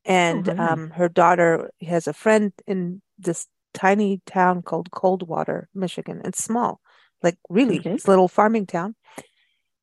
and 0.05 0.45
very 0.45 0.57
nice. 0.57 0.69
um, 0.73 0.89
her 0.91 1.09
daughter 1.09 1.71
has 1.81 2.07
a 2.07 2.13
friend 2.13 2.51
in 2.67 3.01
this 3.17 3.47
tiny 3.73 4.21
town 4.25 4.61
called 4.61 4.91
Coldwater, 4.91 5.67
Michigan. 5.73 6.21
It's 6.25 6.43
small, 6.43 6.79
like 7.23 7.37
really, 7.49 7.79
Okay. 7.79 7.93
it's 7.93 8.05
a 8.05 8.09
little 8.09 8.27
farming 8.27 8.65
town. 8.65 8.95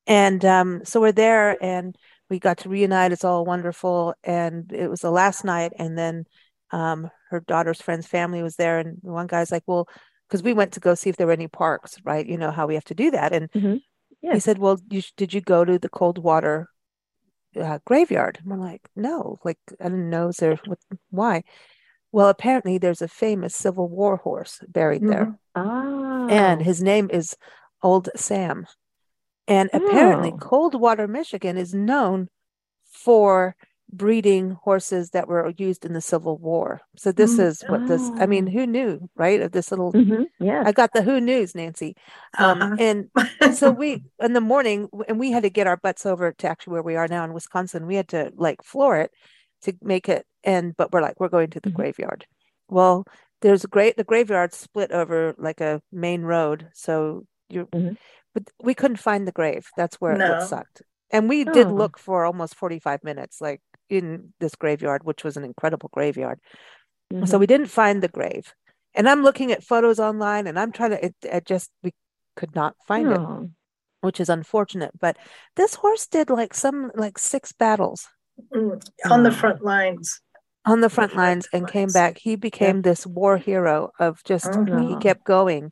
And 0.07 0.43
um, 0.45 0.81
so 0.85 1.01
we're 1.01 1.11
there, 1.11 1.61
and 1.63 1.95
we 2.29 2.39
got 2.39 2.59
to 2.59 2.69
reunite. 2.69 3.11
It's 3.11 3.25
all 3.25 3.45
wonderful, 3.45 4.13
and 4.23 4.71
it 4.71 4.89
was 4.89 5.01
the 5.01 5.11
last 5.11 5.43
night, 5.43 5.73
and 5.77 5.97
then 5.97 6.25
um, 6.71 7.09
her 7.29 7.41
daughter's 7.41 7.81
friend's 7.81 8.07
family 8.07 8.41
was 8.41 8.55
there, 8.55 8.79
and 8.79 8.97
one 9.01 9.27
guy's 9.27 9.51
like, 9.51 9.63
"Well," 9.67 9.87
because 10.27 10.41
we 10.43 10.53
went 10.53 10.71
to 10.73 10.79
go 10.79 10.95
see 10.95 11.09
if 11.09 11.17
there 11.17 11.27
were 11.27 11.33
any 11.33 11.49
parks, 11.49 11.97
right? 12.05 12.25
You 12.25 12.37
know 12.37 12.51
how 12.51 12.67
we 12.67 12.75
have 12.75 12.85
to 12.85 12.95
do 12.95 13.11
that, 13.11 13.33
and 13.33 13.51
Mhm. 13.51 13.81
he 14.21 14.39
said, 14.39 14.57
"Well, 14.59 14.79
you 14.89 15.01
sh- 15.01 15.11
did 15.17 15.33
you 15.33 15.41
go 15.41 15.65
to 15.65 15.77
the 15.77 15.89
Coldwater 15.89 16.69
uh, 17.59 17.79
graveyard?" 17.85 18.39
And 18.43 18.53
I'm 18.53 18.61
like, 18.61 18.89
"No, 18.95 19.39
like 19.43 19.59
I 19.79 19.85
didn't 19.85 20.09
know. 20.09 20.29
Is 20.29 20.37
there 20.37 20.55
what, 20.65 20.79
why?" 21.09 21.43
Well, 22.13 22.29
apparently 22.29 22.77
there's 22.77 23.01
a 23.01 23.07
famous 23.09 23.55
Civil 23.55 23.89
War 23.89 24.17
horse 24.17 24.61
buried 24.69 25.03
there, 25.03 25.37
Ah. 25.55 26.27
and 26.29 26.61
his 26.61 26.81
name 26.81 27.09
is 27.11 27.35
Old 27.83 28.09
Sam. 28.15 28.65
And 29.47 29.69
apparently, 29.73 30.31
Oh. 30.33 30.37
Coldwater, 30.39 31.07
Michigan 31.07 31.57
is 31.57 31.73
known 31.73 32.29
for 32.91 33.55
breeding 33.91 34.51
horses 34.63 35.11
that 35.11 35.27
were 35.27 35.53
used 35.57 35.85
in 35.85 35.93
the 35.93 36.01
Civil 36.01 36.37
War. 36.37 36.81
So 36.97 37.11
this 37.11 37.37
Mm. 37.37 37.43
is 37.47 37.61
what 37.67 37.85
this, 37.87 38.11
I 38.19 38.25
mean, 38.25 38.47
who 38.47 38.67
knew, 38.67 39.09
right? 39.15 39.41
Of 39.41 39.51
this 39.53 39.71
little, 39.71 39.91
hmm 39.93 40.23
Yes. 40.39 40.67
I 40.67 40.71
got 40.73 40.93
the 40.93 41.01
who 41.03 41.21
news, 41.21 41.55
Nancy. 41.55 41.95
Um, 42.37 42.61
Uh-huh. 42.61 42.75
and 42.79 43.09
so 43.57 43.71
we 43.71 44.03
in 44.19 44.33
the 44.33 44.41
morning 44.41 44.89
and 45.07 45.19
we 45.19 45.31
had 45.31 45.43
to 45.43 45.49
get 45.49 45.67
our 45.67 45.77
butts 45.77 46.05
over 46.05 46.33
to 46.33 46.47
actually 46.47 46.73
where 46.73 46.83
we 46.83 46.95
are 46.95 47.07
now 47.07 47.23
in 47.23 47.33
Wisconsin. 47.33 47.87
We 47.87 47.95
had 47.95 48.09
to 48.09 48.31
like 48.35 48.61
floor 48.63 48.97
it 48.97 49.11
to 49.63 49.73
make 49.81 50.09
it 50.09 50.25
and 50.43 50.75
but 50.77 50.91
we're 50.91 51.01
like 51.01 51.19
we're 51.19 51.29
going 51.29 51.49
to 51.51 51.59
the 51.61 51.69
Mhm. 51.69 51.73
graveyard. 51.75 52.25
Well, 52.69 53.05
there's 53.41 53.63
a 53.63 53.67
great 53.67 53.97
the 53.97 54.03
graveyard 54.03 54.53
split 54.53 54.91
over 54.91 55.33
like 55.37 55.61
a 55.61 55.81
main 55.91 56.23
road. 56.23 56.69
So 56.73 57.25
you're 57.49 57.65
Mhm. 57.67 57.97
but 58.33 58.43
we 58.61 58.73
couldn't 58.75 58.97
find 58.97 59.27
the 59.27 59.31
grave. 59.31 59.67
That's 59.77 59.99
where 59.99 60.15
No. 60.17 60.31
what 60.33 60.47
sucked. 60.47 60.81
And 61.09 61.27
we 61.29 61.43
did 61.43 61.67
Oh. 61.67 61.73
look 61.73 61.97
for 61.97 62.25
almost 62.25 62.55
45 62.55 63.03
minutes 63.03 63.41
like 63.41 63.61
in 63.89 64.33
this 64.39 64.55
graveyard, 64.55 65.03
which 65.05 65.23
was 65.23 65.37
an 65.37 65.43
incredible 65.43 65.89
graveyard. 65.91 66.39
So 67.11 67.17
Mhm. 67.37 67.39
we 67.39 67.47
didn't 67.47 67.67
find 67.67 68.03
the 68.03 68.09
grave. 68.09 68.53
And 68.93 69.07
I'm 69.09 69.23
looking 69.23 69.51
at 69.51 69.63
photos 69.63 69.99
online 69.99 70.45
and 70.47 70.59
I'm 70.59 70.71
trying 70.71 70.91
to 70.91 71.05
it, 71.05 71.15
it 71.23 71.45
just 71.45 71.71
we 71.83 71.93
could 72.35 72.53
not 72.55 72.75
find 72.85 73.11
it 73.11 73.17
Oh. 73.19 73.49
which 74.01 74.19
is 74.19 74.29
unfortunate. 74.29 74.91
But 74.99 75.17
this 75.55 75.75
horse 75.75 76.05
did 76.05 76.29
like 76.29 76.53
some 76.53 76.91
like 76.95 77.17
six 77.17 77.51
battles 77.53 78.07
Mm, 78.53 78.79
on 79.09 79.23
the 79.23 79.31
front 79.31 79.63
lines. 79.63 80.21
on 80.65 80.81
the 80.81 80.89
The 80.89 80.93
front 80.95 81.11
front 81.13 81.25
lines 81.25 81.47
and 81.53 81.67
came 81.67 81.89
back. 81.89 82.17
He 82.19 82.35
became 82.35 82.81
this 82.83 83.07
war 83.07 83.37
hero 83.37 83.91
of 83.99 84.21
just 84.25 84.53
he 84.53 84.59
Mhm. 84.61 85.01
kept 85.01 85.23
going, 85.23 85.71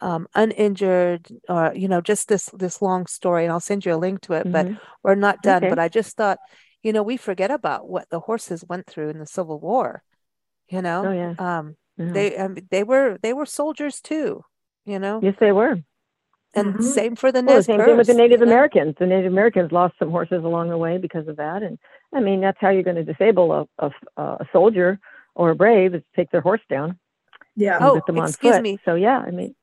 um, 0.00 0.26
uninjured, 0.34 1.28
or 1.48 1.72
you 1.74 1.88
know, 1.88 2.00
just 2.00 2.28
this 2.28 2.50
this 2.54 2.82
long 2.82 3.06
story. 3.06 3.44
And 3.44 3.52
I'll 3.52 3.60
send 3.60 3.84
you 3.84 3.94
a 3.94 3.96
link 3.96 4.20
to 4.22 4.34
it. 4.34 4.50
But 4.52 4.66
Mhm. 4.66 4.78
we're 5.02 5.14
not 5.14 5.42
done. 5.42 5.62
Okay. 5.62 5.70
But 5.70 5.78
I 5.78 5.88
just 5.88 6.16
thought, 6.16 6.38
you 6.82 6.92
know, 6.92 7.02
we 7.02 7.16
forget 7.16 7.50
about 7.50 7.88
what 7.88 8.10
the 8.10 8.20
horses 8.20 8.64
went 8.68 8.86
through 8.86 9.10
in 9.10 9.18
the 9.18 9.26
Civil 9.26 9.58
War. 9.60 10.02
You 10.68 10.82
know, 10.82 11.06
Oh, 11.06 11.12
yeah. 11.12 11.34
um, 11.38 11.76
Yeah. 11.96 12.12
they 12.12 12.36
um, 12.36 12.56
they 12.70 12.82
were 12.84 13.18
they 13.22 13.32
were 13.32 13.46
soldiers 13.46 14.00
too. 14.00 14.44
You 14.84 14.98
know, 14.98 15.20
Yes, 15.22 15.34
they 15.40 15.52
were. 15.52 15.78
and 16.54 16.74
Mhm. 16.74 16.82
same 16.82 17.16
for 17.16 17.32
the 17.32 17.42
Well, 17.42 17.56
the 17.56 17.62
Nez 17.62 17.66
same 17.66 17.80
thing 17.84 17.96
with 17.96 18.06
the 18.06 18.14
Native 18.14 18.40
you 18.40 18.46
know? 18.46 18.52
Americans. 18.52 18.94
The 18.98 19.06
Native 19.06 19.32
Americans 19.32 19.72
lost 19.72 19.94
some 19.98 20.10
horses 20.10 20.44
along 20.44 20.68
the 20.70 20.78
way 20.78 20.98
because 20.98 21.26
of 21.28 21.36
that. 21.36 21.62
And 21.62 21.78
I 22.12 22.20
mean, 22.20 22.40
that's 22.40 22.58
how 22.60 22.70
you're 22.70 22.82
going 22.82 22.96
to 22.96 23.04
disable 23.04 23.52
a, 23.52 23.66
a, 23.78 24.22
a 24.22 24.48
soldier 24.52 24.98
or 25.34 25.50
a 25.50 25.54
brave 25.56 25.94
is 25.94 26.02
take 26.14 26.30
their 26.30 26.40
horse 26.40 26.60
down 26.68 26.98
Yeah. 27.56 27.78
Oh, 27.80 27.94
get 27.94 28.06
them 28.06 28.18
on 28.18 28.28
excuse 28.28 28.54
foot. 28.54 28.62
me. 28.62 28.78
So 28.84 28.94
yeah, 28.94 29.18
I 29.18 29.30
mean, 29.30 29.54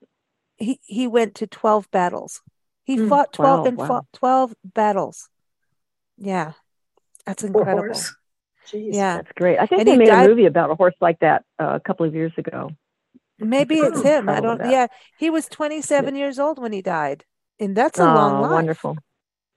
he 0.61 0.79
he 0.85 1.07
went 1.07 1.35
to 1.35 1.47
12 1.47 1.89
battles. 1.91 2.41
He 2.83 2.97
Mm, 2.97 3.09
fought 3.09 3.33
12 3.33 3.59
wow, 3.59 3.65
and 3.65 3.77
wow. 3.77 3.87
fought 3.87 4.05
12 4.13 4.55
battles. 4.63 5.29
Yeah. 6.17 6.53
That's 7.25 7.43
incredible. 7.43 7.95
Jeez. 8.67 8.93
Yeah. 8.93 9.17
that's 9.17 9.31
great. 9.33 9.59
I 9.59 9.65
think 9.65 9.81
And 9.81 9.87
they 9.87 9.97
made 9.97 10.07
died- 10.07 10.25
a 10.25 10.29
movie 10.29 10.45
about 10.45 10.71
a 10.71 10.75
horse 10.75 10.95
like 11.01 11.19
that 11.19 11.43
uh, 11.59 11.75
a 11.75 11.79
couple 11.79 12.05
of 12.05 12.13
years 12.15 12.31
ago. 12.37 12.69
Maybe 13.39 13.79
it's 13.79 14.01
him. 14.01 14.29
I 14.29 14.39
don't 14.39 14.59
yeah. 14.69 14.87
He 15.17 15.29
was 15.29 15.47
27 15.47 16.15
years 16.15 16.37
old 16.37 16.59
when 16.59 16.71
he 16.71 16.81
died. 16.81 17.25
And 17.59 17.75
that's 17.75 17.99
a 17.99 18.03
oh, 18.03 18.13
long 18.13 18.41
life. 18.41 18.51
wonderful. 18.51 18.97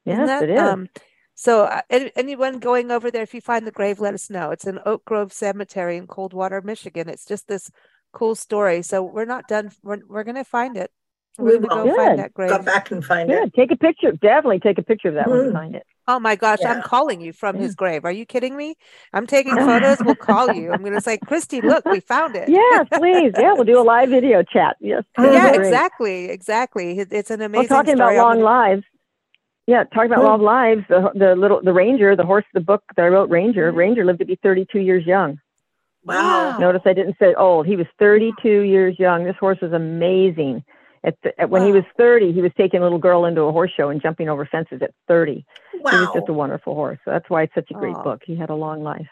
Yes, 0.04 0.26
that, 0.26 0.42
it 0.42 0.50
is. 0.50 0.58
Um, 0.60 0.88
so 1.34 1.64
uh, 1.64 1.80
anyone 1.90 2.58
going 2.60 2.90
over 2.90 3.10
there, 3.10 3.22
if 3.22 3.34
you 3.34 3.40
find 3.40 3.66
the 3.66 3.72
grave, 3.72 4.00
let 4.00 4.14
us 4.14 4.30
know. 4.30 4.50
It's 4.50 4.66
in 4.66 4.78
Oak 4.84 5.04
Grove 5.04 5.32
Cemetery 5.32 5.96
in 5.96 6.06
Coldwater, 6.06 6.60
Michigan. 6.62 7.08
It's 7.08 7.24
just 7.24 7.48
this 7.48 7.70
cool 8.14 8.34
story. 8.34 8.82
So 8.82 9.02
we're 9.02 9.24
not 9.26 9.48
done. 9.48 9.70
We're, 9.82 9.98
we're 10.08 10.24
going 10.24 10.36
to 10.36 10.44
find 10.44 10.76
it. 10.76 10.90
We're 11.36 11.58
going 11.58 11.62
to 11.62 11.68
go 11.68 11.84
will. 11.86 11.96
find 11.96 12.18
that 12.20 12.32
grave. 12.32 12.50
Go 12.50 12.62
back 12.62 12.90
and 12.92 13.04
find 13.04 13.28
yeah, 13.28 13.44
it. 13.44 13.54
take 13.54 13.72
a 13.72 13.76
picture. 13.76 14.12
Definitely 14.12 14.60
take 14.60 14.78
a 14.78 14.82
picture 14.82 15.08
of 15.08 15.14
that 15.14 15.28
when 15.28 15.46
you 15.46 15.50
Mm. 15.50 15.52
find 15.52 15.74
it. 15.74 15.84
Oh 16.06 16.20
my 16.20 16.36
gosh, 16.36 16.58
I'm 16.64 16.82
calling 16.82 17.20
you 17.20 17.32
from 17.32 17.56
Yeah. 17.56 17.62
his 17.62 17.74
grave. 17.74 18.04
Are 18.04 18.12
you 18.12 18.24
kidding 18.26 18.56
me? 18.56 18.76
I'm 19.12 19.26
taking 19.26 19.56
photos. 19.68 19.98
We'll 20.04 20.14
call 20.14 20.52
you. 20.52 20.70
I'm 20.70 20.80
going 20.82 20.92
to 20.92 21.00
say, 21.00 21.18
Christy, 21.18 21.60
look, 21.60 21.84
we 21.86 21.98
found 22.00 22.36
it. 22.36 22.48
Yeah, 22.48 22.84
please. 22.92 23.32
Yeah, 23.38 23.54
we'll 23.54 23.64
do 23.64 23.80
a 23.80 23.82
live 23.82 24.10
video 24.10 24.42
chat. 24.44 24.76
Yes. 24.80 25.02
that'd 25.16 25.32
Yeah, 25.32 25.56
great. 25.56 25.66
exactly. 25.66 26.24
Exactly. 26.30 26.98
It's 27.00 27.30
an 27.30 27.40
amazing 27.40 27.52
Well, 27.52 27.60
amazing 27.62 27.68
talking 27.68 27.94
about 27.94 28.04
story. 28.12 28.18
I'm 28.18 28.22
long 28.24 28.34
gonna- 28.36 28.44
lives. 28.44 28.82
Yeah, 29.66 29.84
talking 29.84 30.12
about 30.12 30.20
Hmm. 30.20 30.26
long 30.26 30.42
lives. 30.42 30.82
The 30.90 31.10
the 31.14 31.34
little 31.36 31.62
the 31.62 31.72
ranger, 31.72 32.14
the 32.14 32.26
horse, 32.26 32.44
the 32.52 32.60
book 32.60 32.82
that 32.96 33.02
I 33.02 33.08
wrote, 33.08 33.30
Ranger. 33.30 33.72
Mhm. 33.72 33.76
Ranger 33.76 34.04
lived 34.04 34.18
to 34.18 34.26
be 34.26 34.36
32 34.42 34.78
years 34.80 35.06
young. 35.06 35.38
Wow. 36.04 36.58
Notice 36.58 36.82
I 36.84 36.92
didn't 36.92 37.16
say 37.18 37.34
old. 37.34 37.66
He 37.66 37.76
was 37.76 37.86
32 37.98 38.48
years 38.48 38.98
young. 38.98 39.24
This 39.24 39.36
horse 39.40 39.58
was 39.60 39.72
amazing. 39.72 40.64
At, 41.02 41.16
the, 41.22 41.38
at 41.40 41.50
when 41.50 41.64
he 41.66 41.72
was 41.72 41.84
30, 41.98 42.32
he 42.32 42.40
was 42.40 42.52
taking 42.56 42.80
a 42.80 42.82
little 42.82 42.98
girl 42.98 43.26
into 43.26 43.42
a 43.42 43.52
horse 43.52 43.70
show 43.76 43.90
and 43.90 44.00
jumping 44.00 44.28
over 44.28 44.46
fences 44.46 44.80
at 44.82 44.92
30. 45.06 45.44
Wow. 45.80 45.90
He 45.90 45.96
was 45.98 46.08
just 46.14 46.28
a 46.28 46.32
wonderful 46.32 46.74
horse. 46.74 46.98
So 47.04 47.10
that's 47.10 47.28
why 47.28 47.42
it's 47.42 47.54
such 47.54 47.70
a 47.70 47.74
great 47.74 47.96
Aw. 47.96 48.02
book. 48.02 48.22
He 48.24 48.36
had 48.36 48.50
a 48.50 48.54
long 48.54 48.82
life. 48.82 49.06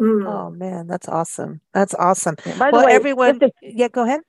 Mm. 0.00 0.26
Oh 0.26 0.50
man, 0.50 0.86
that's 0.86 1.08
awesome. 1.08 1.60
That's 1.72 1.94
awesome. 1.94 2.36
By 2.58 2.70
the 2.70 2.76
well, 2.76 2.86
way, 2.86 2.92
everyone, 2.92 3.38
to, 3.40 3.50
yeah, 3.62 3.88
go 3.88 4.04
ahead. 4.04 4.22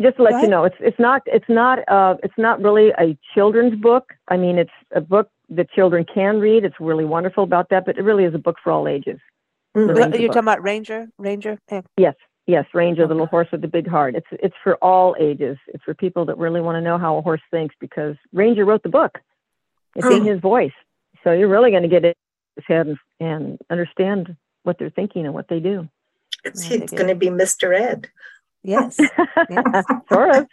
just 0.00 0.16
to 0.16 0.18
Go 0.18 0.24
let 0.24 0.32
ahead. 0.34 0.44
you 0.44 0.50
know, 0.50 0.64
it's 0.64 0.76
it's 0.78 0.98
not 1.00 1.22
it's 1.26 1.48
not 1.48 1.80
uh 1.88 2.16
it's 2.22 2.38
not 2.38 2.62
really 2.62 2.90
a 2.90 3.18
children's 3.34 3.80
book. 3.80 4.12
I 4.28 4.36
mean, 4.36 4.58
it's 4.58 4.70
a 4.94 5.00
book 5.00 5.28
that 5.50 5.70
children 5.70 6.04
can 6.12 6.38
read. 6.38 6.64
It's 6.64 6.76
really 6.78 7.04
wonderful 7.04 7.42
about 7.42 7.70
that, 7.70 7.84
but 7.84 7.98
it 7.98 8.02
really 8.02 8.24
is 8.24 8.34
a 8.34 8.38
book 8.38 8.56
for 8.62 8.70
all 8.70 8.86
ages. 8.86 9.18
You're 9.76 9.94
talking 10.28 10.38
about 10.38 10.62
Ranger, 10.62 11.08
Ranger. 11.18 11.58
Yes, 11.96 12.14
yes, 12.46 12.64
Ranger, 12.72 13.06
the 13.06 13.14
little 13.14 13.26
horse 13.26 13.48
with 13.52 13.60
the 13.60 13.68
big 13.68 13.86
heart. 13.86 14.14
It's 14.14 14.26
it's 14.32 14.54
for 14.64 14.76
all 14.76 15.14
ages. 15.20 15.58
It's 15.68 15.84
for 15.84 15.94
people 15.94 16.24
that 16.26 16.38
really 16.38 16.60
want 16.60 16.76
to 16.76 16.80
know 16.80 16.98
how 16.98 17.16
a 17.18 17.22
horse 17.22 17.42
thinks 17.50 17.74
because 17.80 18.16
Ranger 18.32 18.64
wrote 18.64 18.82
the 18.82 18.88
book. 18.88 19.18
It's 19.94 20.06
in 20.06 20.22
Hmm. 20.22 20.28
his 20.28 20.40
voice, 20.40 20.72
so 21.22 21.32
you're 21.32 21.48
really 21.48 21.70
going 21.70 21.82
to 21.82 21.88
get 21.88 22.04
in 22.04 22.14
his 22.56 22.64
head 22.66 22.86
and, 22.86 22.98
and 23.20 23.58
understand 23.70 24.36
what 24.62 24.78
they're 24.78 24.90
thinking 24.90 25.24
and 25.26 25.34
what 25.34 25.48
they 25.48 25.60
do. 25.60 25.88
It's, 26.44 26.70
it's 26.70 26.92
going 26.92 27.08
to 27.08 27.14
be 27.14 27.28
Mr. 27.28 27.78
Ed. 27.78 28.08
Yes. 28.62 28.98
Yes. 29.50 29.84
sort 30.12 30.30
of. 30.30 30.46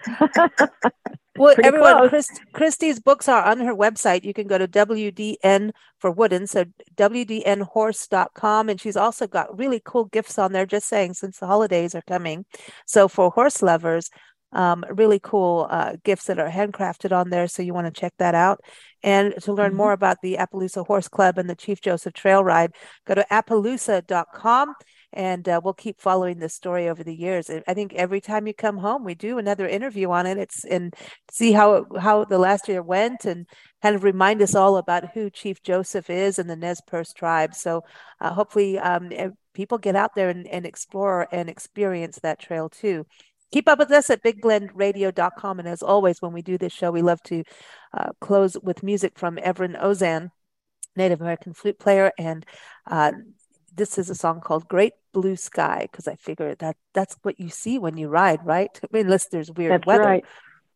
Well, 1.44 1.56
everyone, 1.64 1.98
close. 1.98 2.10
Chris, 2.10 2.30
Christy's 2.54 3.00
books 3.00 3.28
are 3.28 3.44
on 3.44 3.60
her 3.60 3.76
website. 3.76 4.24
You 4.24 4.34
can 4.34 4.48
go 4.48 4.58
to 4.58 4.68
WDN 4.68 5.72
for 6.00 6.10
Wooden, 6.12 6.48
so 6.48 6.66
WDNhorse.com. 6.96 8.70
And 8.70 8.80
she's 8.80 8.98
also 8.98 9.28
got 9.28 9.58
really 9.58 9.82
cool 9.84 10.06
gifts 10.06 10.40
on 10.40 10.54
there, 10.54 10.66
just 10.66 10.88
saying, 10.88 11.16
since 11.16 11.40
the 11.40 11.48
holidays 11.48 11.96
are 11.96 12.04
coming. 12.08 12.46
So 12.86 13.08
for 13.08 13.30
horse 13.30 13.62
lovers, 13.62 14.10
um, 14.54 14.86
really 14.90 15.20
cool 15.20 15.68
uh, 15.70 15.94
gifts 16.04 16.26
that 16.26 16.40
are 16.40 16.50
handcrafted 16.50 17.12
on 17.12 17.30
there. 17.30 17.48
So 17.48 17.64
you 17.64 17.74
want 17.74 17.94
to 17.94 18.00
check 18.00 18.14
that 18.20 18.36
out. 18.36 18.62
And 19.02 19.34
to 19.42 19.52
learn 19.52 19.74
Mhm. 19.74 19.78
more 19.78 19.92
about 19.92 20.18
the 20.22 20.38
Appaloosa 20.40 20.86
Horse 20.86 21.08
Club 21.08 21.38
and 21.38 21.50
the 21.50 21.56
Chief 21.56 21.82
Joseph 21.82 22.14
Trail 22.14 22.44
Ride, 22.44 22.72
go 23.06 23.16
to 23.16 23.26
appaloosa.com 23.30 24.76
and 25.14 25.48
uh, 25.48 25.62
we'll 25.64 25.74
keep 25.74 26.02
following 26.02 26.40
this 26.40 26.54
story 26.54 26.90
over 26.90 27.04
the 27.04 27.16
years. 27.16 27.50
I 27.68 27.74
think 27.74 27.94
every 27.94 28.20
time 28.20 28.48
you 28.48 28.54
come 28.54 28.78
home, 28.78 29.04
we 29.04 29.16
do 29.16 29.38
another 29.38 29.68
interview 29.68 30.10
on 30.12 30.26
it. 30.26 30.38
It's 30.38 30.66
and 30.66 30.94
see 31.32 31.52
how 31.52 31.86
how 32.00 32.26
the 32.26 32.40
last 32.40 32.68
year 32.68 32.82
went 32.82 33.26
and 33.26 33.48
kind 33.82 33.96
of 33.96 34.04
remind 34.04 34.42
us 34.42 34.56
all 34.56 34.78
about 34.78 35.14
who 35.14 35.30
Chief 35.30 35.62
Joseph 35.62 36.10
is 36.10 36.40
and 36.40 36.50
the 36.50 36.56
Nez 36.56 36.82
Perce 36.86 37.14
tribe. 37.14 37.54
So 37.54 37.84
uh, 38.20 38.34
hopefully, 38.34 38.80
um, 38.80 39.12
people 39.54 39.78
get 39.78 39.96
out 39.96 40.16
there 40.16 40.30
and, 40.30 40.48
and 40.48 40.66
explore 40.66 41.28
and 41.32 41.50
experience 41.50 42.20
that 42.24 42.40
trail 42.40 42.70
too. 42.70 43.06
Keep 43.52 43.70
up 43.70 43.78
with 43.78 43.92
us 43.92 44.10
at 44.10 44.24
bigblendradio.com. 44.24 45.60
And 45.60 45.68
as 45.68 45.84
always, 45.84 46.22
when 46.22 46.34
we 46.34 46.42
do 46.42 46.58
this 46.58 46.74
show, 46.74 46.90
we 46.90 47.04
love 47.04 47.22
to 47.24 47.44
uh, 47.96 48.10
close 48.20 48.58
with 48.64 48.82
music 48.82 49.20
from 49.20 49.38
Everin 49.38 49.76
Ozan, 49.80 50.30
Native 50.96 51.22
American 51.22 51.54
flute 51.54 51.78
player. 51.78 52.12
And 52.18 52.44
uh, 52.90 53.12
this 53.76 53.98
is 53.98 54.10
a 54.10 54.16
song 54.16 54.40
called 54.42 54.68
Great 54.68 54.94
Blue 55.14 55.36
Sky 55.36 55.88
because 55.92 56.08
I 56.08 56.16
figure 56.16 56.56
that 56.56 56.76
that's 56.94 57.18
what 57.24 57.40
you 57.40 57.50
see 57.50 57.80
when 57.80 57.98
you 57.98 58.08
ride, 58.08 58.46
right? 58.46 58.70
I 58.84 58.88
mean, 58.92 59.06
unless 59.06 59.28
there's 59.28 59.52
weird 59.52 59.74
That's 59.74 59.86
weather. 59.88 60.04
right. 60.04 60.26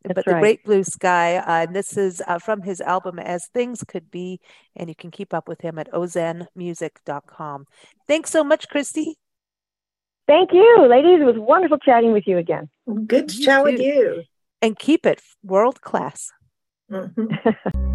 but 0.04 0.16
That's 0.16 0.26
the. 0.26 0.40
Great 0.40 0.64
Blue 0.64 0.84
Sky, 0.84 1.36
uh, 1.36 1.64
and 1.66 1.74
this 1.76 1.96
is 1.96 2.22
uh, 2.26 2.38
from 2.38 2.62
his 2.62 2.80
album 2.80 3.18
As 3.18 3.46
Things 3.52 3.84
Could 3.86 4.10
Be, 4.10 4.40
and 4.76 4.88
you 4.88 4.94
can 4.94 5.10
keep 5.10 5.32
up 5.34 5.48
with 5.48 5.60
him 5.60 5.78
at 5.78 5.90
ozanmusic.com. 5.92 7.66
Thanks 8.06 8.30
so 8.30 8.42
much, 8.44 8.68
Christy. 8.68 9.16
Thank 10.26 10.52
you, 10.52 10.86
ladies. 10.88 11.20
It 11.20 11.24
was 11.24 11.36
wonderful 11.38 11.78
chatting 11.78 12.12
with 12.12 12.24
you 12.26 12.36
again. 12.38 12.68
Good 13.06 13.28
to 13.30 13.36
You 13.36 13.44
chat 13.44 13.64
with 13.64 13.80
you. 13.80 14.24
And 14.60 14.78
keep 14.78 15.06
it 15.06 15.22
world 15.42 15.80
class. 15.80 16.30
Mhm. 16.90 17.94